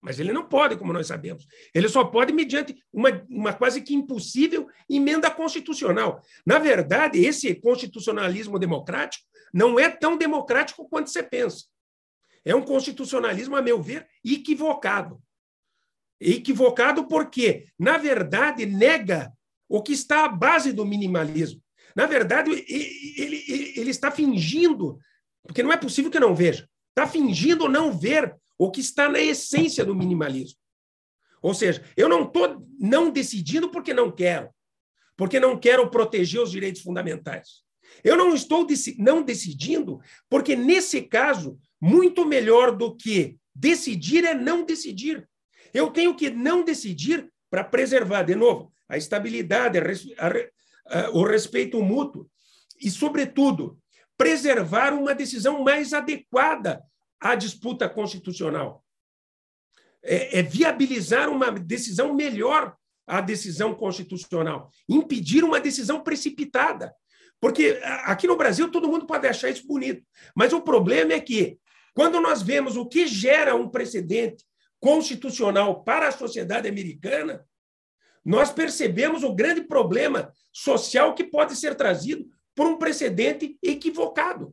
Mas 0.00 0.20
ele 0.20 0.32
não 0.32 0.46
pode, 0.46 0.76
como 0.76 0.92
nós 0.92 1.06
sabemos. 1.06 1.46
Ele 1.74 1.88
só 1.88 2.04
pode 2.04 2.32
mediante 2.32 2.76
uma, 2.92 3.10
uma 3.28 3.52
quase 3.52 3.80
que 3.82 3.94
impossível 3.94 4.68
emenda 4.88 5.30
constitucional. 5.30 6.22
Na 6.44 6.58
verdade, 6.58 7.18
esse 7.18 7.54
constitucionalismo 7.56 8.58
democrático 8.58 9.24
não 9.52 9.80
é 9.80 9.90
tão 9.90 10.16
democrático 10.16 10.88
quanto 10.88 11.10
você 11.10 11.22
pensa. 11.22 11.64
É 12.44 12.54
um 12.54 12.62
constitucionalismo, 12.62 13.56
a 13.56 13.62
meu 13.62 13.82
ver, 13.82 14.06
equivocado. 14.24 15.20
Equivocado 16.20 17.08
porque, 17.08 17.66
na 17.78 17.98
verdade, 17.98 18.64
nega 18.64 19.32
o 19.68 19.82
que 19.82 19.92
está 19.92 20.24
à 20.24 20.28
base 20.28 20.72
do 20.72 20.86
minimalismo. 20.86 21.60
Na 21.96 22.04
verdade, 22.04 22.50
ele, 22.50 23.14
ele, 23.16 23.74
ele 23.74 23.90
está 23.90 24.10
fingindo, 24.10 24.98
porque 25.42 25.62
não 25.62 25.72
é 25.72 25.78
possível 25.78 26.10
que 26.10 26.20
não 26.20 26.34
veja, 26.34 26.68
está 26.90 27.06
fingindo 27.06 27.70
não 27.70 27.90
ver 27.90 28.36
o 28.58 28.70
que 28.70 28.80
está 28.80 29.08
na 29.08 29.18
essência 29.18 29.82
do 29.82 29.94
minimalismo. 29.94 30.58
Ou 31.40 31.54
seja, 31.54 31.82
eu 31.96 32.06
não 32.06 32.24
estou 32.24 32.62
não 32.78 33.10
decidindo 33.10 33.70
porque 33.70 33.94
não 33.94 34.12
quero, 34.12 34.50
porque 35.16 35.40
não 35.40 35.58
quero 35.58 35.90
proteger 35.90 36.42
os 36.42 36.50
direitos 36.50 36.82
fundamentais. 36.82 37.64
Eu 38.04 38.14
não 38.14 38.34
estou 38.34 38.66
não 38.98 39.22
decidindo 39.22 39.98
porque, 40.28 40.54
nesse 40.54 41.00
caso, 41.00 41.58
muito 41.80 42.26
melhor 42.26 42.76
do 42.76 42.94
que 42.94 43.38
decidir 43.54 44.24
é 44.24 44.34
não 44.34 44.66
decidir. 44.66 45.26
Eu 45.72 45.90
tenho 45.90 46.14
que 46.14 46.28
não 46.28 46.62
decidir 46.62 47.30
para 47.48 47.64
preservar, 47.64 48.22
de 48.22 48.34
novo, 48.34 48.70
a 48.88 48.98
estabilidade, 48.98 49.78
a, 49.78 49.82
o 51.12 51.24
respeito 51.24 51.82
mútuo 51.82 52.28
e, 52.80 52.90
sobretudo, 52.90 53.78
preservar 54.16 54.92
uma 54.92 55.14
decisão 55.14 55.62
mais 55.62 55.92
adequada 55.92 56.82
à 57.20 57.34
disputa 57.34 57.88
constitucional. 57.88 58.84
É, 60.02 60.38
é 60.38 60.42
viabilizar 60.42 61.28
uma 61.28 61.50
decisão 61.50 62.14
melhor 62.14 62.76
à 63.06 63.20
decisão 63.20 63.74
constitucional, 63.74 64.70
impedir 64.88 65.44
uma 65.44 65.60
decisão 65.60 66.02
precipitada. 66.02 66.94
Porque 67.40 67.78
aqui 68.04 68.26
no 68.26 68.36
Brasil 68.36 68.70
todo 68.70 68.88
mundo 68.88 69.06
pode 69.06 69.26
achar 69.26 69.50
isso 69.50 69.66
bonito, 69.66 70.02
mas 70.34 70.52
o 70.52 70.60
problema 70.60 71.12
é 71.12 71.20
que, 71.20 71.58
quando 71.94 72.20
nós 72.20 72.42
vemos 72.42 72.76
o 72.76 72.86
que 72.86 73.06
gera 73.06 73.54
um 73.54 73.68
precedente 73.68 74.44
constitucional 74.80 75.82
para 75.84 76.08
a 76.08 76.12
sociedade 76.12 76.68
americana, 76.68 77.44
nós 78.26 78.50
percebemos 78.50 79.22
o 79.22 79.32
grande 79.32 79.60
problema 79.60 80.32
social 80.52 81.14
que 81.14 81.22
pode 81.22 81.54
ser 81.54 81.76
trazido 81.76 82.26
por 82.56 82.66
um 82.66 82.76
precedente 82.76 83.56
equivocado, 83.62 84.52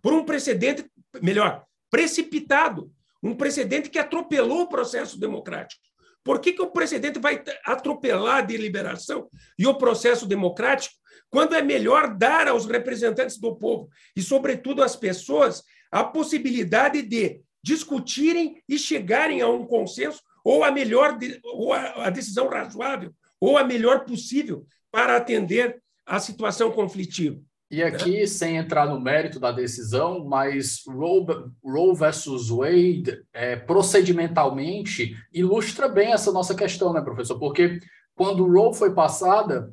por 0.00 0.12
um 0.12 0.24
precedente, 0.24 0.88
melhor, 1.20 1.64
precipitado, 1.90 2.92
um 3.20 3.34
precedente 3.34 3.90
que 3.90 3.98
atropelou 3.98 4.62
o 4.62 4.68
processo 4.68 5.18
democrático. 5.18 5.82
Por 6.22 6.38
que, 6.38 6.52
que 6.52 6.62
o 6.62 6.70
precedente 6.70 7.18
vai 7.18 7.42
atropelar 7.66 8.36
a 8.36 8.42
deliberação 8.42 9.28
e 9.58 9.66
o 9.66 9.74
processo 9.74 10.24
democrático 10.24 10.94
quando 11.28 11.56
é 11.56 11.62
melhor 11.62 12.16
dar 12.16 12.46
aos 12.46 12.64
representantes 12.64 13.38
do 13.38 13.56
povo 13.56 13.88
e, 14.14 14.22
sobretudo, 14.22 14.84
às 14.84 14.94
pessoas 14.94 15.64
a 15.90 16.04
possibilidade 16.04 17.02
de 17.02 17.40
discutirem 17.60 18.62
e 18.68 18.78
chegarem 18.78 19.40
a 19.40 19.48
um 19.48 19.66
consenso 19.66 20.22
ou 20.44 20.62
a 20.62 20.70
melhor 20.70 21.18
ou 21.42 21.72
a, 21.72 22.10
decisão 22.10 22.48
razoável, 22.48 23.12
ou 23.40 23.56
a 23.56 23.64
melhor 23.64 24.04
possível 24.04 24.66
para 24.92 25.16
atender 25.16 25.82
a 26.06 26.20
situação 26.20 26.70
conflitiva. 26.70 27.40
E 27.70 27.82
aqui, 27.82 28.20
né? 28.20 28.26
sem 28.26 28.56
entrar 28.56 28.86
no 28.86 29.00
mérito 29.00 29.40
da 29.40 29.50
decisão, 29.50 30.24
mas 30.24 30.82
Roe, 30.86 31.24
Roe 31.64 31.96
versus 31.96 32.50
Wade, 32.50 33.22
é, 33.32 33.56
procedimentalmente, 33.56 35.16
ilustra 35.32 35.88
bem 35.88 36.12
essa 36.12 36.30
nossa 36.30 36.54
questão, 36.54 36.92
né, 36.92 37.00
professor? 37.00 37.38
Porque 37.38 37.80
quando 38.14 38.46
Roe 38.46 38.74
foi 38.74 38.94
passada, 38.94 39.70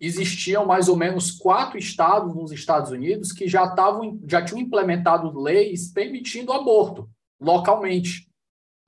existiam 0.00 0.64
mais 0.64 0.88
ou 0.88 0.96
menos 0.96 1.32
quatro 1.32 1.76
estados 1.76 2.34
nos 2.34 2.52
Estados 2.52 2.90
Unidos 2.90 3.32
que 3.32 3.48
já, 3.48 3.68
tavam, 3.68 4.18
já 4.26 4.42
tinham 4.42 4.60
implementado 4.60 5.38
leis 5.38 5.92
permitindo 5.92 6.52
aborto 6.52 7.08
localmente. 7.40 8.26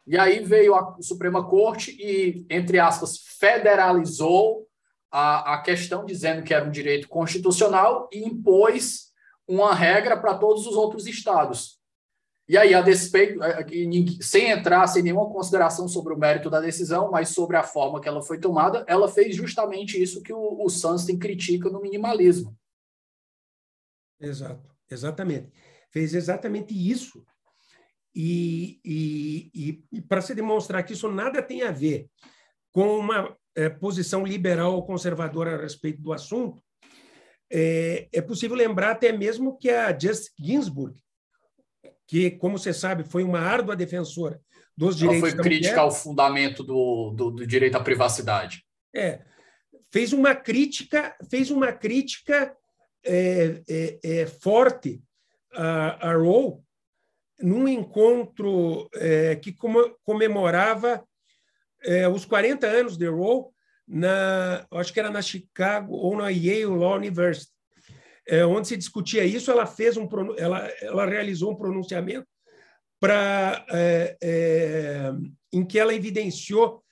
E 0.07 0.17
aí 0.17 0.39
veio 0.39 0.75
a 0.75 0.97
Suprema 1.01 1.45
Corte 1.45 1.91
e, 1.99 2.47
entre 2.49 2.79
aspas, 2.79 3.19
federalizou 3.19 4.67
a, 5.11 5.55
a 5.55 5.63
questão, 5.63 6.05
dizendo 6.05 6.45
que 6.45 6.55
era 6.55 6.65
um 6.65 6.71
direito 6.71 7.09
constitucional 7.09 8.09
e 8.13 8.25
impôs 8.25 9.13
uma 9.49 9.75
regra 9.75 10.17
para 10.17 10.39
todos 10.39 10.67
os 10.67 10.77
outros 10.77 11.07
estados. 11.07 11.81
E 12.49 12.57
aí, 12.57 12.73
a 12.73 12.81
despeito, 12.81 13.41
sem 14.21 14.51
entrar, 14.51 14.87
sem 14.87 15.03
nenhuma 15.03 15.29
consideração 15.29 15.89
sobre 15.89 16.15
o 16.15 16.19
mérito 16.19 16.49
da 16.49 16.61
decisão, 16.61 17.11
mas 17.11 17.31
sobre 17.31 17.57
a 17.57 17.65
forma 17.65 18.01
que 18.01 18.09
ela 18.09 18.23
foi 18.23 18.39
tomada, 18.39 18.85
ela 18.87 19.09
fez 19.09 19.35
justamente 19.35 20.01
isso 20.01 20.23
que 20.23 20.33
o, 20.33 20.65
o 20.65 20.69
Sunstein 20.69 21.19
critica 21.19 21.69
no 21.69 21.81
minimalismo. 21.81 22.57
Exato, 24.21 24.71
exatamente. 24.89 25.53
Fez 25.91 26.15
exatamente 26.15 26.73
isso 26.73 27.25
e, 28.17 28.81
e, 28.83 29.51
e, 29.55 29.85
e 29.93 30.01
para 30.01 30.23
se 30.23 30.35
demonstrar 30.35 30.83
que 30.83 30.95
isso 30.95 31.13
nada 31.13 31.43
tem 31.43 31.63
a 31.63 31.71
ver 31.71 32.09
com 32.73 32.99
uma 32.99 33.37
é, 33.55 33.69
posição 33.69 34.25
liberal 34.25 34.75
ou 34.75 34.87
conservadora 34.87 35.55
a 35.55 35.61
respeito 35.61 36.01
do 36.01 36.15
assunto, 36.15 36.63
é, 37.53 38.09
é 38.11 38.23
possível 38.23 38.57
lembrar 38.57 38.93
até 38.93 39.13
mesmo 39.13 39.59
que 39.59 39.69
a 39.69 39.97
Just 39.97 40.31
Ginsburg, 40.41 40.99
que, 42.09 42.31
como 42.31 42.59
você 42.59 42.73
sabe, 42.73 43.05
foi 43.05 43.23
uma 43.23 43.41
árdua 43.41 43.77
defensora 43.77 44.41
dos 44.75 44.97
direitos 44.97 45.23
Ela 45.23 45.33
foi 45.33 45.43
crítica 45.45 45.73
mulher, 45.73 45.83
ao 45.83 45.91
fundamento 45.91 46.63
do, 46.63 47.13
do, 47.15 47.31
do, 47.33 47.47
direito 47.47 47.77
à 47.77 47.81
privacidade. 47.81 48.65
É, 48.95 49.23
fez 49.93 50.15
uma 50.15 50.35
crítica, 50.35 51.15
fez 51.31 51.51
uma 51.51 51.71
crítica 51.71 52.57
é, 53.05 53.63
é, 53.69 53.99
é 54.03 54.27
forte 54.27 55.03
a, 55.53 56.11
a 56.11 56.17
Roe 56.17 56.66
num 57.41 57.69
encontro 57.69 58.89
é, 58.95 59.37
que 59.37 59.55
comemorava 60.05 61.05
é, 61.85 62.09
os 62.09 62.25
40 62.25 62.67
anos 62.67 62.97
de 62.97 63.07
Roe, 63.07 63.45
na, 63.87 64.67
acho 64.73 64.93
que 64.93 64.99
era 64.99 65.11
na 65.11 65.23
Chicago 65.23 65.95
ou 65.95 66.17
na 66.17 66.29
Yale 66.29 66.67
Law 66.67 66.97
University, 66.97 67.53
é, 68.27 68.45
onde 68.45 68.69
se 68.69 68.77
discutia 68.77 69.25
isso. 69.25 69.51
Ela 69.51 69.67
fez 69.67 69.97
um, 69.97 70.09
ela, 70.37 70.67
ela 70.81 71.07
realizou 71.07 71.53
um 71.53 71.57
pronunciamento 71.57 72.27
para 72.99 73.65
é, 73.71 74.17
é, 74.23 75.13
em 75.53 75.65
que 75.65 75.79
ela 75.79 75.95
evidenciou 75.95 76.83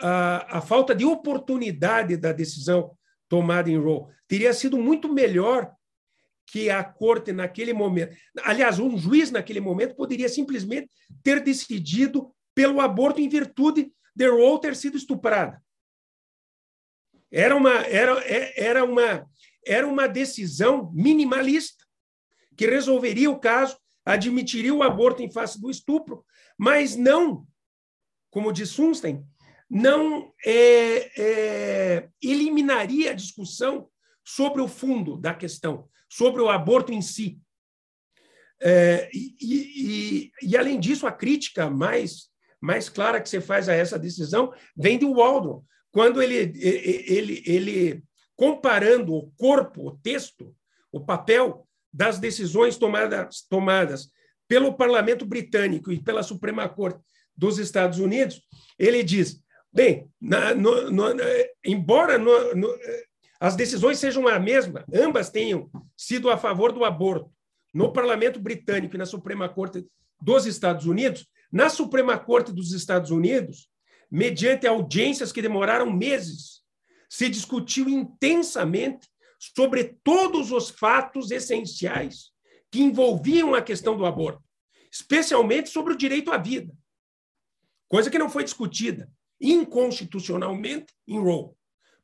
a, 0.00 0.58
a 0.58 0.60
falta 0.60 0.94
de 0.94 1.04
oportunidade 1.04 2.16
da 2.16 2.32
decisão 2.32 2.96
tomada 3.28 3.70
em 3.70 3.78
Roe. 3.78 4.06
Teria 4.26 4.52
sido 4.52 4.78
muito 4.78 5.12
melhor 5.12 5.70
que 6.50 6.68
a 6.68 6.82
corte 6.82 7.32
naquele 7.32 7.72
momento, 7.72 8.16
aliás, 8.42 8.80
um 8.80 8.98
juiz 8.98 9.30
naquele 9.30 9.60
momento 9.60 9.94
poderia 9.94 10.28
simplesmente 10.28 10.90
ter 11.22 11.40
decidido 11.40 12.34
pelo 12.54 12.80
aborto 12.80 13.20
em 13.20 13.28
virtude 13.28 13.92
de 14.14 14.28
Roe 14.28 14.60
ter 14.60 14.74
sido 14.74 14.96
estuprada. 14.96 15.62
Era 17.30 17.54
uma 17.54 17.74
era, 17.86 18.18
é, 18.24 18.64
era 18.64 18.84
uma 18.84 19.30
era 19.64 19.86
uma 19.86 20.08
decisão 20.08 20.90
minimalista 20.92 21.84
que 22.56 22.66
resolveria 22.66 23.30
o 23.30 23.38
caso, 23.38 23.78
admitiria 24.04 24.74
o 24.74 24.82
aborto 24.82 25.22
em 25.22 25.30
face 25.30 25.60
do 25.60 25.70
estupro, 25.70 26.24
mas 26.58 26.96
não, 26.96 27.46
como 28.30 28.52
diz 28.52 28.70
Sunstein, 28.70 29.24
não 29.68 30.34
é, 30.44 31.12
é, 31.16 32.08
eliminaria 32.20 33.12
a 33.12 33.14
discussão 33.14 33.88
sobre 34.24 34.60
o 34.60 34.66
fundo 34.66 35.16
da 35.16 35.32
questão, 35.32 35.88
sobre 36.10 36.42
o 36.42 36.50
aborto 36.50 36.92
em 36.92 37.00
si. 37.00 37.40
É, 38.60 39.08
e, 39.14 39.36
e, 39.40 40.32
e, 40.42 40.56
além 40.56 40.78
disso, 40.78 41.06
a 41.06 41.12
crítica 41.12 41.70
mais, 41.70 42.28
mais 42.60 42.88
clara 42.88 43.20
que 43.20 43.28
você 43.28 43.40
faz 43.40 43.68
a 43.68 43.74
essa 43.74 43.98
decisão 43.98 44.52
vem 44.76 44.98
de 44.98 45.06
Waldron, 45.06 45.64
quando 45.90 46.20
ele, 46.20 46.52
ele, 46.62 47.42
ele 47.46 48.04
comparando 48.36 49.14
o 49.14 49.30
corpo, 49.32 49.88
o 49.88 49.96
texto, 49.98 50.54
o 50.92 51.00
papel 51.00 51.66
das 51.92 52.18
decisões 52.18 52.76
tomadas, 52.76 53.42
tomadas 53.48 54.10
pelo 54.46 54.74
parlamento 54.74 55.24
britânico 55.24 55.92
e 55.92 56.02
pela 56.02 56.22
Suprema 56.22 56.68
Corte 56.68 57.00
dos 57.36 57.58
Estados 57.58 57.98
Unidos, 57.98 58.42
ele 58.78 59.02
diz: 59.02 59.40
bem, 59.72 60.10
na, 60.20 60.54
no, 60.54 60.90
no, 60.90 61.04
embora 61.64 62.18
no, 62.18 62.54
as 63.40 63.56
decisões 63.56 63.98
sejam 63.98 64.28
a 64.28 64.38
mesma, 64.38 64.84
ambas 64.92 65.30
tenham 65.30 65.70
sido 65.96 66.28
a 66.28 66.36
favor 66.36 66.72
do 66.72 66.84
aborto. 66.84 67.32
No 67.72 67.90
parlamento 67.90 68.38
britânico 68.38 68.96
e 68.96 68.98
na 68.98 69.06
Suprema 69.06 69.48
Corte 69.48 69.86
dos 70.20 70.44
Estados 70.44 70.84
Unidos, 70.84 71.26
na 71.50 71.70
Suprema 71.70 72.18
Corte 72.18 72.52
dos 72.52 72.72
Estados 72.72 73.10
Unidos, 73.10 73.70
mediante 74.10 74.66
audiências 74.66 75.32
que 75.32 75.40
demoraram 75.40 75.90
meses, 75.90 76.60
se 77.08 77.30
discutiu 77.30 77.88
intensamente 77.88 79.08
sobre 79.38 79.96
todos 80.04 80.52
os 80.52 80.68
fatos 80.68 81.30
essenciais 81.30 82.32
que 82.70 82.82
envolviam 82.82 83.54
a 83.54 83.62
questão 83.62 83.96
do 83.96 84.04
aborto, 84.04 84.44
especialmente 84.92 85.70
sobre 85.70 85.94
o 85.94 85.96
direito 85.96 86.30
à 86.30 86.36
vida, 86.36 86.74
coisa 87.88 88.10
que 88.10 88.18
não 88.18 88.28
foi 88.28 88.44
discutida 88.44 89.10
inconstitucionalmente 89.40 90.92
em 91.08 91.18
Roe 91.18 91.54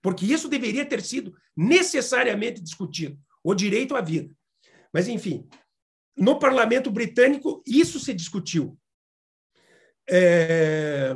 porque 0.07 0.25
isso 0.25 0.49
deveria 0.49 0.87
ter 0.87 1.03
sido 1.03 1.37
necessariamente 1.57 2.63
discutido, 2.63 3.19
o 3.43 3.53
direito 3.53 3.97
à 3.97 4.01
vida. 4.01 4.33
Mas, 4.95 5.09
enfim, 5.09 5.49
no 6.17 6.39
parlamento 6.39 6.93
britânico, 6.93 7.61
isso 7.67 7.99
se 7.99 8.15
discutiu. 8.15 8.79
É... 10.09 11.13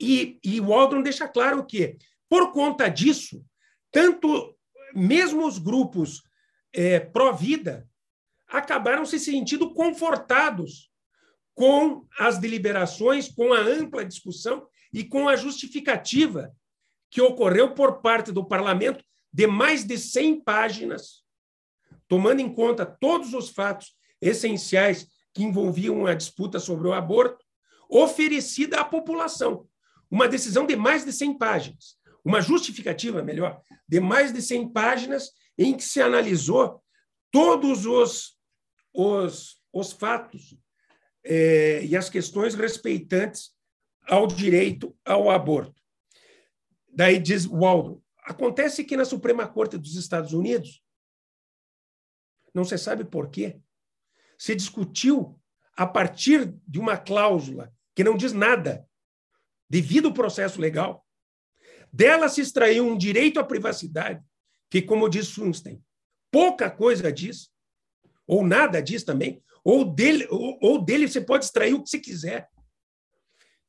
E, 0.00 0.40
e 0.42 0.58
Waldron 0.58 1.02
deixa 1.02 1.28
claro 1.28 1.66
que, 1.66 1.98
por 2.30 2.50
conta 2.50 2.88
disso, 2.88 3.44
tanto 3.92 4.56
mesmo 4.94 5.46
os 5.46 5.58
grupos 5.58 6.22
é, 6.72 6.98
pró-vida 6.98 7.86
acabaram 8.48 9.04
se 9.04 9.18
sentindo 9.18 9.74
confortados 9.74 10.90
com 11.54 12.08
as 12.18 12.38
deliberações, 12.38 13.28
com 13.28 13.52
a 13.52 13.60
ampla 13.60 14.02
discussão 14.02 14.66
e 14.94 15.02
com 15.02 15.28
a 15.28 15.34
justificativa 15.34 16.54
que 17.10 17.20
ocorreu 17.20 17.74
por 17.74 18.00
parte 18.00 18.30
do 18.30 18.46
parlamento 18.46 19.04
de 19.32 19.44
mais 19.48 19.84
de 19.84 19.98
100 19.98 20.42
páginas, 20.42 21.24
tomando 22.06 22.40
em 22.40 22.54
conta 22.54 22.86
todos 22.86 23.34
os 23.34 23.50
fatos 23.50 23.96
essenciais 24.20 25.08
que 25.34 25.42
envolviam 25.42 26.06
a 26.06 26.14
disputa 26.14 26.60
sobre 26.60 26.86
o 26.86 26.92
aborto, 26.92 27.44
oferecida 27.88 28.80
à 28.80 28.84
população. 28.84 29.68
Uma 30.08 30.28
decisão 30.28 30.64
de 30.64 30.76
mais 30.76 31.04
de 31.04 31.12
100 31.12 31.38
páginas, 31.38 31.96
uma 32.24 32.40
justificativa, 32.40 33.20
melhor, 33.20 33.60
de 33.88 33.98
mais 33.98 34.32
de 34.32 34.40
100 34.40 34.72
páginas, 34.72 35.32
em 35.58 35.76
que 35.76 35.82
se 35.82 36.00
analisou 36.00 36.80
todos 37.32 37.84
os, 37.84 38.38
os, 38.92 39.60
os 39.72 39.92
fatos 39.92 40.56
eh, 41.24 41.84
e 41.84 41.96
as 41.96 42.08
questões 42.08 42.54
respeitantes 42.54 43.53
ao 44.06 44.26
direito 44.26 44.96
ao 45.04 45.30
aborto. 45.30 45.82
Daí 46.88 47.18
diz 47.18 47.46
Waldron, 47.46 48.00
acontece 48.18 48.84
que 48.84 48.96
na 48.96 49.04
Suprema 49.04 49.46
Corte 49.46 49.76
dos 49.76 49.96
Estados 49.96 50.32
Unidos, 50.32 50.82
não 52.54 52.64
se 52.64 52.78
sabe 52.78 53.04
por 53.04 53.30
quê, 53.30 53.58
se 54.38 54.54
discutiu 54.54 55.40
a 55.76 55.86
partir 55.86 56.54
de 56.66 56.78
uma 56.78 56.96
cláusula 56.96 57.72
que 57.94 58.04
não 58.04 58.16
diz 58.16 58.32
nada, 58.32 58.86
devido 59.68 60.08
ao 60.08 60.14
processo 60.14 60.60
legal, 60.60 61.04
dela 61.92 62.28
se 62.28 62.40
extraiu 62.40 62.86
um 62.86 62.96
direito 62.96 63.40
à 63.40 63.44
privacidade, 63.44 64.22
que, 64.70 64.82
como 64.82 65.08
diz 65.08 65.28
Sunstein, 65.28 65.82
pouca 66.30 66.70
coisa 66.70 67.12
diz, 67.12 67.50
ou 68.26 68.46
nada 68.46 68.82
diz 68.82 69.04
também, 69.04 69.42
ou 69.64 69.84
dele, 69.84 70.26
ou, 70.30 70.58
ou 70.60 70.84
dele 70.84 71.08
você 71.08 71.20
pode 71.20 71.44
extrair 71.44 71.74
o 71.74 71.82
que 71.82 71.90
você 71.90 71.98
quiser 71.98 72.48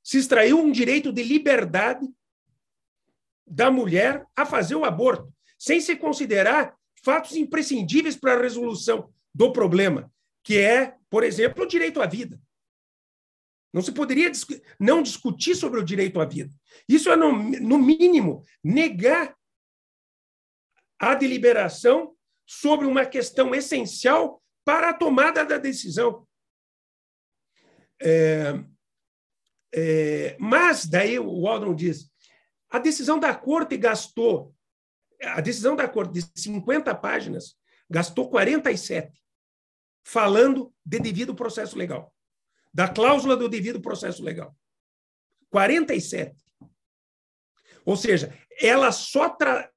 se 0.06 0.20
extraiu 0.20 0.60
um 0.60 0.72
direito 0.72 1.12
de 1.12 1.24
liberdade 1.24 2.08
da 3.46 3.72
mulher 3.72 4.24
a 4.36 4.46
fazer 4.46 4.76
o 4.76 4.86
aborto, 4.86 5.34
sem 5.58 5.82
se 5.82 5.96
considerar 5.96 6.78
fatos 7.04 7.36
imprescindíveis 7.36 8.16
para 8.16 8.36
a 8.36 8.42
resolução 8.42 9.12
do 9.34 9.52
problema, 9.52 10.14
que 10.44 10.60
é, 10.60 10.96
por 11.10 11.24
exemplo, 11.24 11.64
o 11.64 11.68
direito 11.68 12.04
à 12.04 12.06
vida. 12.06 12.40
Não 13.74 13.82
se 13.82 13.92
poderia 13.92 14.32
não 14.80 15.02
discutir 15.02 15.56
sobre 15.56 15.80
o 15.80 15.84
direito 15.84 16.22
à 16.22 16.26
vida. 16.26 16.54
Isso 16.88 17.10
é, 17.10 17.16
no, 17.16 17.32
no 17.32 17.80
mínimo, 17.80 18.44
negar 18.64 19.36
a 21.00 21.16
deliberação 21.16 22.16
sobre 22.46 22.86
uma 22.86 23.08
questão 23.08 23.56
essencial 23.56 24.42
para 24.64 24.92
a 24.92 24.94
tomada 24.94 25.44
da 25.44 25.58
decisão. 25.58 26.28
É, 28.00 28.64
é, 29.78 30.38
mas, 30.40 30.86
daí 30.86 31.20
o 31.20 31.42
Waldron 31.42 31.76
diz, 31.76 32.10
a 32.70 32.80
decisão 32.80 33.20
da 33.20 33.36
corte 33.36 33.76
gastou, 33.76 34.56
a 35.22 35.42
decisão 35.42 35.76
da 35.76 35.86
corte 35.86 36.14
de 36.14 36.32
50 36.34 36.96
páginas, 36.96 37.58
gastou 37.90 38.30
47, 38.30 39.22
falando 40.02 40.74
de 40.86 40.98
devido 41.00 41.36
processo 41.36 41.78
legal, 41.78 42.16
da 42.74 42.88
cláusula 42.88 43.36
do 43.36 43.50
devido 43.50 43.82
processo 43.82 44.24
legal. 44.24 44.56
47. 45.50 46.36
Ou 47.84 47.98
seja, 47.98 48.34
ela 48.62 48.94
só 48.94 49.30
tra... 49.30 49.70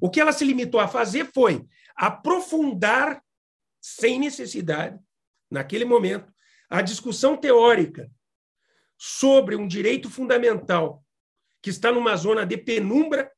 o 0.00 0.08
que 0.08 0.20
ela 0.20 0.32
se 0.32 0.46
limitou 0.46 0.80
a 0.80 0.88
fazer 0.88 1.30
foi 1.32 1.62
aprofundar 1.94 3.22
sem 3.82 4.18
necessidade, 4.18 4.98
naquele 5.50 5.84
momento, 5.84 6.32
a 6.70 6.80
discussão 6.80 7.36
teórica 7.36 8.10
sobre 9.04 9.56
um 9.56 9.66
direito 9.66 10.08
fundamental 10.08 11.02
que 11.60 11.70
está 11.70 11.90
numa 11.90 12.14
zona 12.14 12.46
de 12.46 12.56
penumbra 12.56 13.32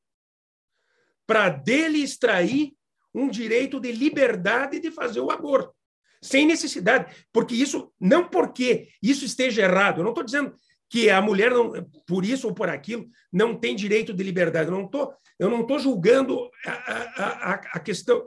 para 1.25 1.49
dele 1.49 2.03
extrair 2.03 2.73
um 3.11 3.27
direito 3.27 3.79
de 3.79 3.91
liberdade 3.91 4.79
de 4.79 4.91
fazer 4.91 5.21
o 5.21 5.31
aborto, 5.31 5.73
sem 6.21 6.45
necessidade, 6.45 7.25
porque 7.33 7.55
isso 7.55 7.91
não 7.99 8.29
porque 8.29 8.89
isso 9.01 9.25
esteja 9.25 9.63
errado. 9.63 10.01
Eu 10.01 10.03
não 10.03 10.11
estou 10.11 10.23
dizendo 10.23 10.55
que 10.87 11.09
a 11.09 11.19
mulher 11.19 11.49
não, 11.49 11.71
por 12.05 12.23
isso 12.23 12.47
ou 12.47 12.53
por 12.53 12.69
aquilo 12.69 13.07
não 13.33 13.57
tem 13.57 13.75
direito 13.75 14.13
de 14.13 14.23
liberdade. 14.23 14.69
Eu 14.69 14.77
não 14.77 14.85
estou 14.85 15.15
eu 15.39 15.49
não 15.49 15.61
estou 15.61 15.79
julgando 15.79 16.47
a, 16.63 16.71
a, 16.71 17.23
a, 17.23 17.53
a 17.53 17.79
questão 17.79 18.23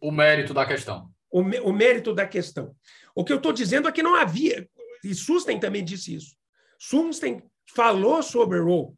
o 0.00 0.10
mérito 0.10 0.54
da 0.54 0.64
questão. 0.64 1.10
O, 1.30 1.40
o 1.40 1.72
mérito 1.72 2.14
da 2.14 2.26
questão. 2.26 2.74
O 3.14 3.24
que 3.24 3.32
eu 3.32 3.36
estou 3.36 3.52
dizendo 3.52 3.88
é 3.88 3.92
que 3.92 4.02
não 4.02 4.14
havia, 4.14 4.66
e 5.04 5.14
Susten 5.14 5.58
também 5.58 5.84
disse 5.84 6.14
isso. 6.14 6.36
Susten 6.78 7.42
falou 7.74 8.22
sobre 8.22 8.60
Roe. 8.60 8.92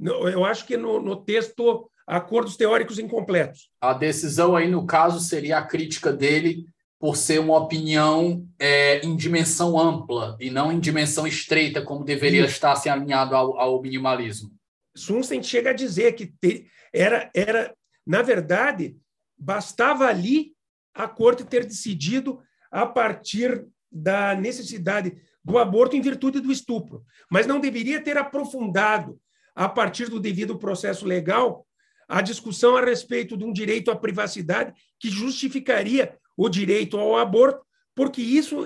Eu 0.00 0.44
acho 0.44 0.66
que 0.66 0.76
no, 0.76 1.00
no 1.00 1.16
texto 1.16 1.88
Acordos 2.06 2.56
Teóricos 2.56 2.98
Incompletos. 2.98 3.70
A 3.80 3.92
decisão 3.92 4.56
aí, 4.56 4.68
no 4.68 4.86
caso, 4.86 5.20
seria 5.20 5.58
a 5.58 5.66
crítica 5.66 6.12
dele 6.12 6.66
por 6.98 7.16
ser 7.16 7.40
uma 7.40 7.56
opinião 7.56 8.46
é, 8.58 9.00
em 9.00 9.16
dimensão 9.16 9.78
ampla 9.78 10.36
e 10.38 10.50
não 10.50 10.70
em 10.70 10.78
dimensão 10.78 11.26
estreita, 11.26 11.82
como 11.82 12.04
deveria 12.04 12.44
estar 12.44 12.76
se 12.76 12.88
alinhado 12.88 13.34
ao, 13.34 13.58
ao 13.58 13.82
minimalismo. 13.82 14.52
Sunstein 14.94 15.42
chega 15.42 15.70
a 15.70 15.74
dizer 15.74 16.12
que 16.12 16.26
te, 16.26 16.66
era, 16.92 17.30
era, 17.34 17.74
na 18.06 18.22
verdade, 18.22 18.96
bastava 19.36 20.06
ali 20.06 20.52
a 20.94 21.08
corte 21.08 21.44
ter 21.44 21.64
decidido 21.64 22.40
a 22.70 22.86
partir 22.86 23.66
da 23.92 24.34
necessidade 24.34 25.16
do 25.44 25.58
aborto 25.58 25.96
em 25.96 26.00
virtude 26.00 26.40
do 26.40 26.52
estupro, 26.52 27.04
mas 27.30 27.46
não 27.46 27.60
deveria 27.60 28.00
ter 28.00 28.16
aprofundado, 28.16 29.20
a 29.54 29.68
partir 29.68 30.08
do 30.08 30.18
devido 30.18 30.58
processo 30.58 31.04
legal, 31.04 31.66
a 32.08 32.22
discussão 32.22 32.76
a 32.76 32.84
respeito 32.84 33.36
de 33.36 33.44
um 33.44 33.52
direito 33.52 33.90
à 33.90 33.96
privacidade 33.96 34.72
que 34.98 35.10
justificaria 35.10 36.16
o 36.36 36.48
direito 36.48 36.96
ao 36.96 37.16
aborto, 37.16 37.64
porque 37.94 38.22
isso 38.22 38.64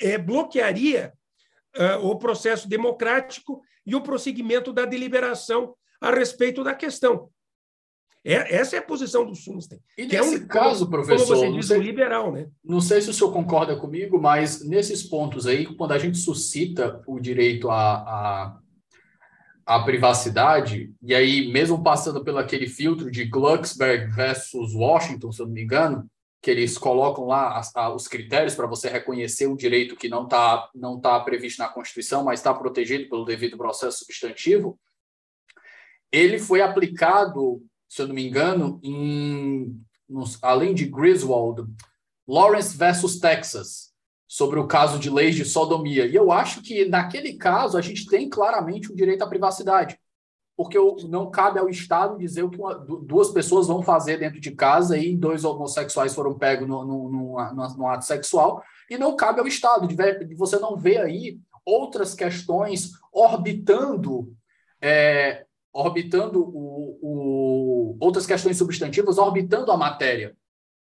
é, 0.00 0.18
bloquearia 0.18 1.12
uh, 1.76 2.06
o 2.06 2.16
processo 2.16 2.68
democrático 2.68 3.62
e 3.86 3.94
o 3.94 4.00
prosseguimento 4.00 4.72
da 4.72 4.84
deliberação 4.84 5.74
a 6.00 6.10
respeito 6.10 6.64
da 6.64 6.74
questão. 6.74 7.30
É, 8.24 8.56
essa 8.56 8.76
é 8.76 8.78
a 8.78 8.82
posição 8.82 9.26
do 9.26 9.34
Sunstein. 9.34 9.80
E 9.98 10.06
nesse 10.06 10.16
é 10.16 10.22
um, 10.22 10.46
caso, 10.46 10.88
professor, 10.88 11.26
como 11.26 11.40
você 11.40 11.52
diz, 11.52 11.66
sei, 11.66 11.78
liberal, 11.78 12.32
né? 12.32 12.48
Não 12.64 12.80
sei 12.80 13.02
se 13.02 13.10
o 13.10 13.12
senhor 13.12 13.30
concorda 13.30 13.76
comigo, 13.76 14.18
mas 14.18 14.64
nesses 14.66 15.02
pontos 15.02 15.46
aí, 15.46 15.66
quando 15.66 15.92
a 15.92 15.98
gente 15.98 16.16
suscita 16.16 17.02
o 17.06 17.20
direito 17.20 17.68
à, 17.68 17.96
à, 17.96 18.58
à 19.66 19.82
privacidade, 19.82 20.90
e 21.02 21.14
aí 21.14 21.52
mesmo 21.52 21.82
passando 21.82 22.24
pelo 22.24 22.38
aquele 22.38 22.66
filtro 22.66 23.10
de 23.10 23.26
Glucksberg 23.26 24.10
versus 24.10 24.74
Washington, 24.74 25.30
se 25.30 25.42
eu 25.42 25.46
não 25.46 25.52
me 25.52 25.62
engano, 25.62 26.08
que 26.40 26.50
eles 26.50 26.78
colocam 26.78 27.26
lá 27.26 27.58
as, 27.58 27.76
a, 27.76 27.94
os 27.94 28.08
critérios 28.08 28.54
para 28.54 28.66
você 28.66 28.88
reconhecer 28.88 29.46
um 29.46 29.56
direito 29.56 29.96
que 29.96 30.08
não 30.08 30.24
está 30.24 30.70
não 30.74 30.98
tá 30.98 31.20
previsto 31.20 31.58
na 31.58 31.68
Constituição, 31.68 32.24
mas 32.24 32.40
está 32.40 32.54
protegido 32.54 33.06
pelo 33.10 33.26
devido 33.26 33.58
processo 33.58 33.98
substantivo, 33.98 34.78
ele 36.10 36.38
foi 36.38 36.62
aplicado 36.62 37.62
se 37.88 38.02
eu 38.02 38.08
não 38.08 38.14
me 38.14 38.26
engano, 38.26 38.80
em, 38.82 39.80
nos, 40.08 40.38
além 40.42 40.74
de 40.74 40.86
Griswold, 40.86 41.64
Lawrence 42.26 42.76
versus 42.76 43.18
Texas, 43.18 43.92
sobre 44.26 44.58
o 44.58 44.66
caso 44.66 44.98
de 44.98 45.10
leis 45.10 45.34
de 45.34 45.44
sodomia. 45.44 46.06
E 46.06 46.14
eu 46.14 46.32
acho 46.32 46.62
que, 46.62 46.84
naquele 46.86 47.34
caso, 47.34 47.76
a 47.76 47.80
gente 47.80 48.06
tem 48.06 48.28
claramente 48.28 48.90
o 48.90 48.96
direito 48.96 49.22
à 49.22 49.26
privacidade, 49.26 49.98
porque 50.56 50.78
não 51.08 51.30
cabe 51.30 51.58
ao 51.58 51.68
Estado 51.68 52.18
dizer 52.18 52.42
o 52.42 52.50
que 52.50 52.58
uma, 52.58 52.74
duas 52.74 53.30
pessoas 53.30 53.66
vão 53.66 53.82
fazer 53.82 54.18
dentro 54.18 54.40
de 54.40 54.52
casa 54.52 54.96
e 54.96 55.16
dois 55.16 55.44
homossexuais 55.44 56.14
foram 56.14 56.38
pegos 56.38 56.68
no, 56.68 56.84
no, 56.84 57.10
no, 57.10 57.76
no 57.76 57.86
ato 57.86 58.04
sexual, 58.04 58.62
e 58.90 58.96
não 58.96 59.16
cabe 59.16 59.40
ao 59.40 59.46
Estado, 59.46 59.88
você 60.36 60.58
não 60.58 60.76
ver 60.76 61.00
aí 61.00 61.38
outras 61.64 62.14
questões 62.14 62.92
orbitando 63.12 64.34
é, 64.80 65.46
orbitando 65.74 66.40
o, 66.40 66.98
o, 67.02 67.96
outras 68.00 68.24
questões 68.24 68.56
substantivas, 68.56 69.18
orbitando 69.18 69.72
a 69.72 69.76
matéria. 69.76 70.36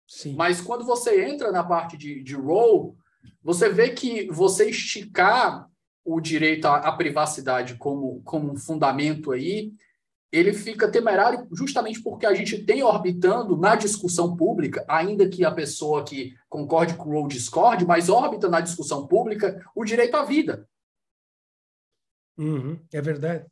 Sim. 0.07 0.33
Mas 0.35 0.59
quando 0.59 0.83
você 0.83 1.23
entra 1.23 1.51
na 1.51 1.63
parte 1.63 1.95
de, 1.95 2.23
de 2.23 2.33
role, 2.33 2.95
você 3.43 3.69
vê 3.69 3.91
que 3.91 4.27
você 4.31 4.71
esticar 4.71 5.69
o 6.03 6.19
direito 6.19 6.65
à, 6.65 6.77
à 6.77 6.91
privacidade 6.91 7.75
como, 7.75 8.21
como 8.23 8.51
um 8.51 8.55
fundamento 8.55 9.31
aí, 9.31 9.71
ele 10.31 10.53
fica 10.53 10.91
temerário 10.91 11.47
justamente 11.51 12.01
porque 12.01 12.25
a 12.25 12.33
gente 12.33 12.63
tem 12.63 12.81
orbitando 12.81 13.55
na 13.55 13.75
discussão 13.75 14.35
pública, 14.35 14.83
ainda 14.87 15.29
que 15.29 15.45
a 15.45 15.51
pessoa 15.51 16.03
que 16.03 16.35
concorde 16.47 16.95
com 16.95 17.09
o 17.09 17.13
role 17.13 17.29
discorde, 17.29 17.85
mas 17.85 18.09
orbita 18.09 18.49
na 18.49 18.61
discussão 18.61 19.05
pública 19.07 19.63
o 19.75 19.85
direito 19.85 20.15
à 20.15 20.25
vida. 20.25 20.67
Uhum, 22.37 22.79
é 22.91 23.01
verdade. 23.01 23.45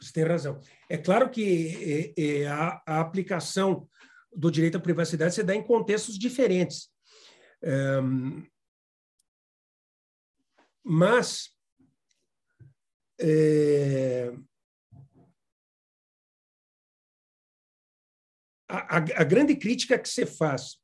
Você 0.00 0.12
tem 0.12 0.24
razão. 0.24 0.60
É 0.88 0.96
claro 0.96 1.28
que 1.30 2.14
é, 2.16 2.22
é, 2.22 2.46
a, 2.46 2.82
a, 2.86 3.00
aplicação 3.00 3.88
do 4.34 4.50
direito 4.50 4.76
à 4.76 4.80
privacidade 4.80 5.34
se 5.34 5.42
dá 5.42 5.54
em 5.54 5.62
contextos 5.62 6.18
diferentes. 6.18 6.88
Mas 10.84 11.50
é, 13.20 14.32
a, 18.68 18.96
a, 18.96 18.98
a 18.98 19.24
grande 19.24 19.56
crítica 19.56 19.98
que 19.98 20.08
se 20.08 20.24
faz 20.24 20.76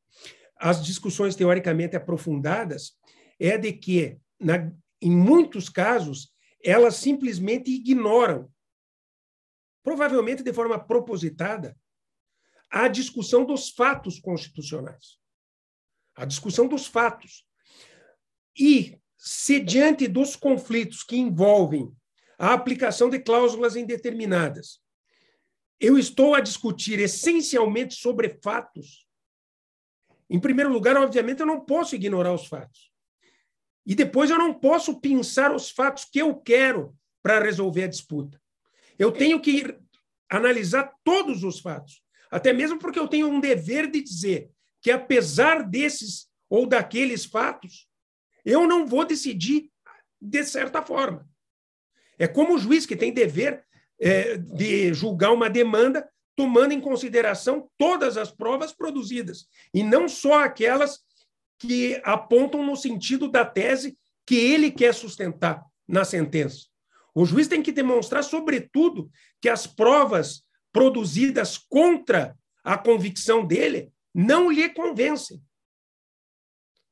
às 0.58 0.84
discussões 0.84 1.36
teoricamente 1.36 1.96
aprofundadas 1.96 2.96
é 3.38 3.56
de 3.58 3.72
que, 3.72 4.18
na, 4.40 4.72
em 5.00 5.10
muitos 5.10 5.68
casos, 5.68 6.32
elas 6.62 6.96
simplesmente 6.96 7.70
ignoram 7.70 8.50
provavelmente 9.84 10.42
de 10.42 10.52
forma 10.52 10.82
propositada, 10.82 11.78
a 12.70 12.88
discussão 12.88 13.44
dos 13.44 13.70
fatos 13.70 14.18
constitucionais. 14.18 15.18
A 16.16 16.24
discussão 16.24 16.66
dos 16.66 16.86
fatos. 16.86 17.46
E, 18.58 18.98
se 19.16 19.60
diante 19.60 20.08
dos 20.08 20.34
conflitos 20.34 21.04
que 21.04 21.16
envolvem 21.16 21.94
a 22.38 22.52
aplicação 22.52 23.08
de 23.10 23.20
cláusulas 23.20 23.76
indeterminadas, 23.76 24.80
eu 25.78 25.98
estou 25.98 26.34
a 26.34 26.40
discutir 26.40 26.98
essencialmente 26.98 27.94
sobre 27.94 28.40
fatos, 28.42 29.06
em 30.30 30.40
primeiro 30.40 30.72
lugar, 30.72 30.96
obviamente, 30.96 31.40
eu 31.40 31.46
não 31.46 31.60
posso 31.60 31.94
ignorar 31.94 32.32
os 32.32 32.46
fatos. 32.46 32.90
E 33.86 33.94
depois 33.94 34.30
eu 34.30 34.38
não 34.38 34.54
posso 34.54 34.98
pensar 34.98 35.54
os 35.54 35.70
fatos 35.70 36.06
que 36.06 36.18
eu 36.18 36.34
quero 36.34 36.96
para 37.22 37.40
resolver 37.40 37.84
a 37.84 37.88
disputa. 37.88 38.40
Eu 38.98 39.12
tenho 39.12 39.40
que 39.40 39.76
analisar 40.30 40.92
todos 41.02 41.44
os 41.44 41.60
fatos, 41.60 42.02
até 42.30 42.52
mesmo 42.52 42.78
porque 42.78 42.98
eu 42.98 43.08
tenho 43.08 43.28
um 43.28 43.40
dever 43.40 43.90
de 43.90 44.02
dizer 44.02 44.50
que, 44.80 44.90
apesar 44.90 45.62
desses 45.62 46.28
ou 46.48 46.66
daqueles 46.66 47.24
fatos, 47.24 47.88
eu 48.44 48.66
não 48.66 48.86
vou 48.86 49.04
decidir 49.04 49.70
de 50.20 50.44
certa 50.44 50.82
forma. 50.82 51.28
É 52.18 52.26
como 52.26 52.54
o 52.54 52.58
juiz 52.58 52.86
que 52.86 52.96
tem 52.96 53.12
dever 53.12 53.64
é, 53.98 54.36
de 54.36 54.92
julgar 54.92 55.32
uma 55.32 55.48
demanda 55.48 56.08
tomando 56.36 56.72
em 56.72 56.80
consideração 56.80 57.70
todas 57.78 58.16
as 58.16 58.30
provas 58.30 58.72
produzidas, 58.72 59.46
e 59.72 59.82
não 59.82 60.08
só 60.08 60.44
aquelas 60.44 61.00
que 61.58 62.00
apontam 62.04 62.64
no 62.64 62.76
sentido 62.76 63.28
da 63.28 63.44
tese 63.44 63.96
que 64.26 64.34
ele 64.34 64.70
quer 64.70 64.92
sustentar 64.92 65.64
na 65.86 66.04
sentença. 66.04 66.66
O 67.14 67.24
juiz 67.24 67.46
tem 67.46 67.62
que 67.62 67.70
demonstrar, 67.70 68.24
sobretudo, 68.24 69.10
que 69.40 69.48
as 69.48 69.66
provas 69.66 70.44
produzidas 70.72 71.56
contra 71.56 72.36
a 72.64 72.76
convicção 72.76 73.46
dele 73.46 73.92
não 74.12 74.50
lhe 74.50 74.68
convencem, 74.68 75.42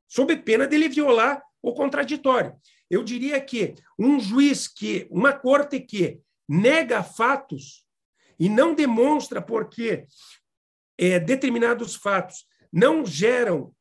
sob 0.07 0.37
pena 0.37 0.67
dele 0.67 0.89
violar 0.89 1.43
o 1.61 1.73
contraditório. 1.73 2.55
Eu 2.91 3.03
diria 3.03 3.41
que 3.41 3.75
um 3.99 4.21
juiz 4.21 4.69
que, 4.69 5.07
uma 5.11 5.33
corte 5.33 5.81
que 5.81 6.21
nega 6.49 7.03
fatos 7.03 7.85
e 8.39 8.49
não 8.49 8.75
demonstra 8.75 9.41
porque 9.41 10.07
é, 10.99 11.19
determinados 11.19 11.95
fatos 11.95 12.47
não 12.73 13.05
geram 13.07 13.75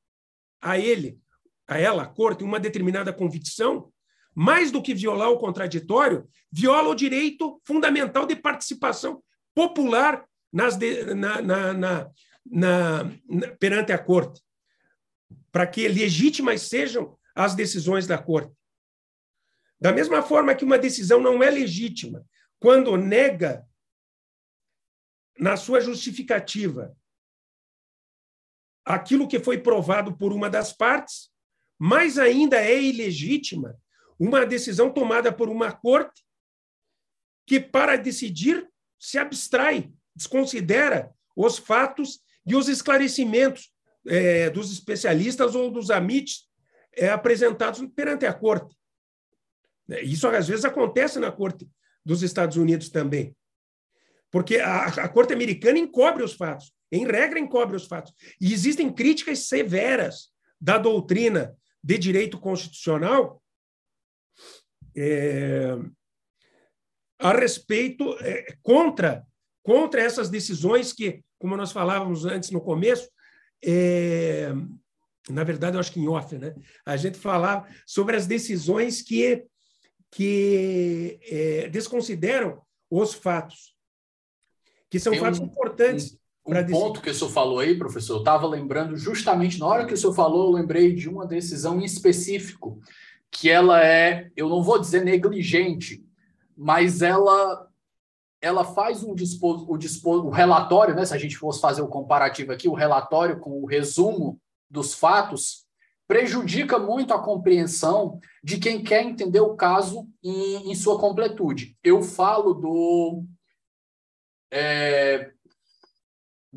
a 0.61 0.77
ele, 0.77 1.19
a 1.67 1.77
ela, 1.77 2.03
a 2.03 2.07
corte, 2.07 2.43
uma 2.43 2.59
determinada 2.59 3.11
convicção, 3.11 3.91
mais 4.33 4.71
do 4.71 4.81
que 4.81 4.93
violar 4.93 5.29
o 5.29 5.37
contraditório, 5.37 6.27
viola 6.51 6.89
o 6.89 6.95
direito 6.95 7.61
fundamental 7.65 8.25
de 8.25 8.35
participação 8.35 9.23
popular 9.53 10.25
nas 10.51 10.75
de, 10.75 11.13
na, 11.13 11.41
na, 11.41 11.73
na, 11.73 12.11
na, 12.45 13.11
perante 13.59 13.91
a 13.91 13.97
corte, 13.97 14.41
para 15.51 15.67
que 15.67 15.87
legítimas 15.87 16.63
sejam 16.63 17.17
as 17.35 17.55
decisões 17.55 18.07
da 18.07 18.17
corte. 18.17 18.53
Da 19.79 19.91
mesma 19.91 20.21
forma 20.21 20.53
que 20.53 20.63
uma 20.63 20.77
decisão 20.77 21.19
não 21.19 21.41
é 21.41 21.49
legítima 21.49 22.25
quando 22.59 22.95
nega 22.95 23.65
na 25.37 25.57
sua 25.57 25.81
justificativa 25.81 26.95
aquilo 28.85 29.27
que 29.27 29.39
foi 29.39 29.57
provado 29.57 30.15
por 30.15 30.31
uma 30.33 30.49
das 30.49 30.71
partes, 30.71 31.31
mais 31.79 32.19
ainda 32.19 32.57
é 32.57 32.79
ilegítima 32.81 33.80
uma 34.21 34.45
decisão 34.45 34.91
tomada 34.93 35.31
por 35.31 35.49
uma 35.49 35.71
corte 35.71 36.23
que, 37.47 37.59
para 37.59 37.95
decidir, 37.95 38.69
se 38.99 39.17
abstrai, 39.17 39.91
desconsidera 40.15 41.11
os 41.35 41.57
fatos 41.57 42.21
e 42.45 42.55
os 42.55 42.67
esclarecimentos 42.67 43.73
é, 44.07 44.47
dos 44.51 44.71
especialistas 44.71 45.55
ou 45.55 45.71
dos 45.71 45.89
amites 45.89 46.47
é, 46.95 47.09
apresentados 47.09 47.83
perante 47.95 48.27
a 48.27 48.33
corte. 48.33 48.75
Isso 50.03 50.27
às 50.27 50.47
vezes 50.47 50.65
acontece 50.65 51.17
na 51.17 51.31
corte 51.31 51.67
dos 52.05 52.21
Estados 52.21 52.57
Unidos 52.57 52.89
também. 52.89 53.35
Porque 54.29 54.57
a, 54.57 54.85
a 54.85 55.09
corte 55.09 55.33
americana 55.33 55.79
encobre 55.79 56.21
os 56.21 56.33
fatos, 56.33 56.71
em 56.91 57.07
regra 57.07 57.39
encobre 57.39 57.75
os 57.75 57.87
fatos. 57.87 58.13
E 58.39 58.53
existem 58.53 58.93
críticas 58.93 59.47
severas 59.47 60.29
da 60.59 60.77
doutrina 60.77 61.57
de 61.83 61.97
direito 61.97 62.39
constitucional 62.39 63.40
é, 64.95 65.77
a 67.19 67.33
respeito 67.33 68.15
é, 68.21 68.57
contra 68.61 69.25
contra 69.63 70.01
essas 70.01 70.29
decisões 70.29 70.91
que, 70.91 71.23
como 71.39 71.55
nós 71.55 71.71
falávamos 71.71 72.25
antes 72.25 72.51
no 72.51 72.61
começo, 72.61 73.09
é, 73.63 74.51
na 75.29 75.43
verdade, 75.43 75.75
eu 75.75 75.79
acho 75.79 75.91
que 75.91 75.99
em 75.99 76.07
off, 76.07 76.35
né? 76.37 76.55
A 76.85 76.97
gente 76.97 77.17
falava 77.17 77.67
sobre 77.85 78.15
as 78.15 78.25
decisões 78.25 79.01
que, 79.01 79.45
que 80.09 81.19
é, 81.23 81.69
desconsideram 81.69 82.61
os 82.89 83.13
fatos, 83.13 83.75
que 84.89 84.99
são 84.99 85.13
Tem 85.13 85.21
fatos 85.21 85.39
um, 85.39 85.45
importantes. 85.45 86.17
Um, 86.45 86.57
um 86.57 86.65
ponto 86.65 87.01
que 87.01 87.11
o 87.11 87.13
senhor 87.13 87.29
falou 87.29 87.59
aí, 87.59 87.77
professor, 87.77 88.15
eu 88.15 88.19
estava 88.19 88.47
lembrando 88.47 88.97
justamente 88.97 89.59
na 89.59 89.67
hora 89.67 89.85
que 89.85 89.93
o 89.93 89.97
senhor 89.97 90.13
falou, 90.13 90.47
eu 90.47 90.59
lembrei 90.59 90.93
de 90.93 91.07
uma 91.07 91.25
decisão 91.27 91.79
em 91.79 91.85
específico, 91.85 92.81
que 93.31 93.49
ela 93.49 93.83
é, 93.83 94.29
eu 94.35 94.49
não 94.49 94.61
vou 94.61 94.77
dizer 94.77 95.03
negligente, 95.03 96.05
mas 96.55 97.01
ela 97.01 97.67
ela 98.43 98.65
faz 98.65 99.03
um 99.03 99.13
dispos, 99.13 99.63
o, 99.67 99.77
dispos, 99.77 100.23
o 100.23 100.29
relatório, 100.29 100.95
né, 100.95 101.05
se 101.05 101.13
a 101.13 101.17
gente 101.17 101.37
fosse 101.37 101.61
fazer 101.61 101.83
o 101.83 101.87
comparativo 101.87 102.51
aqui, 102.51 102.67
o 102.67 102.73
relatório 102.73 103.39
com 103.39 103.61
o 103.61 103.67
resumo 103.67 104.41
dos 104.67 104.95
fatos, 104.95 105.67
prejudica 106.07 106.79
muito 106.79 107.13
a 107.13 107.21
compreensão 107.21 108.19
de 108.43 108.57
quem 108.57 108.83
quer 108.83 109.03
entender 109.03 109.39
o 109.39 109.55
caso 109.55 110.09
em, 110.23 110.71
em 110.71 110.75
sua 110.75 110.99
completude. 110.99 111.77
Eu 111.83 112.01
falo 112.01 112.55
do 112.55 113.23
é, 114.51 115.31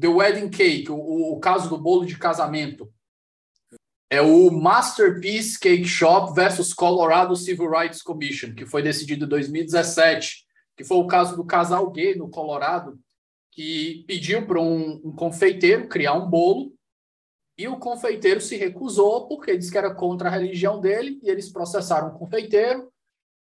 The 0.01 0.09
Wedding 0.09 0.49
Cake, 0.49 0.91
o, 0.91 1.35
o 1.35 1.39
caso 1.39 1.69
do 1.69 1.77
bolo 1.77 2.07
de 2.07 2.17
casamento. 2.17 2.91
É 4.15 4.23
o 4.23 4.49
Masterpiece 4.49 5.59
Cake 5.59 5.87
Shop 5.87 6.33
versus 6.37 6.73
Colorado 6.73 7.35
Civil 7.35 7.69
Rights 7.69 8.01
Commission, 8.01 8.55
que 8.55 8.65
foi 8.65 8.81
decidido 8.81 9.25
em 9.25 9.29
2017, 9.29 10.47
que 10.77 10.85
foi 10.85 10.99
o 10.99 11.09
caso 11.09 11.35
do 11.35 11.45
casal 11.45 11.91
gay 11.91 12.15
no 12.15 12.31
Colorado, 12.31 12.97
que 13.51 14.05
pediu 14.07 14.47
para 14.47 14.61
um, 14.61 15.01
um 15.05 15.11
confeiteiro 15.11 15.89
criar 15.89 16.13
um 16.13 16.31
bolo 16.31 16.73
e 17.59 17.67
o 17.67 17.77
confeiteiro 17.77 18.41
se 18.41 18.57
recusou 18.57 19.27
porque 19.27 19.59
disse 19.59 19.73
que 19.73 19.79
era 19.79 19.93
contra 19.93 20.29
a 20.29 20.33
religião 20.33 20.81
dele 20.81 21.19
e 21.21 21.29
eles 21.29 21.51
processaram 21.51 22.11
o 22.11 22.17
confeiteiro. 22.17 22.93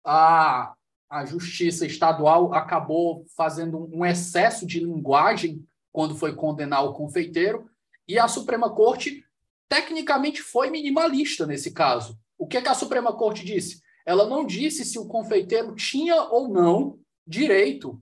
A, 0.07 0.75
a 1.11 1.25
justiça 1.25 1.85
estadual 1.85 2.55
acabou 2.55 3.25
fazendo 3.37 3.91
um 3.93 4.07
excesso 4.07 4.65
de 4.65 4.79
linguagem 4.79 5.67
quando 5.91 6.15
foi 6.15 6.37
condenar 6.37 6.85
o 6.85 6.93
confeiteiro 6.93 7.69
e 8.07 8.17
a 8.17 8.29
Suprema 8.29 8.71
Corte 8.71 9.25
tecnicamente 9.73 10.43
foi 10.43 10.68
minimalista 10.68 11.47
nesse 11.47 11.70
caso. 11.70 12.18
O 12.37 12.47
que, 12.47 12.59
é 12.59 12.61
que 12.61 12.68
a 12.68 12.75
Suprema 12.75 13.11
Corte 13.16 13.43
disse? 13.43 13.81
Ela 14.05 14.27
não 14.27 14.45
disse 14.45 14.85
se 14.85 14.99
o 14.99 15.07
confeiteiro 15.07 15.75
tinha 15.75 16.25
ou 16.25 16.47
não 16.47 16.99
direito 17.27 17.99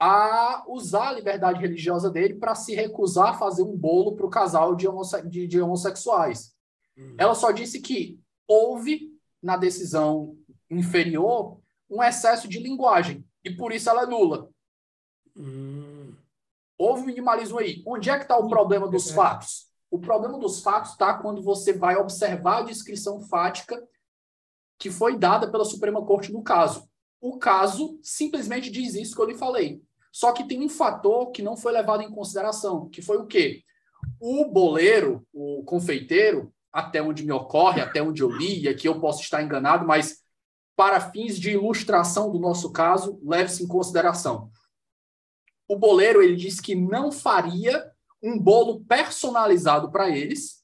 a 0.00 0.64
usar 0.66 1.08
a 1.08 1.12
liberdade 1.12 1.60
religiosa 1.60 2.08
dele 2.10 2.36
para 2.36 2.54
se 2.54 2.74
recusar 2.74 3.28
a 3.28 3.38
fazer 3.38 3.62
um 3.62 3.76
bolo 3.76 4.16
para 4.16 4.24
o 4.24 4.30
casal 4.30 4.74
de, 4.74 4.88
homosse 4.88 5.20
de, 5.28 5.46
de 5.46 5.60
homossexuais. 5.60 6.54
Hum. 6.96 7.14
Ela 7.18 7.34
só 7.34 7.50
disse 7.50 7.82
que 7.82 8.18
houve, 8.48 9.10
na 9.42 9.58
decisão 9.58 10.34
inferior, 10.70 11.60
um 11.90 12.02
excesso 12.02 12.48
de 12.48 12.58
linguagem, 12.58 13.22
e 13.44 13.50
por 13.50 13.70
isso 13.70 13.90
ela 13.90 14.04
é 14.04 14.06
nula. 14.06 14.48
Hum. 15.36 16.14
Houve 16.78 17.04
minimalismo 17.04 17.58
aí. 17.58 17.82
Onde 17.86 18.08
é 18.08 18.16
que 18.16 18.22
está 18.22 18.38
o 18.38 18.48
problema 18.48 18.88
dos 18.88 19.10
fatos? 19.10 19.69
O 19.90 19.98
problema 19.98 20.38
dos 20.38 20.62
fatos 20.62 20.92
está 20.92 21.14
quando 21.14 21.42
você 21.42 21.72
vai 21.72 21.96
observar 21.96 22.58
a 22.58 22.62
descrição 22.62 23.20
fática 23.20 23.82
que 24.78 24.90
foi 24.90 25.18
dada 25.18 25.50
pela 25.50 25.64
Suprema 25.64 26.04
Corte 26.04 26.32
no 26.32 26.42
caso. 26.42 26.88
O 27.20 27.38
caso 27.38 27.98
simplesmente 28.02 28.70
diz 28.70 28.94
isso 28.94 29.14
que 29.14 29.20
eu 29.20 29.26
lhe 29.26 29.36
falei. 29.36 29.82
Só 30.12 30.32
que 30.32 30.46
tem 30.46 30.64
um 30.64 30.68
fator 30.68 31.30
que 31.30 31.42
não 31.42 31.56
foi 31.56 31.72
levado 31.72 32.02
em 32.02 32.10
consideração, 32.10 32.88
que 32.88 33.02
foi 33.02 33.18
o 33.18 33.26
quê? 33.26 33.62
O 34.18 34.46
boleiro, 34.46 35.26
o 35.32 35.62
confeiteiro, 35.64 36.52
até 36.72 37.02
onde 37.02 37.24
me 37.24 37.32
ocorre, 37.32 37.80
até 37.80 38.02
onde 38.02 38.22
eu 38.22 38.30
li, 38.30 38.62
e 38.62 38.68
aqui 38.68 38.88
eu 38.88 39.00
posso 39.00 39.20
estar 39.20 39.42
enganado, 39.42 39.86
mas 39.86 40.22
para 40.76 41.10
fins 41.10 41.38
de 41.38 41.50
ilustração 41.50 42.30
do 42.32 42.38
nosso 42.38 42.72
caso, 42.72 43.20
leve-se 43.22 43.62
em 43.62 43.68
consideração. 43.68 44.50
O 45.68 45.76
boleiro 45.76 46.22
ele 46.22 46.34
disse 46.34 46.62
que 46.62 46.74
não 46.74 47.12
faria 47.12 47.92
um 48.22 48.38
bolo 48.38 48.84
personalizado 48.84 49.90
para 49.90 50.10
eles, 50.10 50.62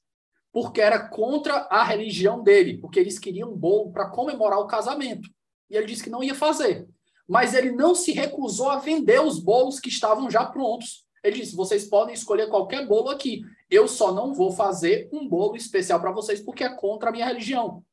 porque 0.52 0.80
era 0.80 1.08
contra 1.08 1.66
a 1.70 1.84
religião 1.84 2.42
dele, 2.42 2.78
porque 2.78 3.00
eles 3.00 3.18
queriam 3.18 3.52
um 3.52 3.56
bolo 3.56 3.92
para 3.92 4.08
comemorar 4.10 4.58
o 4.58 4.66
casamento. 4.66 5.28
E 5.68 5.76
ele 5.76 5.86
disse 5.86 6.04
que 6.04 6.10
não 6.10 6.22
ia 6.22 6.34
fazer 6.34 6.88
mas 7.28 7.54
ele 7.54 7.72
não 7.72 7.94
se 7.94 8.12
recusou 8.12 8.70
a 8.70 8.78
vender 8.78 9.20
os 9.20 9.38
bolos 9.38 9.80
que 9.80 9.88
estavam 9.88 10.30
já 10.30 10.44
prontos. 10.44 11.04
Ele 11.22 11.40
disse: 11.40 11.56
vocês 11.56 11.84
podem 11.84 12.14
escolher 12.14 12.48
qualquer 12.48 12.86
bolo 12.86 13.10
aqui. 13.10 13.42
Eu 13.68 13.88
só 13.88 14.12
não 14.12 14.32
vou 14.32 14.52
fazer 14.52 15.08
um 15.12 15.28
bolo 15.28 15.56
especial 15.56 16.00
para 16.00 16.12
vocês 16.12 16.40
porque 16.40 16.62
é 16.62 16.68
contra 16.68 17.08
a 17.08 17.12
minha 17.12 17.26
religião. 17.26 17.84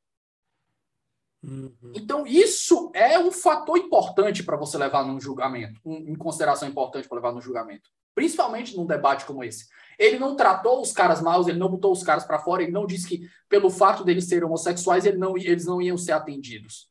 Uhum. 1.43 1.91
Então, 1.93 2.25
isso 2.25 2.91
é 2.93 3.19
um 3.19 3.31
fator 3.31 3.77
importante 3.77 4.43
para 4.43 4.55
você 4.55 4.77
levar 4.77 5.05
num 5.05 5.19
julgamento, 5.19 5.81
um, 5.83 5.95
em 5.95 6.15
consideração 6.15 6.69
importante 6.69 7.07
para 7.07 7.15
levar 7.15 7.33
no 7.33 7.41
julgamento. 7.41 7.89
Principalmente 8.15 8.75
num 8.75 8.85
debate 8.85 9.25
como 9.25 9.43
esse. 9.43 9.67
Ele 9.97 10.17
não 10.17 10.35
tratou 10.35 10.81
os 10.81 10.91
caras 10.91 11.21
maus, 11.21 11.47
ele 11.47 11.59
não 11.59 11.69
botou 11.69 11.91
os 11.91 12.03
caras 12.03 12.23
para 12.23 12.39
fora, 12.39 12.63
ele 12.63 12.71
não 12.71 12.85
disse 12.85 13.07
que, 13.07 13.29
pelo 13.47 13.69
fato 13.69 14.03
deles 14.03 14.27
serem 14.27 14.45
homossexuais, 14.45 15.05
ele 15.05 15.17
não, 15.17 15.37
eles 15.37 15.65
não 15.65 15.81
iam 15.81 15.97
ser 15.97 16.11
atendidos. 16.11 16.89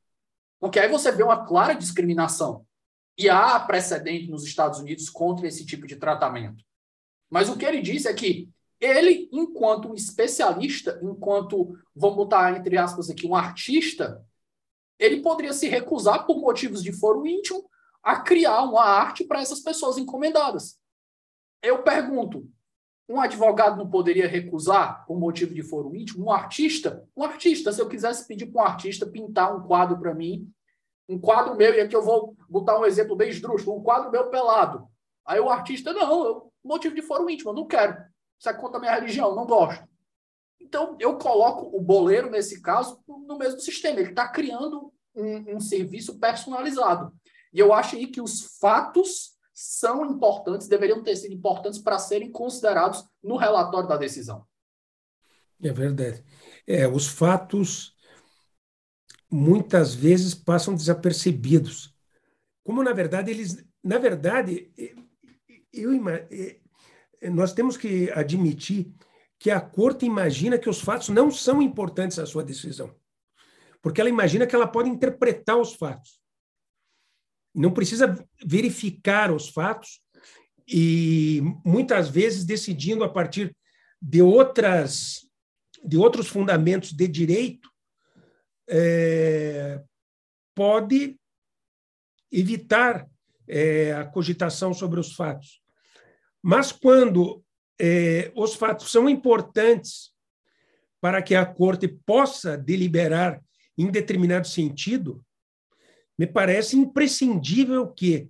Porque 0.60 0.78
aí 0.78 0.88
você 0.88 1.10
vê 1.10 1.22
uma 1.22 1.44
clara 1.44 1.74
discriminação. 1.74 2.64
E 3.18 3.28
há 3.28 3.58
precedente 3.60 4.30
nos 4.30 4.44
Estados 4.44 4.78
Unidos 4.78 5.10
contra 5.10 5.46
esse 5.46 5.66
tipo 5.66 5.86
de 5.86 5.96
tratamento. 5.96 6.64
Mas 7.28 7.48
o 7.48 7.56
que 7.56 7.64
ele 7.64 7.82
disse 7.82 8.08
é 8.08 8.14
que 8.14 8.48
ele, 8.80 9.28
enquanto 9.32 9.88
um 9.88 9.94
especialista, 9.94 10.98
enquanto, 11.02 11.78
vamos 11.94 12.16
botar 12.16 12.56
entre 12.56 12.76
aspas 12.76 13.10
aqui, 13.10 13.26
um 13.26 13.34
artista, 13.34 14.24
ele 14.98 15.20
poderia 15.20 15.52
se 15.52 15.68
recusar 15.68 16.26
por 16.26 16.40
motivos 16.40 16.82
de 16.82 16.92
foro 16.92 17.26
íntimo 17.26 17.68
a 18.02 18.20
criar 18.20 18.62
uma 18.62 18.82
arte 18.82 19.24
para 19.24 19.40
essas 19.40 19.60
pessoas 19.60 19.98
encomendadas. 19.98 20.78
Eu 21.62 21.82
pergunto, 21.82 22.48
um 23.08 23.20
advogado 23.20 23.76
não 23.76 23.88
poderia 23.88 24.26
recusar 24.26 25.06
por 25.06 25.18
motivo 25.18 25.54
de 25.54 25.62
foro 25.62 25.94
íntimo? 25.94 26.26
Um 26.26 26.30
artista? 26.30 27.06
Um 27.16 27.22
artista, 27.22 27.72
se 27.72 27.80
eu 27.80 27.88
quisesse 27.88 28.26
pedir 28.26 28.46
para 28.46 28.62
um 28.62 28.66
artista 28.66 29.06
pintar 29.06 29.54
um 29.56 29.66
quadro 29.66 29.98
para 29.98 30.14
mim, 30.14 30.50
um 31.08 31.18
quadro 31.18 31.56
meu, 31.56 31.74
e 31.74 31.80
aqui 31.80 31.94
eu 31.94 32.02
vou 32.02 32.36
botar 32.48 32.78
um 32.78 32.84
exemplo 32.84 33.14
bem 33.14 33.28
esdrúxulo, 33.28 33.78
um 33.78 33.82
quadro 33.82 34.10
meu 34.10 34.28
pelado. 34.28 34.88
Aí 35.26 35.38
o 35.38 35.50
artista, 35.50 35.92
não, 35.92 36.24
eu, 36.24 36.52
motivo 36.64 36.94
de 36.94 37.02
foro 37.02 37.28
íntimo, 37.28 37.50
eu 37.50 37.54
não 37.54 37.66
quero. 37.66 37.96
Isso 38.38 38.48
é 38.48 38.54
contra 38.54 38.78
a 38.78 38.80
minha 38.80 38.94
religião, 38.94 39.36
não 39.36 39.46
gosto. 39.46 39.86
Então, 40.60 40.96
eu 40.98 41.18
coloco 41.18 41.76
o 41.76 41.80
boleiro, 41.80 42.30
nesse 42.30 42.62
caso, 42.62 43.02
no 43.06 43.36
mesmo 43.36 43.60
sistema. 43.60 44.00
Ele 44.00 44.10
está 44.10 44.28
criando 44.28 44.92
um, 45.14 45.56
um 45.56 45.60
serviço 45.60 46.18
personalizado. 46.18 47.12
E 47.52 47.58
eu 47.58 47.72
acho 47.72 47.96
aí 47.96 48.06
que 48.06 48.20
os 48.20 48.58
fatos 48.58 49.31
são 49.62 50.04
importantes, 50.04 50.66
deveriam 50.66 51.04
ter 51.04 51.14
sido 51.14 51.32
importantes 51.32 51.78
para 51.78 51.96
serem 51.96 52.32
considerados 52.32 53.08
no 53.22 53.36
relatório 53.36 53.88
da 53.88 53.96
decisão. 53.96 54.44
É 55.62 55.72
verdade. 55.72 56.24
É, 56.66 56.88
os 56.88 57.06
fatos 57.06 57.94
muitas 59.30 59.94
vezes 59.94 60.34
passam 60.34 60.74
desapercebidos. 60.74 61.94
Como 62.64 62.82
na 62.82 62.92
verdade 62.92 63.30
eles, 63.30 63.64
na 63.84 63.98
verdade, 63.98 64.72
eu, 65.72 65.90
nós 67.30 67.52
temos 67.52 67.76
que 67.76 68.10
admitir 68.10 68.92
que 69.38 69.50
a 69.50 69.60
corte 69.60 70.04
imagina 70.04 70.58
que 70.58 70.68
os 70.68 70.80
fatos 70.80 71.08
não 71.08 71.30
são 71.30 71.62
importantes 71.62 72.18
à 72.18 72.26
sua 72.26 72.42
decisão, 72.42 72.92
porque 73.80 74.00
ela 74.00 74.10
imagina 74.10 74.46
que 74.46 74.56
ela 74.56 74.66
pode 74.66 74.88
interpretar 74.88 75.56
os 75.56 75.72
fatos 75.74 76.21
não 77.54 77.72
precisa 77.72 78.24
verificar 78.44 79.30
os 79.30 79.48
fatos 79.48 80.00
e 80.66 81.42
muitas 81.64 82.08
vezes 82.08 82.44
decidindo 82.44 83.04
a 83.04 83.08
partir 83.08 83.54
de 84.00 84.22
outras 84.22 85.28
de 85.84 85.96
outros 85.96 86.28
fundamentos 86.28 86.92
de 86.92 87.08
direito 87.08 87.68
é, 88.68 89.82
pode 90.54 91.18
evitar 92.30 93.08
é, 93.48 93.92
a 93.92 94.04
cogitação 94.04 94.72
sobre 94.72 95.00
os 95.00 95.14
fatos. 95.14 95.60
Mas 96.40 96.70
quando 96.70 97.44
é, 97.80 98.32
os 98.34 98.54
fatos 98.54 98.90
são 98.90 99.08
importantes 99.08 100.12
para 101.00 101.20
que 101.20 101.34
a 101.34 101.44
corte 101.44 101.88
possa 101.88 102.56
deliberar 102.56 103.42
em 103.76 103.90
determinado 103.90 104.46
sentido, 104.46 105.24
me 106.18 106.26
parece 106.26 106.76
imprescindível 106.76 107.88
que, 107.88 108.28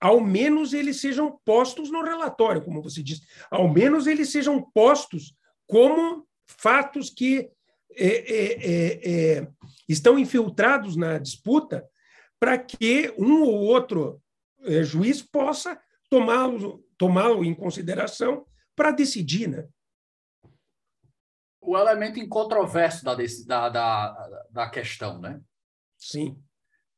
ao 0.00 0.20
menos, 0.20 0.72
eles 0.72 1.00
sejam 1.00 1.38
postos 1.44 1.90
no 1.90 2.02
relatório, 2.02 2.62
como 2.62 2.82
você 2.82 3.02
disse, 3.02 3.26
ao 3.50 3.68
menos 3.68 4.06
eles 4.06 4.30
sejam 4.30 4.62
postos 4.72 5.34
como 5.66 6.26
fatos 6.46 7.10
que 7.10 7.50
é, 7.98 8.06
é, 8.06 8.52
é, 8.52 9.38
é 9.38 9.48
estão 9.88 10.18
infiltrados 10.18 10.96
na 10.96 11.18
disputa 11.18 11.88
para 12.38 12.58
que 12.58 13.14
um 13.16 13.42
ou 13.42 13.62
outro 13.62 14.20
é, 14.60 14.82
juiz 14.82 15.22
possa 15.22 15.80
tomá-lo 16.10 16.84
tomá 16.98 17.30
em 17.44 17.54
consideração 17.54 18.46
para 18.74 18.90
decidir. 18.90 19.48
Né? 19.48 19.68
O 21.60 21.76
elemento 21.76 22.18
incontroverso 22.18 23.04
da, 23.04 23.14
da, 23.14 23.68
da, 23.68 24.46
da 24.50 24.70
questão, 24.70 25.20
né? 25.20 25.40
Sim. 25.98 26.40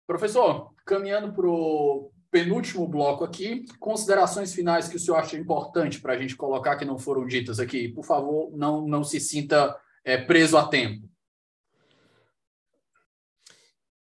Professor, 0.09 0.74
caminhando 0.86 1.35
para 1.35 1.47
o 1.47 2.10
penúltimo 2.30 2.89
bloco 2.89 3.24
aqui, 3.24 3.66
considerações 3.78 4.55
finais 4.55 4.89
que 4.89 4.97
o 4.97 4.98
senhor 4.98 5.18
acha 5.18 5.36
importante 5.36 6.01
para 6.01 6.14
a 6.14 6.18
gente 6.18 6.35
colocar 6.35 6.76
que 6.76 6.85
não 6.86 6.98
foram 6.98 7.26
ditas 7.26 7.60
aqui. 7.60 7.90
Por 7.90 8.06
favor, 8.06 8.51
não, 8.56 8.89
não 8.89 9.05
se 9.05 9.20
sinta 9.20 9.78
é, 10.02 10.16
preso 10.16 10.56
a 10.56 10.66
tempo. 10.66 11.06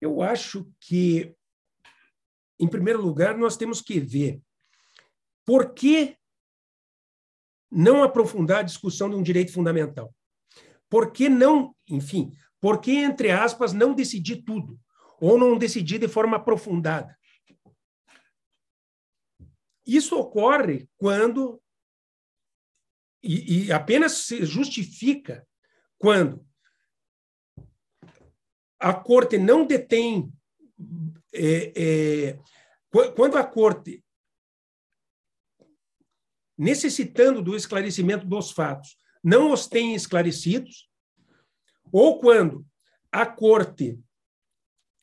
Eu 0.02 0.22
acho 0.22 0.70
que, 0.78 1.34
em 2.60 2.68
primeiro 2.68 3.02
lugar, 3.02 3.38
nós 3.38 3.56
temos 3.56 3.80
que 3.80 3.98
ver 3.98 4.42
por 5.46 5.74
que 5.74 6.18
não 7.72 8.04
aprofundar 8.04 8.60
a 8.60 8.64
discussão 8.64 9.10
de 9.10 9.16
um 9.16 9.24
direito 9.24 9.54
fundamental. 9.54 10.14
Por 10.90 11.14
que 11.14 11.30
não, 11.30 11.74
enfim, 11.88 12.34
por 12.60 12.82
que, 12.82 12.92
entre 12.92 13.32
aspas, 13.32 13.72
não 13.72 13.94
decidir 13.94 14.44
tudo? 14.44 14.78
Ou 15.26 15.38
não 15.38 15.58
decidir 15.58 16.00
de 16.00 16.10
forma 16.10 16.36
aprofundada. 16.36 17.18
Isso 19.86 20.18
ocorre 20.18 20.90
quando, 20.98 21.64
e, 23.24 23.68
e 23.68 23.72
apenas 23.72 24.12
se 24.26 24.46
justifica 24.46 25.48
quando 25.98 26.46
a 28.78 28.94
corte 28.94 29.38
não 29.38 29.66
detém, 29.66 30.30
é, 31.34 32.34
é, 32.34 32.40
quando 33.16 33.38
a 33.38 33.46
corte, 33.46 34.04
necessitando 36.58 37.42
do 37.42 37.56
esclarecimento 37.56 38.26
dos 38.26 38.52
fatos, 38.52 38.98
não 39.24 39.54
os 39.54 39.68
tem 39.68 39.96
esclarecidos, 39.96 40.90
ou 41.94 42.20
quando 42.20 42.68
a 43.10 43.26
corte 43.26 43.98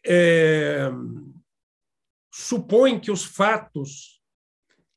é, 0.05 0.89
supõe 2.33 2.99
que 2.99 3.11
os 3.11 3.25
fatos, 3.25 4.21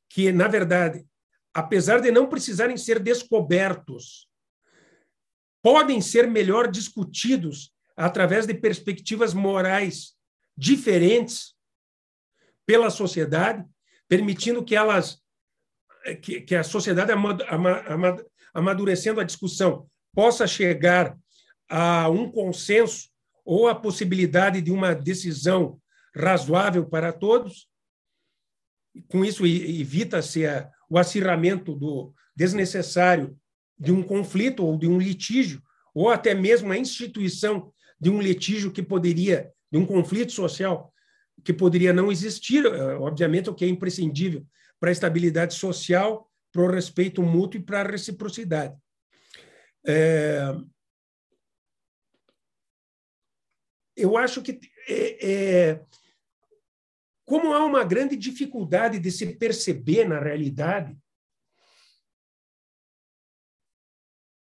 que, 0.09 0.31
na 0.31 0.47
verdade, 0.47 1.05
apesar 1.53 1.99
de 1.99 2.11
não 2.11 2.27
precisarem 2.27 2.77
ser 2.77 2.99
descobertos, 2.99 4.27
podem 5.61 6.01
ser 6.01 6.27
melhor 6.27 6.69
discutidos 6.69 7.73
através 7.95 8.45
de 8.45 8.53
perspectivas 8.53 9.33
morais 9.33 10.13
diferentes 10.57 11.55
pela 12.65 12.89
sociedade, 12.89 13.65
permitindo 14.07 14.63
que 14.63 14.75
elas 14.75 15.21
que, 16.21 16.41
que 16.41 16.55
a 16.55 16.63
sociedade 16.63 17.11
amadurecendo 18.53 19.21
a 19.21 19.23
discussão 19.23 19.89
possa 20.13 20.45
chegar 20.45 21.17
a 21.69 22.09
um 22.09 22.29
consenso 22.29 23.09
ou 23.45 23.67
a 23.67 23.75
possibilidade 23.75 24.61
de 24.61 24.71
uma 24.71 24.93
decisão 24.93 25.79
razoável 26.15 26.85
para 26.85 27.11
todos. 27.11 27.67
Com 29.07 29.25
isso, 29.25 29.45
evita-se 29.45 30.43
o 30.89 30.97
acirramento 30.97 31.75
do 31.75 32.13
desnecessário 32.35 33.37
de 33.77 33.91
um 33.91 34.03
conflito 34.03 34.63
ou 34.63 34.77
de 34.77 34.87
um 34.87 34.97
litígio, 34.97 35.61
ou 35.93 36.09
até 36.09 36.33
mesmo 36.33 36.71
a 36.71 36.77
instituição 36.77 37.71
de 37.99 38.09
um 38.09 38.21
litígio 38.21 38.71
que 38.71 38.83
poderia, 38.83 39.51
de 39.71 39.77
um 39.77 39.85
conflito 39.85 40.31
social 40.31 40.93
que 41.43 41.53
poderia 41.53 41.91
não 41.91 42.11
existir, 42.11 42.65
eh, 42.65 42.95
obviamente, 42.95 43.49
o 43.49 43.53
que 43.53 43.65
é 43.65 43.67
imprescindível 43.67 44.45
para 44.79 44.89
a 44.89 44.91
estabilidade 44.91 45.55
social, 45.55 46.29
para 46.51 46.61
o 46.61 46.71
respeito 46.71 47.21
mútuo 47.21 47.59
e 47.59 47.63
para 47.63 47.81
a 47.81 47.91
reciprocidade. 47.91 48.75
É, 49.85 50.55
eu 53.95 54.17
acho 54.17 54.41
que 54.41 54.59
é, 54.87 55.31
é, 55.31 55.85
como 57.25 57.53
há 57.53 57.63
uma 57.63 57.83
grande 57.83 58.15
dificuldade 58.15 58.99
de 58.99 59.11
se 59.11 59.35
perceber 59.35 60.07
na 60.07 60.19
realidade, 60.19 60.97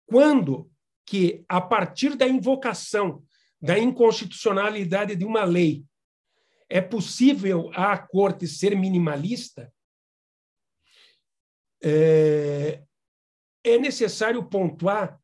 quando 0.07 0.71
que 1.07 1.45
a 1.49 1.61
partir 1.61 2.17
da 2.17 2.27
invocação 2.27 3.25
da 3.61 3.79
inconstitucionalidade 3.79 5.15
de 5.15 5.25
uma 5.25 5.45
lei 5.45 5.85
é 6.69 6.81
possível 6.81 7.71
a 7.75 7.97
corte 7.99 8.47
ser 8.47 8.75
minimalista, 8.77 9.73
é, 11.83 12.83
é 13.63 13.79
necessário 13.79 14.49
pontuar 14.49 15.21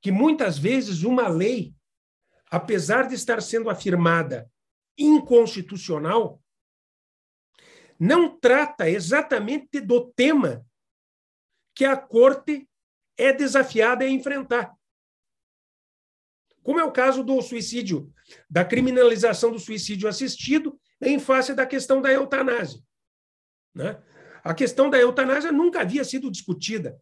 que 0.00 0.10
muitas 0.10 0.58
vezes 0.58 1.02
uma 1.02 1.28
lei 1.28 1.74
apesar 2.50 3.06
de 3.06 3.14
estar 3.14 3.40
sendo 3.40 3.70
afirmada 3.70 4.50
inconstitucional, 4.98 6.42
não 7.98 8.38
trata 8.38 8.88
exatamente 8.88 9.80
do 9.80 10.10
tema 10.12 10.66
que 11.74 11.84
a 11.84 11.96
corte 11.96 12.68
é 13.16 13.32
desafiada 13.32 14.04
a 14.04 14.08
enfrentar. 14.08 14.74
Como 16.62 16.80
é 16.80 16.84
o 16.84 16.92
caso 16.92 17.22
do 17.22 17.40
suicídio, 17.40 18.12
da 18.48 18.64
criminalização 18.64 19.52
do 19.52 19.58
suicídio 19.58 20.08
assistido 20.08 20.78
em 21.00 21.18
face 21.18 21.54
da 21.54 21.66
questão 21.66 22.02
da 22.02 22.12
eutanásia. 22.12 22.80
Né? 23.74 24.02
A 24.42 24.54
questão 24.54 24.90
da 24.90 24.98
eutanásia 24.98 25.52
nunca 25.52 25.80
havia 25.80 26.04
sido 26.04 26.30
discutida 26.30 27.00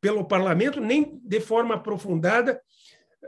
pelo 0.00 0.26
parlamento, 0.26 0.80
nem 0.80 1.18
de 1.24 1.40
forma 1.40 1.74
aprofundada 1.74 2.62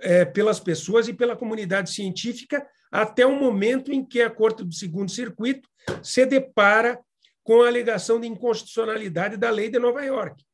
é, 0.01 0.25
pelas 0.25 0.59
pessoas 0.61 1.09
e 1.09 1.13
pela 1.13 1.37
comunidade 1.37 1.91
científica, 1.91 2.67
até 2.91 3.25
o 3.25 3.39
momento 3.39 3.93
em 3.93 4.05
que 4.05 4.21
a 4.21 4.31
Corte 4.31 4.65
do 4.65 4.75
Segundo 4.75 5.11
Circuito 5.11 5.69
se 6.03 6.27
depara 6.27 6.99
com 7.43 7.63
a 7.63 7.69
alegação 7.69 8.21
de 8.21 8.27
inconstitucionalidade 8.27 9.37
da 9.37 9.51
lei 9.51 9.69
de 9.69 9.79
Nova 9.79 10.03
York. 10.03 10.45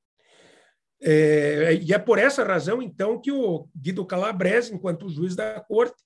É, 1.00 1.74
e 1.82 1.92
é 1.92 1.98
por 1.98 2.18
essa 2.18 2.42
razão, 2.44 2.82
então, 2.82 3.20
que 3.20 3.30
o 3.30 3.68
Guido 3.76 4.04
Calabrese, 4.06 4.74
enquanto 4.74 5.08
juiz 5.08 5.36
da 5.36 5.60
Corte, 5.60 6.02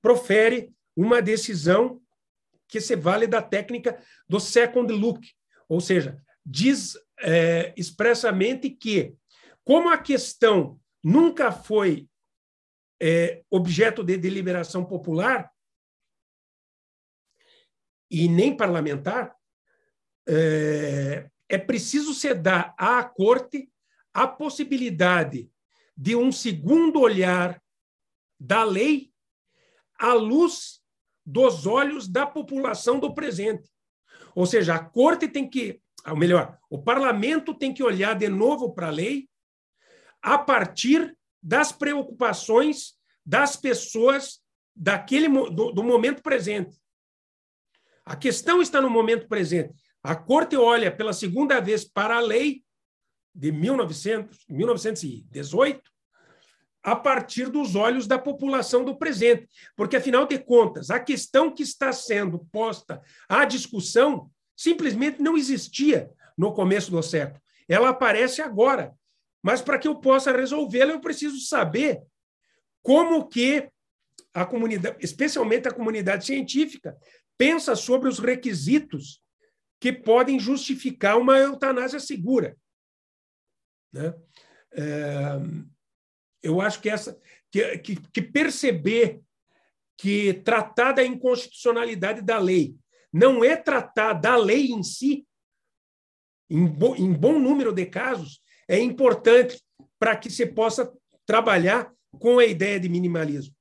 profere 0.00 0.72
uma 0.96 1.20
decisão 1.20 2.00
que 2.68 2.80
se 2.80 2.94
vale 2.94 3.26
da 3.26 3.42
técnica 3.42 4.00
do 4.28 4.38
second 4.38 4.92
look, 4.92 5.20
ou 5.68 5.80
seja, 5.80 6.20
diz 6.46 6.94
é, 7.20 7.72
expressamente 7.76 8.70
que, 8.70 9.14
como 9.64 9.88
a 9.88 9.98
questão 9.98 10.78
nunca 11.02 11.50
foi 11.50 12.08
é, 13.00 13.42
objeto 13.50 14.04
de 14.04 14.16
deliberação 14.16 14.84
popular 14.84 15.50
e 18.10 18.28
nem 18.28 18.56
parlamentar, 18.56 19.34
é, 20.28 21.30
é 21.48 21.58
preciso 21.58 22.12
se 22.12 22.34
dar 22.34 22.74
à 22.76 23.02
corte 23.02 23.70
a 24.12 24.26
possibilidade 24.26 25.50
de 25.96 26.14
um 26.14 26.30
segundo 26.30 27.00
olhar 27.00 27.62
da 28.38 28.64
lei 28.64 29.12
à 29.98 30.12
luz 30.12 30.80
dos 31.24 31.66
olhos 31.66 32.08
da 32.08 32.26
população 32.26 32.98
do 32.98 33.14
presente. 33.14 33.70
Ou 34.34 34.46
seja, 34.46 34.74
a 34.74 34.84
corte 34.84 35.28
tem 35.28 35.48
que, 35.48 35.80
ou 36.06 36.16
melhor, 36.16 36.58
o 36.68 36.82
parlamento 36.82 37.54
tem 37.54 37.72
que 37.72 37.82
olhar 37.82 38.14
de 38.14 38.28
novo 38.28 38.72
para 38.72 38.88
a 38.88 38.90
lei 38.90 39.28
a 40.22 40.38
partir 40.38 41.16
das 41.42 41.72
preocupações 41.72 42.94
das 43.24 43.56
pessoas 43.56 44.40
daquele 44.74 45.28
do, 45.28 45.72
do 45.72 45.82
momento 45.82 46.22
presente. 46.22 46.76
A 48.04 48.16
questão 48.16 48.60
está 48.60 48.80
no 48.80 48.90
momento 48.90 49.28
presente. 49.28 49.74
A 50.02 50.16
corte 50.16 50.56
olha 50.56 50.90
pela 50.90 51.12
segunda 51.12 51.60
vez 51.60 51.84
para 51.84 52.16
a 52.16 52.20
lei 52.20 52.64
de 53.34 53.52
1900, 53.52 54.46
1918 54.48 55.82
a 56.82 56.96
partir 56.96 57.50
dos 57.50 57.76
olhos 57.76 58.06
da 58.06 58.18
população 58.18 58.84
do 58.84 58.96
presente. 58.96 59.48
Porque, 59.76 59.96
afinal 59.96 60.26
de 60.26 60.38
contas, 60.38 60.90
a 60.90 60.98
questão 60.98 61.54
que 61.54 61.62
está 61.62 61.92
sendo 61.92 62.38
posta 62.50 63.02
à 63.28 63.44
discussão 63.44 64.30
simplesmente 64.56 65.22
não 65.22 65.36
existia 65.36 66.10
no 66.36 66.52
começo 66.52 66.90
do 66.90 67.02
século. 67.02 67.40
Ela 67.68 67.90
aparece 67.90 68.40
agora. 68.42 68.94
Mas 69.42 69.62
para 69.62 69.78
que 69.78 69.88
eu 69.88 69.96
possa 69.96 70.32
resolvê-la, 70.32 70.92
eu 70.92 71.00
preciso 71.00 71.40
saber 71.40 72.02
como 72.82 73.26
que 73.26 73.70
a 74.32 74.44
comunidade, 74.44 74.96
especialmente 75.00 75.68
a 75.68 75.74
comunidade 75.74 76.26
científica, 76.26 76.96
pensa 77.36 77.74
sobre 77.74 78.08
os 78.08 78.18
requisitos 78.18 79.22
que 79.80 79.92
podem 79.92 80.38
justificar 80.38 81.18
uma 81.18 81.38
eutanásia 81.38 81.98
segura. 81.98 82.56
Né? 83.92 84.14
É, 84.72 85.38
eu 86.42 86.60
acho 86.60 86.80
que 86.80 86.88
essa 86.88 87.18
que, 87.50 87.78
que, 87.78 87.96
que, 87.96 88.22
perceber 88.22 89.20
que 89.96 90.34
tratar 90.34 90.92
da 90.92 91.04
inconstitucionalidade 91.04 92.22
da 92.22 92.38
lei 92.38 92.76
não 93.12 93.42
é 93.42 93.56
tratar 93.56 94.12
da 94.12 94.36
lei 94.36 94.66
em 94.66 94.82
si, 94.82 95.26
em, 96.48 96.66
bo, 96.66 96.94
em 96.94 97.12
bom 97.12 97.38
número 97.38 97.72
de 97.72 97.86
casos, 97.86 98.40
é 98.70 98.78
importante 98.78 99.60
para 99.98 100.16
que 100.16 100.30
se 100.30 100.46
possa 100.46 100.92
trabalhar 101.26 101.92
com 102.20 102.38
a 102.38 102.46
ideia 102.46 102.78
de 102.78 102.88
minimalismo. 102.88 103.52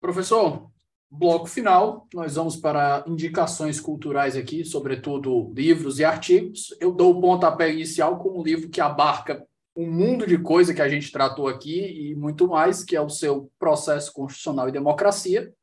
Professor, 0.00 0.68
bloco 1.08 1.46
final, 1.46 2.08
nós 2.12 2.34
vamos 2.34 2.56
para 2.56 3.04
indicações 3.06 3.78
culturais 3.80 4.36
aqui, 4.36 4.64
sobretudo 4.64 5.52
livros 5.54 6.00
e 6.00 6.04
artigos. 6.04 6.76
Eu 6.80 6.90
dou 6.90 7.16
o 7.16 7.20
pontapé 7.20 7.72
inicial 7.72 8.18
com 8.18 8.40
um 8.40 8.42
livro 8.42 8.68
que 8.68 8.80
abarca 8.80 9.46
um 9.76 9.88
mundo 9.88 10.26
de 10.26 10.36
coisa 10.36 10.74
que 10.74 10.82
a 10.82 10.88
gente 10.88 11.12
tratou 11.12 11.46
aqui 11.46 12.10
e 12.10 12.16
muito 12.16 12.48
mais, 12.48 12.82
que 12.82 12.96
é 12.96 13.00
o 13.00 13.08
seu 13.08 13.48
processo 13.60 14.12
constitucional 14.12 14.68
e 14.68 14.72
democracia. 14.72 15.54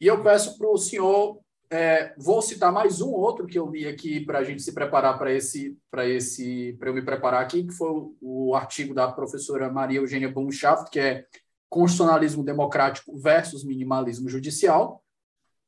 E 0.00 0.06
eu 0.06 0.22
peço 0.22 0.56
para 0.56 0.68
o 0.68 0.78
senhor, 0.78 1.40
é, 1.72 2.14
vou 2.18 2.42
citar 2.42 2.70
mais 2.70 3.00
um 3.00 3.10
outro 3.10 3.46
que 3.46 3.58
eu 3.58 3.70
li 3.70 3.88
aqui 3.88 4.20
para 4.20 4.40
a 4.40 4.44
gente 4.44 4.60
se 4.60 4.74
preparar 4.74 5.16
para 5.16 5.32
esse, 5.32 5.74
para 5.90 6.06
esse, 6.06 6.76
para 6.78 6.90
eu 6.90 6.94
me 6.94 7.00
preparar 7.00 7.40
aqui, 7.42 7.64
que 7.64 7.72
foi 7.72 7.88
o, 7.88 8.14
o 8.20 8.54
artigo 8.54 8.92
da 8.92 9.10
professora 9.10 9.72
Maria 9.72 9.98
Eugênia 9.98 10.30
Bumschaft, 10.30 10.90
que 10.90 11.00
é 11.00 11.24
constitucionalismo 11.70 12.44
democrático 12.44 13.16
versus 13.16 13.64
minimalismo 13.64 14.28
judicial. 14.28 15.02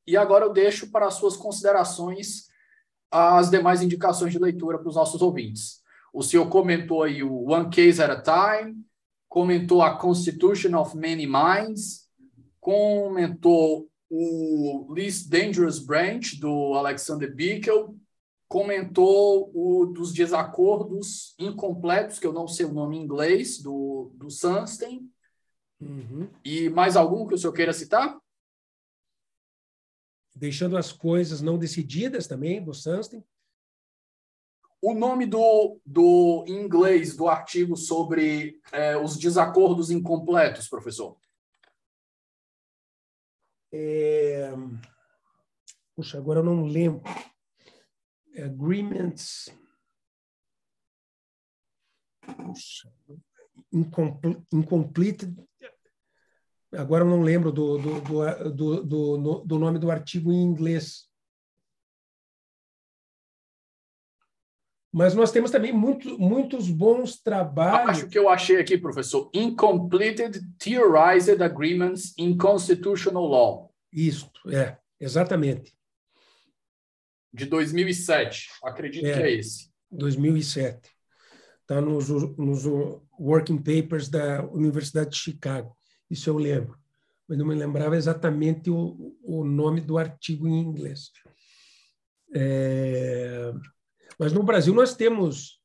E 0.06 0.14
agora 0.14 0.44
eu 0.44 0.52
deixo 0.52 0.90
para 0.90 1.06
as 1.06 1.14
suas 1.14 1.38
considerações 1.38 2.48
as 3.10 3.48
demais 3.48 3.80
indicações 3.80 4.32
de 4.32 4.38
leitura 4.38 4.78
para 4.78 4.88
os 4.88 4.96
nossos 4.96 5.22
ouvintes. 5.22 5.80
O 6.12 6.22
senhor 6.22 6.46
comentou 6.50 7.02
aí 7.02 7.22
o 7.22 7.50
One 7.50 7.70
Case 7.70 8.02
at 8.02 8.10
a 8.10 8.20
Time, 8.60 8.76
comentou 9.26 9.80
a 9.80 9.96
Constitution 9.96 10.76
of 10.78 10.94
Many 10.94 11.26
Minds, 11.26 12.10
comentou 12.60 13.88
o 14.16 14.92
Least 14.92 15.28
Dangerous 15.28 15.78
Branch, 15.78 16.38
do 16.38 16.74
Alexander 16.74 17.34
Bickel, 17.34 17.96
comentou 18.48 19.50
o 19.54 19.86
dos 19.86 20.12
desacordos 20.12 21.34
incompletos, 21.38 22.18
que 22.18 22.26
eu 22.26 22.32
não 22.32 22.46
sei 22.46 22.66
o 22.66 22.72
nome 22.72 22.96
em 22.96 23.02
inglês, 23.02 23.60
do, 23.60 24.12
do 24.14 24.30
Sunstein, 24.30 25.10
Uhum. 25.84 26.30
E 26.44 26.68
mais 26.68 26.96
algum 26.96 27.26
que 27.26 27.34
o 27.34 27.38
senhor 27.38 27.52
queira 27.52 27.72
citar? 27.72 28.18
Deixando 30.34 30.76
as 30.76 30.90
coisas 30.90 31.40
não 31.40 31.58
decididas 31.58 32.26
também, 32.26 32.62
do 32.62 32.74
Sunstein. 32.74 33.22
O 34.80 34.92
nome 34.94 35.26
do, 35.26 35.78
do 35.84 36.44
inglês 36.46 37.16
do 37.16 37.28
artigo 37.28 37.76
sobre 37.76 38.60
é, 38.72 38.96
os 38.96 39.16
desacordos 39.16 39.90
incompletos, 39.90 40.68
professor? 40.68 41.16
É... 43.76 44.52
Puxa, 45.96 46.18
agora 46.18 46.38
eu 46.38 46.44
não 46.44 46.64
lembro. 46.64 47.02
Agreements. 48.36 49.52
Puxa. 52.36 52.92
Incomplete 54.52 55.34
Agora 56.76 57.04
eu 57.04 57.08
não 57.08 57.22
lembro 57.22 57.52
do, 57.52 57.78
do, 57.78 58.00
do, 58.50 58.82
do, 58.82 59.38
do 59.44 59.58
nome 59.58 59.78
do 59.78 59.90
artigo 59.90 60.32
em 60.32 60.42
inglês. 60.42 61.08
Mas 64.94 65.12
nós 65.12 65.32
temos 65.32 65.50
também 65.50 65.72
muito, 65.72 66.16
muitos 66.20 66.70
bons 66.70 67.20
trabalhos. 67.20 67.90
Acho 67.90 68.08
que 68.08 68.16
eu 68.16 68.28
achei 68.28 68.60
aqui, 68.60 68.78
professor. 68.78 69.28
Incompleted 69.34 70.40
Theorized 70.56 71.42
Agreements 71.42 72.14
in 72.16 72.36
Constitutional 72.36 73.26
Law. 73.26 73.74
Isso, 73.92 74.30
é, 74.52 74.76
exatamente. 75.00 75.74
De 77.32 77.44
2007, 77.44 78.50
acredito 78.62 79.06
é, 79.06 79.12
que 79.14 79.18
é 79.18 79.32
esse. 79.32 79.68
2007. 79.90 80.88
Está 81.62 81.80
nos, 81.80 82.08
nos 82.38 82.64
Working 83.18 83.58
Papers 83.58 84.08
da 84.08 84.44
Universidade 84.44 85.10
de 85.10 85.16
Chicago. 85.16 85.76
Isso 86.08 86.30
eu 86.30 86.38
lembro, 86.38 86.78
mas 87.26 87.36
não 87.36 87.46
me 87.46 87.56
lembrava 87.56 87.96
exatamente 87.96 88.70
o, 88.70 89.18
o 89.24 89.42
nome 89.42 89.80
do 89.80 89.98
artigo 89.98 90.46
em 90.46 90.60
inglês. 90.60 91.10
É, 92.32 93.52
mas 94.18 94.32
no 94.32 94.42
Brasil 94.42 94.74
nós 94.74 94.94
temos 94.94 95.60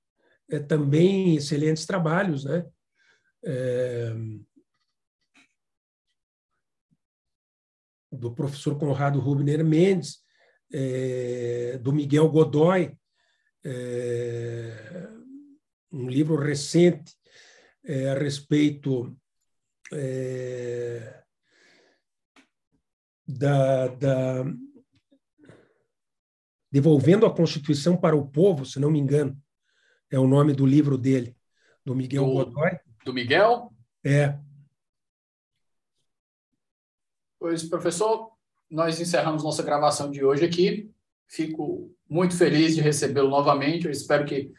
é, 0.49 0.59
também 0.59 1.35
excelentes 1.35 1.85
trabalhos, 1.85 2.43
né? 2.45 2.65
É, 3.45 4.13
do 8.11 8.33
professor 8.33 8.77
Conrado 8.77 9.19
Rubner 9.19 9.63
Mendes, 9.63 10.23
é, 10.73 11.77
do 11.77 11.93
Miguel 11.93 12.27
Godoy, 12.29 12.97
é, 13.63 15.07
um 15.91 16.07
livro 16.07 16.35
recente 16.35 17.15
é, 17.83 18.09
a 18.09 18.13
respeito 18.15 19.15
é, 19.93 21.23
da, 23.27 23.87
da, 23.87 24.43
devolvendo 26.71 27.25
a 27.25 27.33
Constituição 27.33 27.97
para 27.97 28.15
o 28.15 28.27
povo, 28.27 28.65
se 28.65 28.79
não 28.79 28.91
me 28.91 28.99
engano, 28.99 29.37
é 30.11 30.19
o 30.19 30.27
nome 30.27 30.53
do 30.53 30.65
livro 30.65 30.97
dele, 30.97 31.35
do 31.85 31.95
Miguel 31.95 32.25
do, 32.25 32.33
Godoy. 32.33 32.71
Do 33.05 33.13
Miguel? 33.13 33.71
É. 34.03 34.37
Pois, 37.39 37.63
professor, 37.63 38.31
nós 38.69 38.99
encerramos 38.99 39.43
nossa 39.43 39.63
gravação 39.63 40.11
de 40.11 40.23
hoje 40.23 40.45
aqui. 40.45 40.91
Fico 41.27 41.91
muito 42.09 42.35
feliz 42.35 42.75
de 42.75 42.81
recebê-lo 42.81 43.29
novamente. 43.29 43.85
Eu 43.85 43.91
espero 43.91 44.25
que 44.25 44.51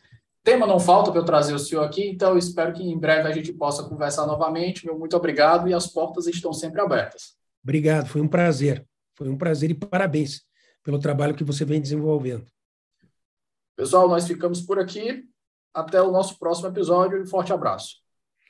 Tema 0.42 0.66
não 0.66 0.80
falta 0.80 1.10
para 1.10 1.20
eu 1.20 1.24
trazer 1.24 1.52
o 1.52 1.58
senhor 1.58 1.84
aqui, 1.84 2.08
então 2.08 2.38
espero 2.38 2.72
que 2.72 2.82
em 2.82 2.98
breve 2.98 3.28
a 3.28 3.32
gente 3.32 3.52
possa 3.52 3.86
conversar 3.86 4.26
novamente. 4.26 4.86
Meu 4.86 4.98
muito 4.98 5.14
obrigado 5.14 5.68
e 5.68 5.74
as 5.74 5.86
portas 5.86 6.26
estão 6.26 6.50
sempre 6.52 6.80
abertas. 6.80 7.36
Obrigado, 7.62 8.08
foi 8.08 8.22
um 8.22 8.28
prazer. 8.28 8.86
Foi 9.14 9.28
um 9.28 9.36
prazer 9.36 9.70
e 9.70 9.74
parabéns 9.74 10.42
pelo 10.82 10.98
trabalho 10.98 11.34
que 11.34 11.44
você 11.44 11.64
vem 11.64 11.80
desenvolvendo. 11.80 12.46
Pessoal, 13.76 14.08
nós 14.08 14.26
ficamos 14.26 14.60
por 14.60 14.78
aqui. 14.78 15.24
Até 15.72 16.02
o 16.02 16.10
nosso 16.10 16.38
próximo 16.38 16.68
episódio 16.68 17.18
e 17.18 17.22
um 17.22 17.26
forte 17.26 17.52
abraço. 17.52 17.96